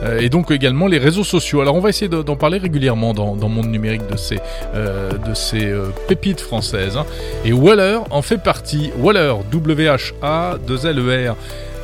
euh, 0.03 0.19
et 0.19 0.29
donc 0.29 0.51
également 0.51 0.87
les 0.87 0.97
réseaux 0.97 1.23
sociaux. 1.23 1.61
Alors 1.61 1.75
on 1.75 1.79
va 1.79 1.89
essayer 1.89 2.09
d'en 2.09 2.35
parler 2.35 2.57
régulièrement 2.57 3.13
dans, 3.13 3.35
dans 3.35 3.49
Monde 3.49 3.67
Numérique 3.67 4.07
de 4.09 4.17
ces, 4.17 4.39
euh, 4.75 5.11
euh, 5.53 5.89
pépites 6.07 6.41
françaises. 6.41 6.97
Hein. 6.97 7.05
Et 7.45 7.53
Waller 7.53 7.99
en 8.09 8.21
fait 8.21 8.39
partie. 8.39 8.91
Waller, 8.99 9.35
W-H-A-2-L-E-R. 9.51 11.35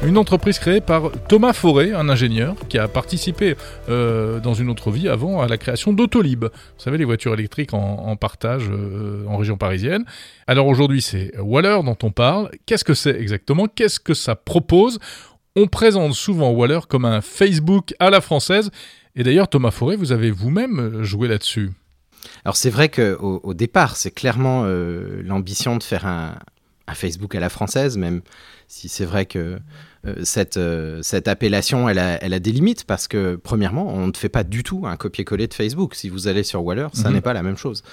Une 0.04 0.18
entreprise 0.18 0.60
créée 0.60 0.82
par 0.82 1.12
Thomas 1.28 1.54
Forêt, 1.54 1.94
un 1.94 2.10
ingénieur 2.10 2.56
qui 2.70 2.78
a 2.78 2.88
participé 2.88 3.56
euh, 3.90 4.40
dans 4.40 4.54
une 4.54 4.70
autre 4.70 4.92
vie 4.92 5.08
avant 5.08 5.42
à 5.42 5.48
la 5.48 5.58
création 5.58 5.94
d'Autolib. 5.94 6.44
Vous 6.44 6.50
savez, 6.78 6.98
les 6.98 7.06
voitures 7.06 7.34
électriques 7.34 7.74
en, 7.74 8.16
partage 8.16 8.70
euh, 8.70 9.26
en 9.28 9.38
région 9.38 9.58
parisienne. 9.58 10.06
Alors 10.48 10.68
aujourd'hui, 10.68 11.02
c'est 11.02 11.32
Waller 11.40 11.80
dont 11.84 11.98
on 12.04 12.12
parle. 12.12 12.52
Qu'est-ce 12.66 12.84
que 12.84 12.94
c'est 12.94 13.20
exactement? 13.20 13.68
Qu'est-ce 13.68 14.00
que 14.00 14.14
ça 14.14 14.36
propose? 14.36 15.00
On 15.56 15.68
présente 15.68 16.14
souvent 16.14 16.52
Waller 16.52 16.82
comme 16.88 17.06
un 17.06 17.22
Facebook 17.22 17.94
à 18.00 18.10
la 18.10 18.22
française. 18.22 18.70
Et 19.16 19.24
d'ailleurs, 19.24 19.48
Thomas 19.48 19.72
Forêt, 19.72 19.96
vous 19.96 20.12
avez 20.12 20.30
vous-même 20.30 21.02
joué 21.02 21.28
là-dessus. 21.28 21.72
Alors 22.44 22.58
c'est 22.58 22.70
vrai 22.70 22.90
qu'au 22.90 23.40
au 23.44 23.54
départ, 23.54 23.96
c'est 23.96 24.12
clairement 24.12 24.64
euh, 24.66 25.22
l'ambition 25.24 25.78
de 25.78 25.84
faire 25.84 26.06
un, 26.06 26.36
un 26.88 26.94
Facebook 26.94 27.34
à 27.36 27.40
la 27.40 27.50
française, 27.50 27.98
même 27.98 28.22
si 28.68 28.90
c'est 28.90 29.06
vrai 29.06 29.26
que 29.26 29.60
euh, 30.06 30.16
cette, 30.24 30.58
euh, 30.58 31.02
cette 31.02 31.28
appellation, 31.28 31.90
elle 31.90 32.00
a, 32.00 32.24
elle 32.24 32.34
a 32.34 32.40
des 32.40 32.52
limites 32.52 32.84
parce 32.84 33.08
que, 33.08 33.36
premièrement, 33.36 33.88
on 33.88 34.08
ne 34.08 34.14
fait 34.14 34.30
pas 34.30 34.44
du 34.44 34.64
tout 34.64 34.86
un 34.86 34.96
copier-coller 34.96 35.48
de 35.48 35.54
Facebook. 35.54 35.96
Si 35.96 36.10
vous 36.10 36.28
allez 36.28 36.44
sur 36.44 36.64
Waller, 36.64 36.88
ça 36.94 37.10
mhm. 37.10 37.16
n'est 37.16 37.22
pas 37.22 37.34
la 37.34 37.44
même 37.44 37.58
chose. 37.58 37.84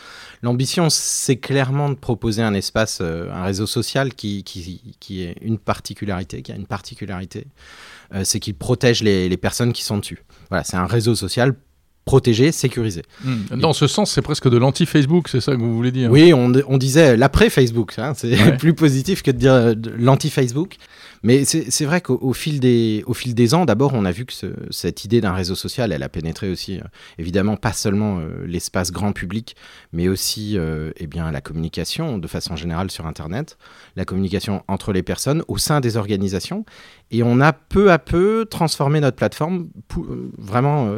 L'ambition, 0.43 0.91
c'est 0.91 1.37
clairement 1.37 1.89
de 1.89 1.95
proposer 1.95 2.43
un 2.43 2.55
espace, 2.55 2.99
euh, 3.01 3.31
un 3.33 3.45
réseau 3.45 3.67
social 3.67 4.15
qui, 4.15 4.45
qui, 4.45 4.97
qui 5.01 5.23
est 5.23 5.37
une 5.41 5.59
particularité, 5.59 6.43
qui 6.43 6.53
a 6.53 6.57
une 6.57 6.67
particularité, 6.67 7.47
c'est 8.25 8.41
qu'il 8.41 8.55
protège 8.55 9.03
les, 9.03 9.31
les 9.31 9.37
personnes 9.39 9.73
qui 9.73 9.83
sont 9.83 9.97
dessus. 9.97 10.23
Voilà, 10.51 10.65
c'est 10.65 10.77
un 10.77 10.85
réseau 10.85 11.15
social 11.15 11.55
protégé, 12.05 12.53
sécurisé. 12.53 13.03
Hmm. 13.25 13.59
Dans 13.59 13.73
ce 13.73 13.87
sens, 13.87 14.11
c'est 14.11 14.23
presque 14.23 14.49
de 14.49 14.57
l'anti-Facebook, 14.57 15.29
c'est 15.29 15.41
ça 15.41 15.53
que 15.53 15.61
vous 15.61 15.75
voulez 15.75 15.93
dire 15.93 16.11
Oui, 16.11 16.33
on, 16.35 16.53
on 16.67 16.79
disait 16.79 17.17
l'après-Facebook, 17.17 17.95
hein, 17.99 18.13
c'est 18.17 18.57
plus 18.59 18.75
positif 18.75 19.23
que 19.23 19.31
de 19.31 19.37
dire 19.37 19.75
l'anti-Facebook. 19.99 20.77
Mais 21.25 21.45
c'est 21.45 21.85
vrai 21.85 22.01
qu'au 22.01 22.33
fil, 22.33 22.59
des, 22.59 23.05
au 23.07 23.15
fil 23.15 23.35
des 23.35 23.55
ans, 23.55 23.65
d'abord, 23.65 23.93
on 23.95 24.05
a 24.05 24.11
vu 24.11 24.27
que 24.27 24.33
cette 24.71 25.05
idée 25.05 25.21
d'un 25.21 25.33
réseau 25.33 25.55
social, 25.55 25.93
elle 25.93 26.03
a 26.03 26.09
pénétré 26.09 26.51
aussi, 26.51 26.79
euh, 26.79 26.85
évidemment, 27.17 27.57
pas 27.57 27.73
seulement 27.73 28.19
euh, 28.19 28.45
l'espace 28.45 28.91
grand 28.91 29.13
public, 29.13 29.55
mais 29.93 30.09
aussi 30.09 30.59
euh, 30.59 30.91
eh 30.97 31.07
bien, 31.07 31.31
la 31.31 31.41
communication 31.41 32.19
de 32.19 32.27
façon 32.27 32.57
générale 32.57 32.91
sur 32.91 33.07
Internet, 33.07 33.57
la 33.95 34.05
communication 34.05 34.65
entre 34.67 34.93
les 34.93 35.05
personnes 35.05 35.45
au 35.47 35.59
sein 35.59 35.81
des 35.81 35.97
organisations. 35.97 36.65
Et 37.13 37.23
on 37.23 37.41
a 37.41 37.53
peu 37.53 37.93
à 37.93 38.01
peu 38.01 38.45
transformé 38.51 38.99
notre 38.99 39.17
plateforme 39.17 39.69
vraiment 40.39 40.91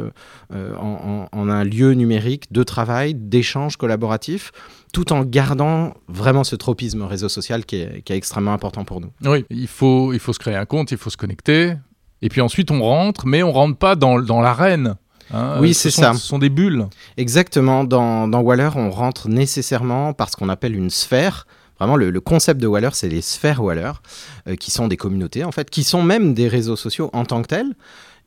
en, 0.49 0.94
en, 1.31 1.49
un 1.49 1.63
lieu 1.63 1.93
numérique 1.93 2.51
de 2.51 2.63
travail, 2.63 3.13
d'échange 3.15 3.77
collaboratif 3.77 4.51
tout 4.93 5.11
en 5.11 5.23
gardant 5.25 5.93
vraiment 6.07 6.45
ce 6.45 6.55
tropisme 6.55 7.03
réseau 7.03 7.27
social 7.27 7.65
qui 7.65 7.75
est, 7.75 8.09
extrêmement 8.11 8.53
important 8.53 8.85
pour 8.85 9.01
nous. 9.01 9.11
Oui, 9.25 9.45
il 9.49 9.67
faut, 9.67 10.13
il 10.13 10.19
faut 10.19 10.31
se 10.31 10.39
créer 10.39 10.55
un 10.55 10.65
compte, 10.65 10.91
il 10.91 10.97
faut 10.97 11.09
se 11.09 11.17
connecter, 11.17 11.73
et 12.21 12.29
puis 12.29 12.39
ensuite 12.39 12.71
on 12.71 12.81
rentre, 12.81 13.25
mais 13.25 13.43
on 13.43 13.51
rentre 13.51 13.77
pas 13.77 13.95
dans, 13.95 14.21
dans 14.21 14.41
l'arène. 14.41 14.95
Hein. 15.33 15.57
oui, 15.59 15.73
c'est 15.73 15.91
ça. 15.91 16.13
Ce 16.13 16.19
sont 16.19 16.39
des 16.39 16.49
bulles. 16.49 16.87
Exactement. 17.17 17.83
Dans, 17.83 18.27
dans 18.27 18.41
Waller, 18.41 18.69
on 18.75 18.89
rentre 18.89 19.27
nécessairement 19.27 20.13
par 20.13 20.29
ce 20.29 20.35
qu'on 20.35 20.49
appelle 20.49 20.75
une 20.75 20.89
sphère. 20.89 21.45
Vraiment, 21.79 21.97
le, 21.97 22.19
concept 22.21 22.61
de 22.61 22.67
Waller, 22.67 22.91
c'est 22.93 23.09
les 23.09 23.21
sphères 23.21 23.61
Waller, 23.61 23.91
euh, 24.47 24.55
qui 24.55 24.71
sont 24.71 24.87
des 24.87 24.97
communautés, 24.97 25.43
en 25.43 25.51
fait, 25.51 25.69
qui 25.69 25.83
sont 25.83 26.03
même 26.03 26.33
des 26.33 26.47
réseaux 26.47 26.77
sociaux 26.77 27.09
en 27.11 27.25
tant 27.25 27.41
que 27.41 27.47
tels. 27.47 27.75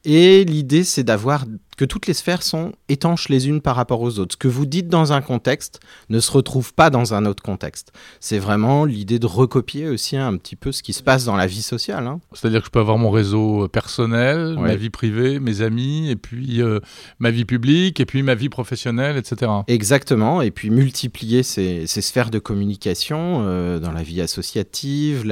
Et 0.05 0.45
l'idée, 0.45 0.85
c'est 0.85 1.03
d'avoir 1.03 1.45
que 1.79 1.85
toutes 1.85 2.09
les 2.09 2.13
sphères 2.13 2.43
sont 2.43 2.73
étanches 2.89 3.29
les 3.29 3.49
unes 3.49 3.61
par 3.61 3.77
rapport 3.77 4.03
aux 4.03 4.19
autres. 4.19 4.35
Ce 4.35 4.37
que 4.37 4.49
vous 4.49 4.67
dites 4.67 4.89
dans 4.89 5.13
un 5.13 5.21
contexte 5.21 5.81
ne 6.11 6.19
se 6.19 6.33
retrouve 6.33 6.75
pas 6.75 6.91
dans 6.91 7.15
un 7.15 7.25
autre 7.25 7.43
contexte. 7.43 7.93
C'est 8.19 8.41
vraiment 8.41 8.85
l'idée 8.85 9.21
de 9.21 9.27
recopier 9.27 9.89
aussi 9.89 10.17
un 10.17 10.37
petit 10.37 10.57
peu 10.57 10.73
ce 10.73 10.83
qui 10.83 10.93
se 10.93 11.05
passe 11.05 11.25
dans 11.25 11.37
la 11.37 11.47
vie 11.47 11.63
sociale. 11.63 12.09
Hein. 12.09 12.21
C'est-à-dire 12.33 12.61
que 12.61 12.67
je 12.67 12.71
peux 12.73 12.81
avoir 12.81 12.99
mon 12.99 13.11
réseau 13.11 13.65
euh, 13.65 13.69
personnel, 13.69 14.59
ma 14.59 14.75
vie 14.75 14.91
privée, 14.91 15.39
mes 15.39 15.63
amis, 15.63 16.11
et 16.11 16.17
puis 16.17 16.61
euh, 16.61 16.81
ma 17.21 17.31
vie 17.31 17.45
publique, 17.45 18.01
et 18.01 18.07
puis 18.07 18.25
ma 18.25 18.35
vie 18.35 18.49
professionnelle, 18.49 19.17
etc. 19.17 19.53
Exactement, 19.69 20.43
et 20.43 20.51
puis 20.51 20.71
multiplier 20.71 21.45
ces, 21.45 21.87
sphères 21.87 22.31
de 22.31 22.41
communication 22.41 23.45
euh, 23.47 23.79
dans 23.79 23.93
la 23.93 24.03
vie 24.03 24.21
associative, 24.21 25.25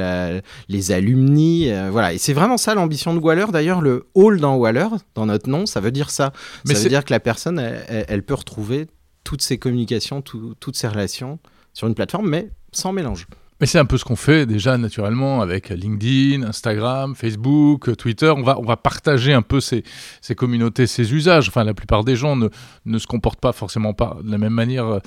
les 0.69 0.93
alumni, 0.93 1.73
voilà. 1.91 2.13
Et 2.13 2.19
c'est 2.19 2.35
vraiment 2.35 2.57
ça 2.57 2.75
l'ambition 2.75 3.15
de 3.15 3.19
Waller. 3.19 3.47
D'ailleurs, 3.53 3.81
le 3.81 4.07
hall 4.15 4.39
dans 4.39 4.55
Waller, 4.55 4.89
dans 5.17 5.27
notre 5.27 5.49
nom, 5.49 5.67
ça 5.67 5.81
veut 5.81 5.91
dire 5.91 6.11
ça. 6.11 6.33
Mais 6.67 6.75
ça 6.75 6.85
veut 6.85 6.89
dire 6.89 7.05
que 7.05 7.13
la 7.13 7.21
personne, 7.21 7.59
elle, 7.59 8.23
peut 8.23 8.35
retrouver 8.35 8.87
toutes 9.25 9.43
ses 9.43 9.59
communications, 9.59 10.23
toutes 10.23 10.77
ses 10.77 10.89
relations 10.89 11.39
sur 11.73 11.89
une 11.89 11.95
plateforme, 11.95 12.29
mais 12.29 12.51
sans 12.73 12.93
mélange. 12.93 13.27
Mais 13.61 13.67
c'est 13.67 13.79
un 13.79 13.87
peu 13.87 13.97
ce 13.97 14.05
qu'on 14.05 14.17
fait 14.17 14.45
déjà 14.45 14.77
naturellement 14.77 15.41
avec 15.41 15.71
LinkedIn, 15.71 16.43
Instagram, 16.43 17.15
Facebook, 17.15 17.97
Twitter. 17.97 18.31
On 18.37 18.43
va, 18.43 18.59
on 18.59 18.65
va 18.65 18.77
partager 18.77 19.33
un 19.33 19.41
peu 19.41 19.61
ces, 19.61 19.83
ces 20.21 20.35
communautés, 20.35 20.87
ces 20.87 21.15
usages. 21.15 21.49
Enfin, 21.49 21.65
la 21.65 21.73
plupart 21.73 22.05
des 22.05 22.17
gens 22.17 22.37
ne, 22.37 22.49
ne 22.85 22.99
se 22.99 23.07
comportent 23.07 23.41
pas 23.41 23.53
forcément 23.53 23.95
pas 23.95 24.19
de 24.23 24.31
la 24.31 24.37
même 24.37 24.53
manière 24.53 25.01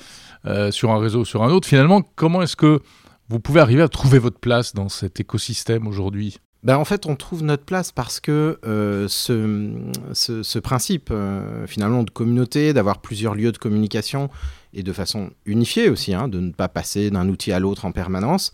euh, 0.46 0.70
sur 0.72 0.90
un 0.90 0.98
réseau 0.98 1.20
ou 1.20 1.24
sur 1.24 1.44
un 1.44 1.50
autre. 1.50 1.68
Finalement, 1.68 2.02
comment 2.16 2.42
est-ce 2.42 2.56
que 2.56 2.80
vous 3.28 3.38
pouvez 3.38 3.60
arriver 3.60 3.82
à 3.82 3.88
trouver 3.88 4.18
votre 4.18 4.40
place 4.40 4.74
dans 4.74 4.88
cet 4.88 5.20
écosystème 5.20 5.86
aujourd'hui? 5.86 6.38
Ben, 6.62 6.76
en 6.76 6.84
fait, 6.84 7.06
on 7.06 7.16
trouve 7.16 7.42
notre 7.42 7.64
place 7.64 7.90
parce 7.90 8.20
que 8.20 8.58
euh, 8.66 9.08
ce, 9.08 9.70
ce, 10.12 10.58
principe, 10.58 11.08
euh, 11.10 11.66
finalement, 11.66 12.02
de 12.02 12.10
communauté, 12.10 12.74
d'avoir 12.74 13.00
plusieurs 13.00 13.34
lieux 13.34 13.52
de 13.52 13.58
communication 13.58 14.28
et 14.74 14.82
de 14.82 14.92
façon 14.92 15.30
unifiée 15.46 15.88
aussi, 15.88 16.12
hein, 16.12 16.28
de 16.28 16.38
ne 16.38 16.50
pas 16.50 16.68
passer 16.68 17.10
d'un 17.10 17.28
outil 17.28 17.52
à 17.52 17.60
l'autre 17.60 17.86
en 17.86 17.92
permanence, 17.92 18.52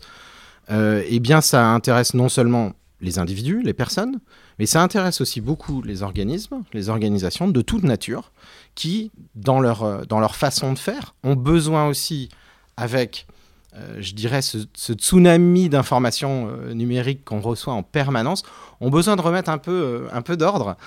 euh, 0.71 1.03
eh 1.07 1.19
bien, 1.19 1.41
ça 1.41 1.67
intéresse 1.67 2.13
non 2.13 2.29
seulement 2.29 2.73
les 3.01 3.19
individus, 3.19 3.61
les 3.61 3.73
personnes, 3.73 4.19
mais 4.57 4.65
ça 4.65 4.81
intéresse 4.81 5.19
aussi 5.19 5.41
beaucoup 5.41 5.81
les 5.81 6.01
organismes, 6.01 6.63
les 6.73 6.89
organisations 6.89 7.49
de 7.49 7.61
toute 7.61 7.83
nature, 7.83 8.31
qui, 8.73 9.11
dans 9.35 9.59
leur, 9.59 10.07
dans 10.07 10.19
leur 10.19 10.35
façon 10.35 10.73
de 10.73 10.79
faire, 10.79 11.13
ont 11.23 11.35
besoin 11.35 11.87
aussi, 11.87 12.29
avec 12.77 13.27
euh, 13.29 13.33
je 13.99 14.13
dirais, 14.13 14.41
ce, 14.41 14.59
tsunami 14.93 15.69
d'informations 15.69 16.49
euh, 16.49 16.73
numériques 16.73 17.23
qu'on 17.25 17.39
reçoit 17.39 17.73
en 17.73 17.83
permanence, 17.83 18.43
ont 18.81 18.89
besoin 18.89 19.15
de 19.15 19.21
remettre 19.21 19.49
un 19.49 19.57
peu, 19.57 20.07
euh, 20.11 20.21
peu 20.21 20.37
d'ordre 20.37 20.77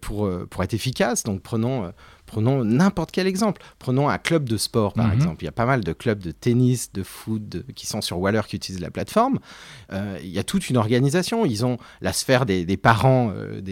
pour, 0.00 0.30
pour 0.50 0.62
être 0.62 0.74
efficace. 0.74 1.22
Donc 1.22 1.40
prenons 1.40 1.90
Prenons 2.34 2.64
n'importe 2.64 3.12
quel 3.12 3.28
exemple. 3.28 3.62
Prenons 3.78 4.08
un 4.08 4.18
club 4.18 4.48
de 4.48 4.56
sport, 4.56 4.92
par 4.92 5.06
mhm. 5.06 5.14
exemple. 5.14 5.44
Il 5.44 5.44
y 5.44 5.48
a 5.48 5.52
pas 5.52 5.66
mal 5.66 5.84
de 5.84 5.92
clubs 5.92 6.18
de 6.18 6.32
tennis, 6.32 6.92
de 6.92 7.04
foot 7.04 7.64
qui 7.76 7.86
sont 7.86 8.00
sur 8.00 8.18
Waller 8.18 8.40
qui 8.48 8.56
utilisent 8.56 8.80
la 8.80 8.90
plateforme. 8.90 9.38
Euh, 9.92 10.18
il 10.20 10.30
y 10.30 10.40
a 10.40 10.42
toute 10.42 10.68
une 10.68 10.76
organisation. 10.76 11.46
Ils 11.46 11.64
ont 11.64 11.78
la 12.00 12.12
sphère 12.12 12.44
des, 12.44 12.76
parents 12.76 13.30
euh, 13.30 13.62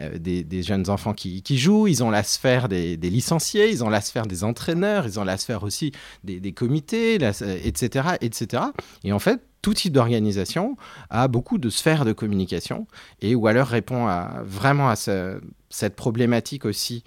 euh, 0.00 0.18
des, 0.18 0.42
des, 0.42 0.62
jeunes 0.64 0.90
enfants 0.90 1.12
qui, 1.14 1.42
jouent. 1.56 1.86
Ils 1.86 2.02
ont 2.02 2.10
la 2.10 2.24
sphère 2.24 2.68
des, 2.68 2.96
licenciés. 2.96 3.70
Ils 3.70 3.84
ont 3.84 3.88
la 3.88 4.00
sphère 4.00 4.26
des 4.26 4.42
entraîneurs. 4.42 5.06
Ils 5.06 5.20
ont 5.20 5.24
la 5.24 5.36
sphère 5.36 5.62
aussi 5.62 5.92
des, 6.24 6.52
comités, 6.52 7.14
etc., 7.14 8.08
etc. 8.20 8.64
Et 9.04 9.12
en 9.12 9.20
fait, 9.20 9.40
tout 9.62 9.74
type 9.74 9.92
d'organisation 9.92 10.76
a 11.08 11.28
beaucoup 11.28 11.58
de 11.58 11.70
sphères 11.70 12.04
de 12.04 12.12
communication 12.12 12.88
et 13.20 13.36
Waller 13.36 13.62
répond 13.62 14.08
à, 14.08 14.42
vraiment 14.44 14.88
à 14.88 14.96
cette 14.96 15.94
problématique 15.94 16.64
aussi 16.64 17.04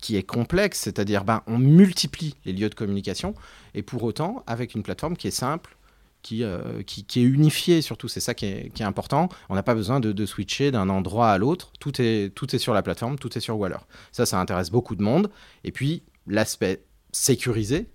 qui 0.00 0.16
est 0.16 0.22
complexe, 0.22 0.80
c'est-à-dire 0.80 1.24
ben, 1.24 1.42
on 1.46 1.58
multiplie 1.58 2.36
les 2.44 2.52
lieux 2.52 2.68
de 2.68 2.74
communication 2.74 3.34
et 3.74 3.82
pour 3.82 4.02
autant 4.02 4.44
avec 4.46 4.74
une 4.74 4.82
plateforme 4.82 5.16
qui 5.16 5.28
est 5.28 5.32
simple, 5.32 5.76
qui, 6.22 6.42
euh, 6.42 6.82
qui, 6.82 7.04
est 7.20 7.24
unifiée 7.24 7.82
surtout, 7.82 8.08
c'est 8.08 8.20
ça 8.20 8.34
qui 8.34 8.46
est, 8.46 8.80
important. 8.82 9.28
On 9.48 9.54
n'a 9.54 9.62
pas 9.62 9.74
besoin 9.74 10.00
de, 10.00 10.26
switcher 10.26 10.70
d'un 10.70 10.88
endroit 10.88 11.30
à 11.30 11.38
l'autre, 11.38 11.72
tout 11.78 12.00
est, 12.00 12.34
tout 12.34 12.54
est 12.54 12.58
sur 12.58 12.74
la 12.74 12.82
plateforme, 12.82 13.18
tout 13.18 13.36
est 13.36 13.40
sur 13.40 13.58
Waller. 13.58 13.78
Ça, 14.12 14.26
ça 14.26 14.40
intéresse 14.40 14.70
beaucoup 14.70 14.96
de 14.96 15.02
monde. 15.02 15.30
Et 15.64 15.72
puis 15.72 16.02
l'aspect 16.26 16.82
sécurisé, 17.12 17.88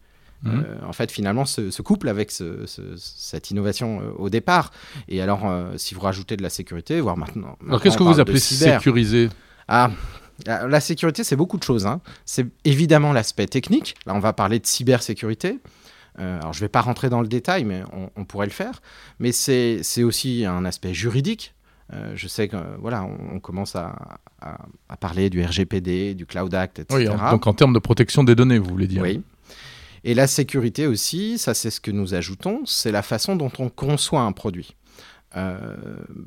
Mhm. 0.43 0.65
Euh, 0.65 0.87
en 0.87 0.93
fait, 0.93 1.11
finalement, 1.11 1.45
se, 1.45 1.81
couple 1.81 2.09
avec 2.09 2.31
cette 2.31 3.51
innovation 3.51 4.01
euh, 4.01 4.11
au 4.17 4.29
départ. 4.29 4.71
Et 5.07 5.21
alors, 5.21 5.45
euh, 5.45 5.73
si 5.77 5.93
vous 5.93 6.01
rajoutez 6.01 6.37
de 6.37 6.43
la 6.43 6.49
sécurité, 6.49 6.99
voire 6.99 7.17
maintenant. 7.17 7.57
alors, 7.67 7.81
qu'est-ce 7.81 7.97
que 7.97 8.03
vous 8.03 8.19
appelez 8.19 8.39
sécuriser? 8.39 9.29
Ah, 9.67 9.91
la 10.45 10.79
sécurité, 10.79 11.23
c'est 11.23 11.35
beaucoup 11.35 11.57
de 11.57 11.63
choses. 11.63 11.85
Hein. 11.85 12.01
C'est 12.25 12.47
évidemment 12.65 13.13
l'aspect 13.13 13.47
technique. 13.47 13.95
Là, 14.05 14.13
on 14.15 14.19
va 14.19 14.33
parler 14.33 14.59
de 14.59 14.65
cybersécurité. 14.65 15.59
alors, 16.17 16.53
je 16.53 16.59
ne 16.59 16.65
vais 16.65 16.69
pas 16.69 16.81
rentrer 16.81 17.09
dans 17.09 17.21
le 17.21 17.27
détail, 17.27 17.63
mais 17.63 17.83
on, 18.15 18.25
pourrait 18.25 18.47
le 18.47 18.51
faire. 18.51 18.81
Mais 19.19 19.31
c'est 19.31 20.03
aussi 20.03 20.45
un 20.45 20.65
aspect 20.65 20.93
juridique. 20.93 21.53
je 22.13 22.27
sais 22.27 22.47
que 22.47 22.57
voilà, 22.79 23.03
on, 23.03 23.39
commence 23.39 23.75
à, 23.75 23.95
parler 24.99 25.29
du 25.29 25.43
RGPD, 25.43 26.13
du 26.13 26.25
Cloud 26.25 26.53
Act, 26.53 26.79
etc. 26.79 27.11
Oui, 27.11 27.31
donc 27.31 27.47
en 27.47 27.53
termes 27.53 27.73
de 27.73 27.79
protection 27.79 28.23
des 28.23 28.35
données, 28.35 28.59
vous 28.59 28.69
voulez 28.69 28.87
dire 28.87 29.01
Oui. 29.01 29.21
Et 30.03 30.13
la 30.13 30.27
sécurité 30.27 30.87
aussi, 30.87 31.37
ça 31.37 31.53
c'est 31.53 31.69
ce 31.69 31.79
que 31.79 31.91
nous 31.91 32.13
ajoutons, 32.13 32.61
c'est 32.65 32.91
la 32.91 33.03
façon 33.03 33.35
dont 33.35 33.51
on 33.59 33.69
conçoit 33.69 34.21
un 34.21 34.31
produit. 34.31 34.75
Euh, 35.35 35.75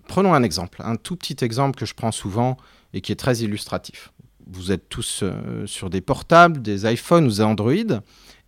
prenons 0.08 0.34
un 0.34 0.42
exemple, 0.42 0.80
un 0.82 0.96
tout 0.96 1.16
petit 1.16 1.36
exemple 1.44 1.78
que 1.78 1.86
je 1.86 1.94
prends 1.94 2.12
souvent 2.12 2.56
et 2.92 3.00
qui 3.00 3.12
est 3.12 3.16
très 3.16 3.38
illustratif. 3.38 4.12
Vous 4.46 4.72
êtes 4.72 4.88
tous 4.88 5.20
euh, 5.22 5.66
sur 5.66 5.90
des 5.90 6.00
portables, 6.00 6.62
des 6.62 6.90
iPhones 6.90 7.26
ou 7.26 7.30
des 7.30 7.42
Android, 7.42 8.00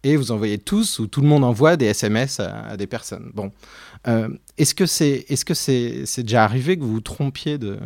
et 0.02 0.16
vous 0.16 0.30
envoyez 0.30 0.58
tous 0.58 0.98
ou 0.98 1.06
tout 1.06 1.20
le 1.20 1.26
monde 1.26 1.44
envoie 1.44 1.76
des 1.76 1.86
SMS 1.86 2.40
à, 2.40 2.76
des 2.76 2.86
personnes. 2.86 3.30
Bon, 3.34 3.50
euh, 4.06 4.28
est-ce 4.56 4.74
que 4.74 4.86
c'est 4.86 5.24
est 5.28 5.34
-ce 5.34 5.44
que 5.44 5.54
c'est 5.54 6.22
déjà 6.22 6.44
arrivé 6.44 6.76
que 6.76 6.82
vous 6.82 6.92
vous 6.92 7.00
trompiez 7.00 7.58
de, 7.58 7.78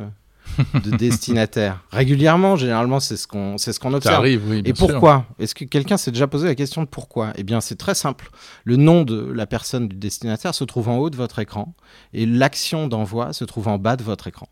de 0.74 0.90
destinataire. 0.96 1.82
Régulièrement, 1.90 2.56
généralement, 2.56 3.00
c'est 3.00 3.16
ce 3.16 3.26
qu'on 3.26 3.58
c'est 3.58 3.72
ce 3.72 3.80
qu'on 3.80 3.92
observe. 3.94 4.14
Ça 4.14 4.18
arrive, 4.18 4.42
oui, 4.48 4.62
Et 4.64 4.72
pourquoi? 4.72 5.26
Est-ce 5.38 5.54
que 5.54 5.64
quelqu'un 5.64 5.96
s'est 5.96 6.10
déjà 6.10 6.26
posé 6.26 6.46
la 6.46 6.54
question 6.54 6.82
de 6.82 6.88
pourquoi? 6.88 7.32
Eh 7.36 7.42
bien, 7.42 7.60
c'est 7.60 7.76
très 7.76 7.94
simple. 7.94 8.30
Le 8.64 8.76
nom 8.76 9.02
de 9.02 9.32
la 9.32 9.46
personne 9.46 9.88
du 9.88 9.96
destinataire 9.96 10.54
se 10.54 10.64
trouve 10.64 10.88
en 10.88 10.98
haut 10.98 11.10
de 11.10 11.16
votre 11.16 11.38
écran 11.38 11.74
et 12.12 12.26
l'action 12.26 12.88
d'envoi 12.88 13.32
se 13.32 13.44
trouve 13.44 13.68
en 13.68 13.78
bas 13.78 13.96
de 13.96 14.02
votre 14.02 14.26
écran. 14.26 14.48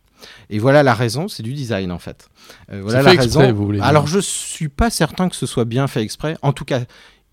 Et 0.51 0.59
voilà 0.59 0.83
la 0.83 0.95
raison, 0.95 1.29
c'est 1.29 1.43
du 1.43 1.53
design 1.53 1.93
en 1.93 1.99
fait. 1.99 2.29
Euh, 2.73 2.81
voilà 2.83 3.03
la 3.03 3.13
raison. 3.13 3.53
vous 3.53 3.65
voulez 3.65 3.81
Alors 3.81 4.07
je 4.07 4.19
suis 4.19 4.69
pas 4.69 4.91
certain 4.91 5.29
que 5.29 5.37
ce 5.37 5.47
soit 5.47 5.65
bien 5.65 5.87
fait 5.87 6.03
exprès. 6.03 6.37
En 6.43 6.53
tout 6.53 6.65
cas, 6.65 6.81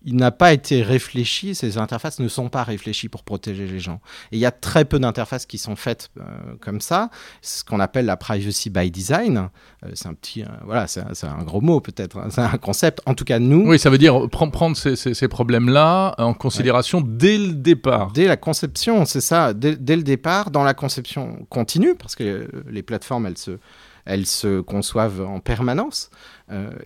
il 0.04 0.14
n'a 0.14 0.30
pas 0.30 0.52
été 0.52 0.82
réfléchi, 0.82 1.54
ces 1.54 1.78
interfaces 1.78 2.20
ne 2.20 2.28
sont 2.28 2.48
pas 2.48 2.62
réfléchies 2.62 3.08
pour 3.08 3.24
protéger 3.24 3.66
les 3.66 3.80
gens. 3.80 4.00
Et 4.30 4.36
il 4.36 4.38
y 4.38 4.46
a 4.46 4.52
très 4.52 4.84
peu 4.84 4.98
d'interfaces 5.00 5.46
qui 5.46 5.58
sont 5.58 5.74
faites 5.74 6.10
euh, 6.18 6.22
comme 6.60 6.80
ça, 6.80 7.10
ce 7.42 7.64
qu'on 7.64 7.80
appelle 7.80 8.06
la 8.06 8.16
privacy 8.16 8.70
by 8.70 8.90
design. 8.90 9.48
Euh, 9.84 9.90
c'est 9.94 10.06
un 10.06 10.14
petit, 10.14 10.42
euh, 10.42 10.46
voilà, 10.64 10.86
c'est 10.86 11.00
un, 11.00 11.42
gros 11.42 11.60
mot 11.60 11.80
peut-être, 11.80 12.18
hein. 12.18 12.28
c'est 12.30 12.40
un 12.40 12.58
concept. 12.58 13.00
En 13.06 13.14
tout 13.14 13.24
cas, 13.24 13.40
nous. 13.40 13.66
Oui, 13.66 13.78
ça 13.78 13.90
veut 13.90 13.98
dire 13.98 14.28
prendre 14.30 14.76
ces, 14.76 15.28
problèmes-là 15.28 16.14
en 16.18 16.34
considération 16.34 17.00
dès 17.00 17.38
le 17.38 17.52
départ. 17.52 18.12
Dès 18.12 18.28
la 18.28 18.36
conception, 18.36 19.06
c'est 19.06 19.20
ça, 19.20 19.54
dès, 19.54 19.96
le 19.96 20.02
départ, 20.02 20.52
dans 20.52 20.62
la 20.62 20.74
conception 20.74 21.46
continue, 21.48 21.96
parce 21.96 22.14
que 22.14 22.48
les 22.68 22.82
plateformes, 22.82 23.26
elles 23.26 23.38
se, 23.38 23.58
elles 24.04 24.26
se 24.26 24.60
conçoivent 24.60 25.22
en 25.22 25.40
permanence. 25.40 26.10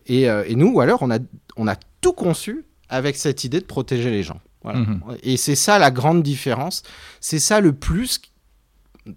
et, 0.07 0.23
et, 0.23 0.55
nous, 0.55 0.73
ou 0.73 0.81
alors, 0.81 1.03
on 1.03 1.11
a, 1.11 1.19
on 1.57 1.69
a 1.69 1.77
tout 2.01 2.15
conçu 2.15 2.65
avec 2.91 3.16
cette 3.16 3.45
idée 3.45 3.61
de 3.61 3.64
protéger 3.64 4.11
les 4.11 4.22
gens. 4.22 4.41
Mhm. 4.64 5.01
Et 5.22 5.38
c'est 5.38 5.55
ça 5.55 5.78
la 5.78 5.91
grande 5.91 6.22
différence. 6.22 6.82
C'est 7.20 7.38
ça 7.38 7.61
le 7.61 7.72
plus 7.72 8.20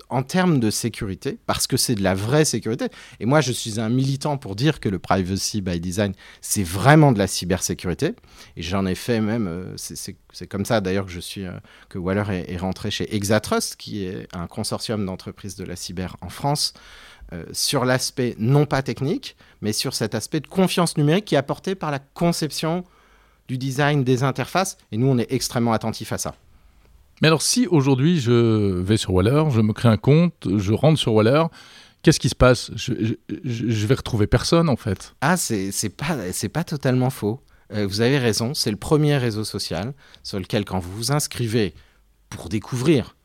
en 0.09 0.24
termes 0.24 0.59
de 0.59 0.69
sécurité, 0.69 1.38
parce 1.45 1.67
que 1.67 1.76
c'est 1.76 1.95
de 1.95 2.03
la 2.03 2.15
vraie 2.15 2.45
sécurité. 2.45 2.88
Et 3.19 3.26
moi, 3.26 3.41
je 3.41 3.51
suis 3.51 3.80
un 3.80 3.89
militant 3.89 4.38
pour 4.38 4.55
dire 4.55 4.80
que 4.80 4.88
le 4.88 4.97
privacy 4.97 5.61
by 5.61 5.80
design, 5.80 6.13
c'est 6.41 6.63
vraiment 6.63 7.11
de 7.11 7.19
la 7.19 7.28
cybersécurité. 7.28 8.13
Et 8.55 8.61
j'en 8.61 8.86
ai 8.86 8.95
fait 8.95 9.19
même, 9.19 9.47
euh, 9.47 9.76
c'est 9.76 10.47
comme 10.47 10.65
ça 10.65 10.80
d'ailleurs 10.80 11.05
que 11.05 11.11
je 11.11 11.19
suis, 11.19 11.45
euh, 11.45 11.51
que 11.89 11.97
Waller 11.97 12.45
est, 12.47 12.57
rentré 12.57 12.91
chez 12.91 13.13
Exatrust, 13.13 13.76
qui 13.76 14.05
est 14.05 14.28
un 14.34 14.47
consortium 14.47 15.05
d'entreprises 15.05 15.55
de 15.55 15.65
la 15.65 15.76
cyber 15.76 16.15
en 16.21 16.30
France, 16.30 16.74
euh, 17.34 17.43
sur 17.51 17.84
l'aspect 17.84 18.36
non 18.39 18.65
pas 18.65 18.82
technique, 18.84 19.36
mais 19.61 19.74
sur 19.74 19.93
cet 19.93 20.15
aspect 20.15 20.39
de 20.39 20.47
confiance 20.47 20.97
numérique 20.97 21.26
qui 21.26 21.36
est 21.36 21.38
apporté 21.38 21.76
par 21.76 21.91
la 21.91 21.99
conception 21.99 22.86
du 23.48 23.58
design 23.58 24.04
des 24.04 24.24
interfaces, 24.24 24.78
et 24.91 24.98
nous, 24.98 25.08
on 25.08 25.18
est 25.18 25.32
extrêmement 25.32 25.74
attentifs 25.74 26.14
à 26.14 26.18
ça. 26.18 26.36
Mais 27.22 27.28
alors, 27.28 27.41
si 27.41 27.68
aujourd'hui 27.68 28.20
je 28.20 28.80
vais 28.82 28.98
sur 28.98 29.14
Waller, 29.14 29.44
je 29.52 29.62
me 29.62 29.74
crée 29.74 29.89
un 29.89 29.98
compte, 29.98 30.34
je 30.58 30.74
rentre 30.74 31.00
sur 31.00 31.14
Waller, 31.14 31.44
qu'est-ce 32.02 32.20
qui 32.20 32.30
se 32.30 32.36
passe? 32.36 32.72
Je, 32.76 33.16
je, 33.44 33.88
vais 33.88 33.96
retrouver 33.96 34.28
personne 34.28 34.68
en 34.68 34.76
fait. 34.76 35.16
Ah, 35.22 35.38
c'est 35.38 35.72
pas, 35.96 36.18
pas 36.52 36.64
totalement 36.64 37.10
faux. 37.10 37.39
Euh, 37.72 37.88
vous 37.88 38.02
avez 38.02 38.18
raison, 38.18 38.54
c'est 38.54 38.72
le 38.72 38.78
premier 38.78 39.18
réseau 39.18 39.44
social 39.44 39.94
sur 40.22 40.39
lequel, 40.39 40.66
quand 40.66 40.80
vous 40.80 40.91
vous 40.96 41.12
inscrivez 41.12 41.74
pour 42.30 42.50
découvrir, 42.50 43.16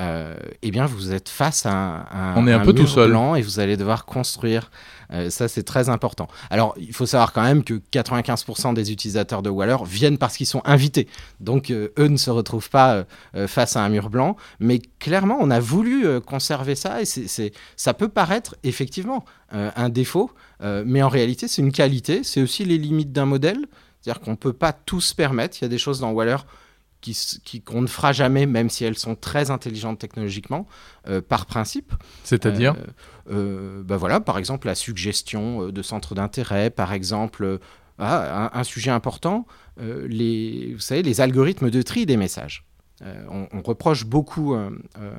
euh, 0.00 0.34
eh 0.62 0.70
bien, 0.70 0.86
vous 0.86 1.12
êtes 1.12 1.28
face 1.28 1.66
à 1.66 1.72
un, 1.72 2.34
On 2.36 2.46
est 2.46 2.52
un, 2.52 2.60
peu 2.60 2.72
tout 2.72 2.86
seul. 2.86 3.10
blanc 3.10 3.34
et 3.34 3.42
vous 3.42 3.60
allez 3.60 3.76
devoir 3.76 4.06
construire. 4.06 4.70
Euh, 5.12 5.28
ça, 5.28 5.46
c'est 5.46 5.62
très 5.62 5.90
important. 5.90 6.26
Alors, 6.48 6.74
il 6.78 6.94
faut 6.94 7.04
savoir 7.04 7.32
quand 7.34 7.42
même 7.42 7.64
que 7.64 7.74
95% 7.92 8.72
des 8.72 8.92
utilisateurs 8.92 9.42
de 9.42 9.50
Waller 9.50 9.76
viennent 9.84 10.16
parce 10.16 10.38
qu'ils 10.38 10.46
sont 10.46 10.62
invités. 10.64 11.06
Donc, 11.40 11.70
euh, 11.70 11.92
eux 11.98 12.08
ne 12.08 12.16
se 12.16 12.30
retrouvent 12.30 12.70
pas 12.70 13.04
face 13.46 13.76
à 13.76 13.82
un 13.82 13.88
mur 13.88 14.08
blanc. 14.08 14.36
Mais 14.58 14.80
clairement, 14.98 15.36
on 15.38 15.50
a 15.50 15.60
voulu 15.60 16.20
conserver 16.20 16.74
ça 16.74 17.02
et 17.02 17.04
c'est, 17.04 17.52
ça 17.76 17.94
peut 17.94 18.08
paraître 18.08 18.56
effectivement 18.62 19.24
un 19.52 19.88
défaut, 19.88 20.30
mais 20.62 21.02
en 21.02 21.08
réalité, 21.08 21.48
c'est 21.48 21.62
une 21.62 21.72
qualité. 21.72 22.22
C'est 22.24 22.42
aussi 22.42 22.64
les 22.64 22.78
limites 22.78 23.12
d'un 23.12 23.26
modèle. 23.26 23.66
C'est-à-dire 24.00 24.22
qu'on 24.22 24.32
ne 24.32 24.36
peut 24.36 24.52
pas 24.52 24.72
tout 24.72 25.00
se 25.00 25.14
permettre. 25.14 25.58
Il 25.60 25.62
y 25.62 25.66
a 25.66 25.68
des 25.68 25.78
choses 25.78 26.00
dans 26.00 26.12
Waller 26.12 26.38
qui, 27.00 27.62
qu'on 27.62 27.82
ne 27.82 27.86
fera 27.86 28.12
jamais, 28.12 28.46
même 28.46 28.70
si 28.70 28.84
elles 28.84 28.98
sont 28.98 29.14
très 29.14 29.50
intelligentes 29.50 29.98
technologiquement, 29.98 30.66
euh, 31.08 31.20
par 31.20 31.46
principe. 31.46 31.94
C'est-à-dire 32.24 32.74
euh, 33.30 33.82
bah 33.82 33.96
voilà, 33.96 34.20
Par 34.20 34.38
exemple, 34.38 34.66
la 34.66 34.74
suggestion 34.74 35.66
euh, 35.66 35.72
de 35.72 35.82
centres 35.82 36.14
d'intérêt, 36.14 36.70
par 36.70 36.92
exemple, 36.92 37.58
ah, 37.98 38.50
un, 38.58 38.64
sujet 38.64 38.90
important, 38.90 39.46
les, 39.78 40.72
vous 40.74 40.80
savez, 40.80 41.02
les 41.02 41.20
algorithmes 41.20 41.70
de 41.70 41.82
tri 41.82 42.06
des 42.06 42.16
messages. 42.16 42.64
Euh, 43.02 43.46
on, 43.52 43.62
reproche 43.62 44.04
beaucoup 44.04 44.54
euh, 44.54 44.70
euh, 44.98 45.12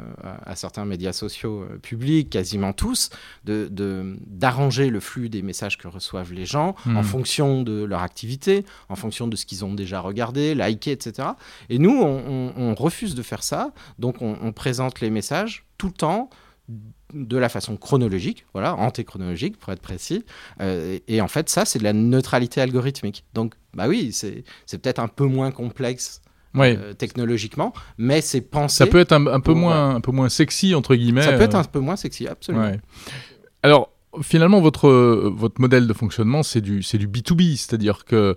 à 0.45 0.55
certains 0.55 0.85
médias 0.85 1.13
sociaux 1.13 1.65
publics, 1.81 2.29
quasiment 2.29 2.73
tous, 2.73 3.09
d'arranger 3.43 4.89
le 4.89 4.99
flux 4.99 5.29
des 5.29 5.41
messages 5.41 5.77
que 5.77 5.87
reçoivent 5.87 6.33
les 6.33 6.45
gens 6.45 6.75
en 6.85 7.01
hmm. 7.01 7.03
fonction 7.03 7.63
de 7.63 7.83
leur 7.83 8.01
activité, 8.01 8.65
en 8.89 8.95
fonction 8.95 9.27
de 9.27 9.35
ce 9.35 9.45
qu'ils 9.45 9.65
ont 9.65 9.73
déjà 9.73 9.99
regardé, 9.99 10.53
liké, 10.53 10.91
etc. 10.91 11.29
Et 11.69 11.79
nous, 11.79 12.01
on, 12.01 12.75
refuse 12.75 13.15
de 13.15 13.21
faire 13.21 13.43
ça, 13.43 13.71
donc 13.99 14.21
on, 14.21 14.51
présente 14.53 15.01
les 15.01 15.09
messages 15.09 15.65
tout 15.77 15.87
le 15.87 15.93
temps 15.93 16.29
de 17.13 17.37
la 17.37 17.49
façon 17.49 17.77
chronologique, 17.77 18.45
voilà, 18.53 18.75
antéchronologique 18.75 19.57
pour 19.57 19.71
être 19.73 19.81
précis. 19.81 20.23
et, 20.59 21.21
en 21.21 21.27
fait, 21.27 21.49
ça, 21.49 21.65
c'est 21.65 21.79
de 21.79 21.83
la 21.83 21.93
neutralité 21.93 22.61
algorithmique. 22.61 23.23
Donc, 23.33 23.55
bah 23.73 23.87
oui, 23.87 24.13
c'est 24.13 24.43
peut-être 24.81 24.99
un 24.99 25.07
peu 25.07 25.25
moins 25.25 25.51
complexe 25.51 26.21
euh, 26.57 26.93
technologiquement, 26.93 27.73
mais 27.97 28.21
c'est 28.21 28.41
pensé. 28.41 28.77
Ça 28.77 28.87
peut 28.87 28.99
être 28.99 29.13
un, 29.13 29.39
peu 29.39 29.53
moins, 29.53 29.95
un 29.95 30.01
peu 30.01 30.11
moins 30.11 30.29
sexy 30.29 30.75
entre 30.75 30.95
guillemets. 30.95 31.21
Ça 31.21 31.33
peut 31.33 31.43
être 31.43 31.55
euh. 31.55 31.59
un 31.59 31.63
peu 31.63 31.79
moins 31.79 31.95
sexy, 31.95 32.27
absolument. 32.27 32.71
Alors 33.63 33.91
finalement, 34.21 34.59
votre 34.59 34.89
votre 34.89 35.61
modèle 35.61 35.87
de 35.87 35.93
fonctionnement, 35.93 36.43
c'est 36.43 36.61
du 36.61 36.83
c'est 36.83 36.97
du 36.97 37.07
B 37.07 37.17
2 37.25 37.35
B, 37.35 37.41
c'est-à-dire 37.55 38.03
que 38.03 38.35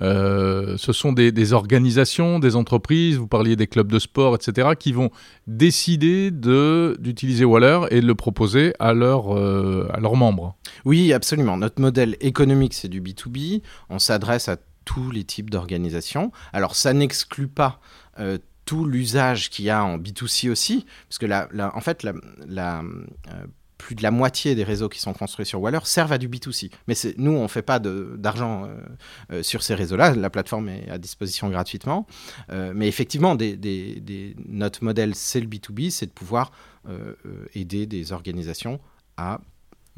euh, 0.00 0.76
ce 0.78 0.94
sont 0.94 1.12
des, 1.12 1.52
organisations, 1.52 2.38
des 2.38 2.56
entreprises, 2.56 3.16
vous 3.16 3.26
parliez 3.26 3.54
des 3.54 3.66
clubs 3.66 3.92
de 3.92 3.98
sport, 3.98 4.34
etc., 4.34 4.70
qui 4.78 4.92
vont 4.92 5.10
décider 5.46 6.30
de, 6.30 6.96
d'utiliser 7.00 7.44
Waller 7.44 7.80
et 7.90 8.00
de 8.00 8.06
le 8.06 8.14
proposer 8.14 8.72
à, 8.78 8.94
leur, 8.94 9.36
à 9.36 10.00
leurs 10.00 10.16
membres. 10.16 10.56
Oui, 10.86 11.12
absolument. 11.12 11.58
Notre 11.58 11.82
modèle 11.82 12.16
économique, 12.20 12.72
c'est 12.72 12.88
du 12.88 13.02
B2B. 13.02 13.60
On 13.90 13.98
s'adresse 13.98 14.48
à 14.48 14.56
tous 14.84 15.10
les 15.10 15.24
types 15.24 15.50
d'organisations. 15.50 16.32
Alors 16.52 16.74
ça 16.74 16.92
n'exclut 16.92 17.48
pas 17.48 17.80
euh, 18.18 18.38
tout 18.64 18.84
l'usage 18.84 19.50
qu'il 19.50 19.64
y 19.64 19.70
a 19.70 19.84
en 19.84 19.98
B2C 19.98 20.50
aussi, 20.50 20.86
parce 21.08 21.18
que 21.18 21.26
en 21.76 21.80
fait, 21.80 22.04
la, 22.04 22.80
euh, 22.80 23.46
plus 23.78 23.94
de 23.96 24.02
la 24.02 24.10
moitié 24.10 24.54
des 24.54 24.62
réseaux 24.62 24.88
qui 24.88 25.00
sont 25.00 25.12
construits 25.12 25.46
sur 25.46 25.60
Waller 25.60 25.80
servent 25.84 26.12
à 26.12 26.18
du 26.18 26.28
B2C. 26.28 26.70
Mais 26.86 26.94
nous, 27.16 27.32
on 27.32 27.44
ne 27.44 27.48
fait 27.48 27.62
pas 27.62 27.80
d'argent 27.80 28.68
sur 29.42 29.62
ces 29.62 29.74
réseaux-là. 29.74 30.14
La 30.14 30.28
plateforme 30.30 30.68
est 30.68 30.88
à 30.90 30.98
disposition 30.98 31.48
gratuitement. 31.48 32.06
mais 32.50 32.86
effectivement, 32.86 33.34
des, 33.34 34.36
notre 34.46 34.84
modèle, 34.84 35.14
c'est 35.14 35.40
le 35.40 35.46
B2B, 35.46 35.90
c'est 35.90 36.06
de 36.06 36.12
pouvoir 36.12 36.52
aider 37.54 37.86
des 37.86 38.12
organisations 38.12 38.78
à 39.16 39.40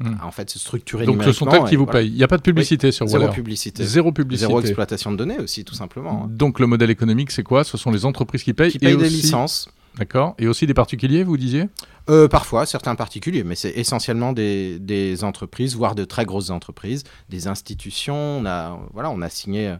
Hmm. 0.03 0.17
en 0.21 0.31
fait 0.31 0.49
se 0.49 0.59
structurer 0.59 1.05
Donc 1.05 1.23
ce 1.23 1.31
sont 1.31 1.49
elles 1.49 1.63
qui 1.63 1.77
vous 1.77 1.85
payent. 1.85 2.09
Il 2.09 2.15
n'y 2.15 2.23
a 2.23 2.27
pas 2.27 2.35
de 2.35 2.41
publicité 2.41 2.91
sur 2.91 3.05
Waller. 3.05 3.25
Zéro 3.25 3.33
publicité. 3.33 3.85
Zéro 3.85 4.11
publicité. 4.11 4.47
Zéro 4.47 4.59
exploitation 4.59 5.13
de 5.13 5.15
données 5.15 5.39
aussi, 5.39 5.63
tout 5.63 5.75
simplement. 5.75 6.25
Hein. 6.25 6.29
Donc 6.29 6.59
le 6.59 6.67
modèle 6.67 6.89
économique, 6.89 7.31
c'est 7.31 7.43
quoi? 7.43 7.63
Ce 7.63 7.77
sont 7.77 7.89
les 7.89 8.05
entreprises 8.05 8.43
qui 8.43 8.53
payent. 8.53 8.71
Qui 8.71 8.79
payent 8.79 8.97
des 8.97 9.09
licences. 9.09 9.69
D'accord. 9.97 10.35
Et 10.39 10.47
aussi 10.47 10.67
des 10.67 10.73
particuliers, 10.73 11.23
vous 11.23 11.37
disiez? 11.37 11.69
Euh, 12.09 12.27
Parfois, 12.27 12.65
certains 12.65 12.95
particuliers, 12.95 13.45
mais 13.45 13.55
c'est 13.55 13.69
essentiellement 13.69 14.33
des, 14.33 14.77
des, 14.79 15.23
entreprises, 15.23 15.75
voire 15.75 15.95
de 15.95 16.03
très 16.03 16.25
grosses 16.25 16.49
entreprises, 16.49 17.03
des 17.29 17.47
institutions. 17.47 18.39
On 18.39 18.45
a, 18.45 18.77
voilà, 18.91 19.09
on 19.09 19.21
a 19.21 19.29
signé 19.29 19.73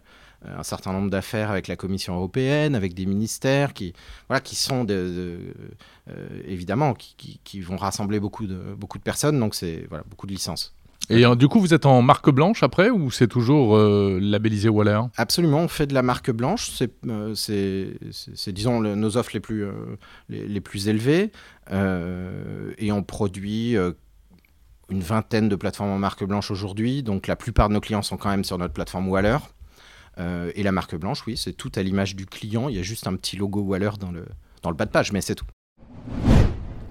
un 0.46 0.64
certain 0.64 0.91
nombre 0.91 1.10
d'affaires 1.10 1.52
avec 1.52 1.68
la 1.68 1.76
Commission 1.76 2.16
européenne, 2.16 2.76
avec 2.76 2.94
des 2.94 3.06
ministères 3.06 3.74
qui, 3.74 3.94
voilà, 4.28 4.41
qui 4.41 4.56
sont 4.56 4.84
de, 4.84 5.54
euh, 6.10 6.41
évidemment 6.46 6.94
qui, 6.94 7.39
qui, 7.44 7.62
vont 7.62 7.78
rassembler 7.78 8.20
beaucoup 8.20 8.46
de, 8.46 8.76
beaucoup 8.78 8.98
de 8.98 9.04
personnes, 9.04 9.39
donc 9.39 9.56
c'est 9.56 9.86
voilà, 9.89 10.04
beaucoup 10.10 10.28
de 10.28 10.32
licences. 10.32 10.74
Et 11.10 11.26
euh, 11.26 11.36
du 11.36 11.50
coup, 11.50 11.60
vous 11.60 11.74
êtes 11.74 11.86
en 11.86 12.02
marque 12.02 12.30
blanche 12.30 12.64
après 12.64 12.89
ou 12.89 13.12
c'est 13.12 13.28
toujours 13.28 13.78
labellisé 13.78 14.70
Waller? 14.70 15.02
Absolument, 15.18 15.60
on 15.60 15.68
fait 15.68 15.86
de 15.86 15.94
la 15.94 16.02
marque 16.02 16.32
blanche. 16.32 16.72
C'est, 17.36 17.91
disons, 18.48 18.80
nos 18.80 19.18
offres 19.18 19.32
les 19.34 19.41
plus, 19.41 19.66
les, 20.30 20.48
les, 20.48 20.62
plus 20.62 20.88
élevées. 20.88 21.32
et 21.70 22.91
on 22.94 23.04
produit 23.04 23.76
une 24.89 25.02
vingtaine 25.02 25.50
de 25.50 25.56
plateformes 25.56 25.89
en 25.89 26.00
marque 26.00 26.24
blanche 26.24 26.52
aujourd'hui. 26.52 27.04
Donc 27.04 27.28
la 27.28 27.36
plupart 27.36 27.70
de 27.70 27.74
nos 27.74 27.82
clients 27.82 28.02
sont 28.02 28.18
quand 28.18 28.30
même 28.30 28.44
sur 28.44 28.58
notre 28.58 28.74
plateforme 28.74 29.10
Waller. 29.10 29.38
Euh, 30.20 30.51
et 30.55 30.64
la 30.64 30.72
marque 30.72 30.95
blanche, 30.95 31.26
oui, 31.28 31.38
c'est 31.38 31.53
tout 31.53 31.72
à 31.76 31.84
l'image 31.84 32.16
du 32.16 32.26
client. 32.26 32.70
Il 32.70 32.76
y 32.76 32.80
a 32.80 32.84
juste 32.84 33.07
un 33.07 33.16
petit 33.16 33.36
logo 33.36 33.61
Waller 33.61 33.91
dans 33.99 34.11
le, 34.11 34.26
bas 34.64 34.86
de 34.86 34.91
page, 34.91 35.11
mais 35.11 35.22
c'est 35.22 35.36
tout. 35.36 35.45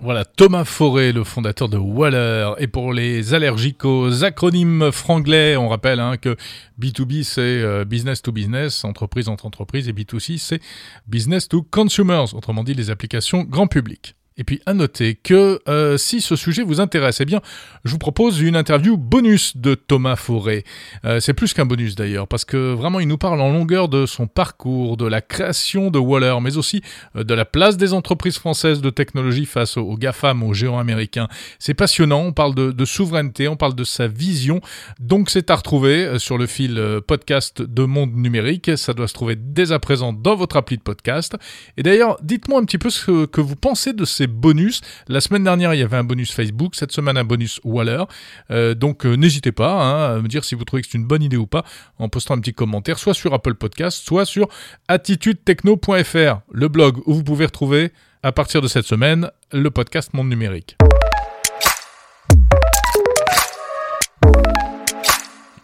Voilà, 0.00 0.24
Thomas 0.24 0.64
Forêt, 0.64 1.12
le 1.12 1.22
fondateur 1.22 1.68
de 1.68 1.78
Waller. 1.78 2.54
Et 2.58 2.66
pour 2.66 2.92
les 2.92 3.34
allergiques 3.34 3.84
aux 3.84 4.24
acronymes 4.24 4.90
franglais, 4.90 5.56
on 5.56 5.68
rappelle 5.68 6.00
hein, 6.00 6.16
que 6.16 6.36
B2B, 6.80 7.22
c'est 7.22 7.40
euh, 7.40 7.84
business 7.84 8.20
to 8.20 8.32
business, 8.32 8.84
entreprise 8.84 9.28
entre 9.28 9.46
entreprises, 9.46 9.88
et 9.88 9.92
B2C, 9.92 10.38
c'est 10.38 10.60
business 11.06 11.48
to 11.48 11.62
consumers, 11.62 12.34
autrement 12.34 12.64
dit 12.64 12.74
les 12.74 12.90
applications 12.90 13.44
grand 13.44 13.68
public. 13.68 14.16
Et 14.36 14.44
puis 14.44 14.60
à 14.66 14.74
noter 14.74 15.14
que 15.14 15.60
euh, 15.68 15.96
si 15.96 16.20
ce 16.20 16.36
sujet 16.36 16.62
vous 16.62 16.80
intéresse, 16.80 17.20
eh 17.20 17.24
bien, 17.24 17.40
je 17.84 17.92
vous 17.92 17.98
propose 17.98 18.40
une 18.40 18.56
interview 18.56 18.96
bonus 18.96 19.56
de 19.56 19.74
Thomas 19.74 20.16
Fauré. 20.16 20.64
Euh, 21.04 21.20
c'est 21.20 21.34
plus 21.34 21.52
qu'un 21.52 21.66
bonus 21.66 21.94
d'ailleurs, 21.94 22.28
parce 22.28 22.44
que 22.44 22.72
vraiment 22.72 23.00
il 23.00 23.08
nous 23.08 23.18
parle 23.18 23.40
en 23.40 23.52
longueur 23.52 23.88
de 23.88 24.06
son 24.06 24.26
parcours, 24.26 24.96
de 24.96 25.06
la 25.06 25.20
création 25.20 25.90
de 25.90 25.98
Waller, 25.98 26.36
mais 26.40 26.56
aussi 26.56 26.82
euh, 27.16 27.24
de 27.24 27.34
la 27.34 27.44
place 27.44 27.76
des 27.76 27.92
entreprises 27.92 28.38
françaises 28.38 28.80
de 28.80 28.90
technologie 28.90 29.46
face 29.46 29.76
aux, 29.76 29.96
GAFAM, 29.96 30.42
aux 30.42 30.54
géants 30.54 30.78
américains. 30.78 31.28
C'est 31.58 31.74
passionnant, 31.74 32.20
on 32.20 32.32
parle 32.32 32.54
de, 32.54 32.72
de, 32.72 32.84
souveraineté, 32.84 33.48
on 33.48 33.56
parle 33.56 33.74
de 33.74 33.84
sa 33.84 34.06
vision, 34.08 34.60
donc 34.98 35.30
c'est 35.30 35.50
à 35.50 35.56
retrouver 35.56 36.18
sur 36.18 36.38
le 36.38 36.46
fil 36.46 36.80
podcast 37.06 37.62
de 37.62 37.84
Monde 37.84 38.14
Numérique. 38.14 38.70
Ça 38.76 38.92
doit 38.94 39.08
se 39.08 39.14
trouver 39.14 39.36
dès 39.36 39.72
à 39.72 39.78
présent 39.78 40.12
dans 40.12 40.36
votre 40.36 40.56
appli 40.56 40.76
de 40.76 40.82
podcast. 40.82 41.36
Et 41.76 41.82
d'ailleurs, 41.82 42.18
dites-moi 42.22 42.60
un 42.60 42.64
petit 42.64 42.78
peu 42.78 42.90
ce 42.90 43.26
que 43.26 43.40
vous 43.40 43.56
pensez 43.56 43.92
de 43.92 44.04
ces 44.04 44.21
bonus. 44.26 44.80
La 45.08 45.20
semaine 45.20 45.44
dernière, 45.44 45.74
il 45.74 45.80
y 45.80 45.82
avait 45.82 45.96
un 45.96 46.04
bonus 46.04 46.32
Facebook, 46.32 46.74
cette 46.74 46.92
semaine 46.92 47.16
un 47.16 47.24
bonus 47.24 47.60
Waller. 47.64 48.04
Euh, 48.50 48.74
donc 48.74 49.06
euh, 49.06 49.14
n'hésitez 49.14 49.52
pas 49.52 49.72
hein, 49.72 50.16
à 50.16 50.20
me 50.20 50.28
dire 50.28 50.44
si 50.44 50.54
vous 50.54 50.64
trouvez 50.64 50.82
que 50.82 50.88
c'est 50.88 50.98
une 50.98 51.06
bonne 51.06 51.22
idée 51.22 51.36
ou 51.36 51.46
pas 51.46 51.64
en 51.98 52.08
postant 52.08 52.34
un 52.34 52.38
petit 52.38 52.54
commentaire, 52.54 52.98
soit 52.98 53.14
sur 53.14 53.34
Apple 53.34 53.54
Podcast, 53.54 54.04
soit 54.04 54.24
sur 54.24 54.48
attitudetechno.fr, 54.88 56.40
le 56.52 56.68
blog 56.68 56.98
où 57.06 57.14
vous 57.14 57.24
pouvez 57.24 57.46
retrouver 57.46 57.92
à 58.22 58.32
partir 58.32 58.60
de 58.60 58.68
cette 58.68 58.86
semaine 58.86 59.30
le 59.52 59.70
podcast 59.70 60.14
Monde 60.14 60.28
Numérique. 60.28 60.76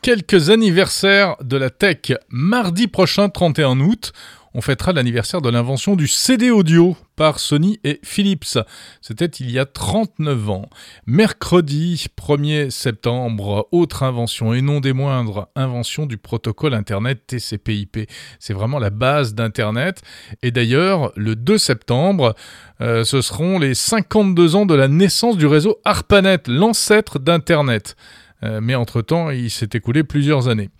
quelques 0.08 0.48
anniversaires 0.48 1.36
de 1.42 1.58
la 1.58 1.68
tech. 1.68 2.12
Mardi 2.30 2.86
prochain, 2.86 3.28
31 3.28 3.78
août, 3.80 4.14
on 4.54 4.60
fêtera 4.60 4.92
l'anniversaire 4.92 5.40
de 5.40 5.48
l'invention 5.48 5.96
du 5.96 6.06
CD 6.06 6.50
audio 6.50 6.96
par 7.16 7.40
Sony 7.40 7.80
et 7.84 8.00
Philips. 8.02 8.58
C'était 9.00 9.26
il 9.26 9.50
y 9.50 9.58
a 9.58 9.66
39 9.66 10.50
ans. 10.50 10.70
Mercredi 11.06 12.06
1er 12.16 12.70
septembre, 12.70 13.68
autre 13.72 14.04
invention 14.04 14.54
et 14.54 14.62
non 14.62 14.80
des 14.80 14.92
moindres, 14.92 15.48
invention 15.56 16.06
du 16.06 16.16
protocole 16.16 16.74
Internet 16.74 17.26
TCP/IP. 17.26 18.08
C'est 18.38 18.54
vraiment 18.54 18.78
la 18.78 18.90
base 18.90 19.34
d'Internet. 19.34 20.02
Et 20.42 20.50
d'ailleurs, 20.50 21.12
le 21.16 21.34
2 21.34 21.58
septembre, 21.58 22.34
euh, 22.80 23.04
ce 23.04 23.20
seront 23.20 23.58
les 23.58 23.74
52 23.74 24.54
ans 24.54 24.66
de 24.66 24.74
la 24.74 24.88
naissance 24.88 25.36
du 25.36 25.46
réseau 25.46 25.78
ARPANET, 25.84 26.42
l'ancêtre 26.46 27.18
d'Internet. 27.18 27.96
Euh, 28.44 28.60
mais 28.62 28.74
entre-temps, 28.74 29.30
il 29.30 29.50
s'est 29.50 29.70
écoulé 29.74 30.04
plusieurs 30.04 30.48
années. 30.48 30.70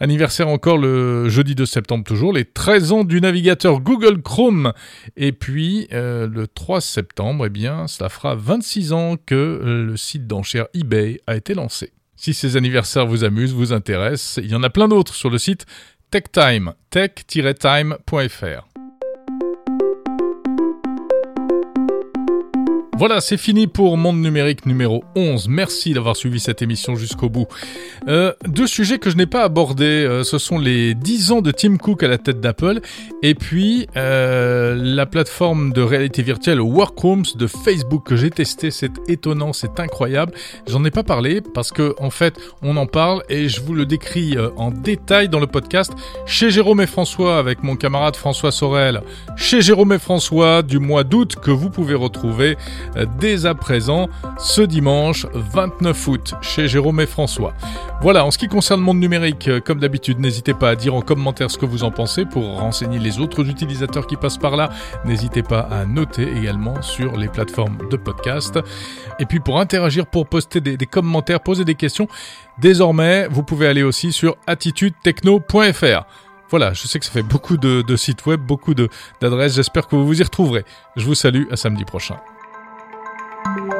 Anniversaire 0.00 0.48
encore 0.48 0.78
le 0.78 1.28
jeudi 1.28 1.54
2 1.54 1.64
septembre 1.64 2.04
toujours, 2.04 2.32
les 2.32 2.44
13 2.44 2.92
ans 2.92 3.04
du 3.04 3.20
navigateur 3.20 3.80
Google 3.80 4.20
Chrome. 4.22 4.72
Et 5.16 5.32
puis, 5.32 5.88
euh, 5.92 6.28
le 6.28 6.46
3 6.46 6.80
septembre, 6.80 7.46
eh 7.46 7.50
bien, 7.50 7.86
cela 7.86 8.08
fera 8.08 8.34
26 8.34 8.92
ans 8.92 9.16
que 9.24 9.60
le 9.64 9.96
site 9.96 10.26
d'enchères 10.26 10.66
eBay 10.74 11.20
a 11.26 11.36
été 11.36 11.54
lancé. 11.54 11.92
Si 12.16 12.34
ces 12.34 12.56
anniversaires 12.56 13.06
vous 13.06 13.24
amusent, 13.24 13.52
vous 13.52 13.72
intéressent, 13.72 14.42
il 14.42 14.50
y 14.50 14.54
en 14.54 14.62
a 14.62 14.70
plein 14.70 14.88
d'autres 14.88 15.14
sur 15.14 15.30
le 15.30 15.38
site 15.38 15.66
TechTime, 16.10 16.72
tech-time.fr. 16.90 18.75
Voilà, 22.98 23.20
c'est 23.20 23.36
fini 23.36 23.66
pour 23.66 23.98
Monde 23.98 24.22
Numérique 24.22 24.64
numéro 24.64 25.04
11. 25.16 25.48
Merci 25.48 25.92
d'avoir 25.92 26.16
suivi 26.16 26.40
cette 26.40 26.62
émission 26.62 26.96
jusqu'au 26.96 27.28
bout. 27.28 27.46
Euh, 28.08 28.32
deux 28.48 28.66
sujets 28.66 28.98
que 28.98 29.10
je 29.10 29.18
n'ai 29.18 29.26
pas 29.26 29.42
abordés, 29.42 29.84
euh, 29.84 30.24
ce 30.24 30.38
sont 30.38 30.58
les 30.58 30.94
10 30.94 31.32
ans 31.32 31.42
de 31.42 31.50
Tim 31.50 31.76
Cook 31.76 32.02
à 32.02 32.08
la 32.08 32.16
tête 32.16 32.40
d'Apple 32.40 32.80
et 33.22 33.34
puis 33.34 33.86
euh, 33.98 34.74
la 34.74 35.04
plateforme 35.04 35.74
de 35.74 35.82
réalité 35.82 36.22
virtuelle 36.22 36.58
Workrooms 36.58 37.36
de 37.36 37.46
Facebook 37.46 38.06
que 38.06 38.16
j'ai 38.16 38.30
testé. 38.30 38.70
C'est 38.70 38.92
étonnant, 39.08 39.52
c'est 39.52 39.78
incroyable. 39.78 40.32
J'en 40.66 40.82
ai 40.86 40.90
pas 40.90 41.02
parlé 41.02 41.42
parce 41.42 41.72
que 41.72 41.94
en 41.98 42.10
fait, 42.10 42.40
on 42.62 42.78
en 42.78 42.86
parle 42.86 43.22
et 43.28 43.50
je 43.50 43.60
vous 43.60 43.74
le 43.74 43.84
décris 43.84 44.38
euh, 44.38 44.48
en 44.56 44.70
détail 44.70 45.28
dans 45.28 45.40
le 45.40 45.46
podcast 45.46 45.92
chez 46.24 46.50
Jérôme 46.50 46.80
et 46.80 46.86
François 46.86 47.38
avec 47.38 47.62
mon 47.62 47.76
camarade 47.76 48.16
François 48.16 48.52
Sorel. 48.52 49.02
Chez 49.36 49.60
Jérôme 49.60 49.92
et 49.92 49.98
François 49.98 50.62
du 50.62 50.78
mois 50.78 51.04
d'août 51.04 51.36
que 51.36 51.50
vous 51.50 51.68
pouvez 51.68 51.94
retrouver 51.94 52.56
dès 53.18 53.46
à 53.46 53.54
présent 53.54 54.08
ce 54.38 54.62
dimanche 54.62 55.26
29 55.32 56.08
août 56.08 56.34
chez 56.40 56.68
Jérôme 56.68 57.00
et 57.00 57.06
François. 57.06 57.54
Voilà, 58.02 58.24
en 58.24 58.30
ce 58.30 58.38
qui 58.38 58.48
concerne 58.48 58.80
le 58.80 58.86
monde 58.86 59.00
numérique, 59.00 59.48
euh, 59.48 59.60
comme 59.60 59.80
d'habitude, 59.80 60.20
n'hésitez 60.20 60.54
pas 60.54 60.70
à 60.70 60.76
dire 60.76 60.94
en 60.94 61.00
commentaire 61.00 61.50
ce 61.50 61.58
que 61.58 61.64
vous 61.66 61.82
en 61.82 61.90
pensez 61.90 62.26
pour 62.26 62.44
renseigner 62.58 62.98
les 62.98 63.18
autres 63.18 63.48
utilisateurs 63.48 64.06
qui 64.06 64.16
passent 64.16 64.38
par 64.38 64.56
là. 64.56 64.70
N'hésitez 65.04 65.42
pas 65.42 65.60
à 65.60 65.86
noter 65.86 66.30
également 66.36 66.82
sur 66.82 67.16
les 67.16 67.28
plateformes 67.28 67.78
de 67.90 67.96
podcast. 67.96 68.58
Et 69.18 69.24
puis 69.24 69.40
pour 69.40 69.58
interagir, 69.58 70.06
pour 70.06 70.26
poster 70.28 70.60
des, 70.60 70.76
commentaires, 70.86 71.40
poser 71.40 71.64
des 71.64 71.74
questions, 71.74 72.06
désormais, 72.58 73.28
vous 73.28 73.42
pouvez 73.42 73.66
aller 73.66 73.82
aussi 73.82 74.12
sur 74.12 74.36
attitudetechno.fr. 74.46 76.04
Voilà, 76.50 76.74
je 76.74 76.86
sais 76.86 76.98
que 76.98 77.04
ça 77.06 77.10
fait 77.10 77.22
beaucoup 77.22 77.56
de, 77.56 77.82
de 77.82 77.96
sites 77.96 78.24
web, 78.26 78.40
beaucoup 78.40 78.74
d'adresses, 78.74 79.56
j'espère 79.56 79.88
que 79.88 79.96
vous 79.96 80.06
vous 80.06 80.20
y 80.20 80.22
retrouverez. 80.22 80.64
Je 80.96 81.04
vous 81.04 81.14
salue, 81.16 81.44
à 81.50 81.56
samedi 81.56 81.84
prochain. 81.84 82.16
Thank 83.46 83.72
you. 83.72 83.75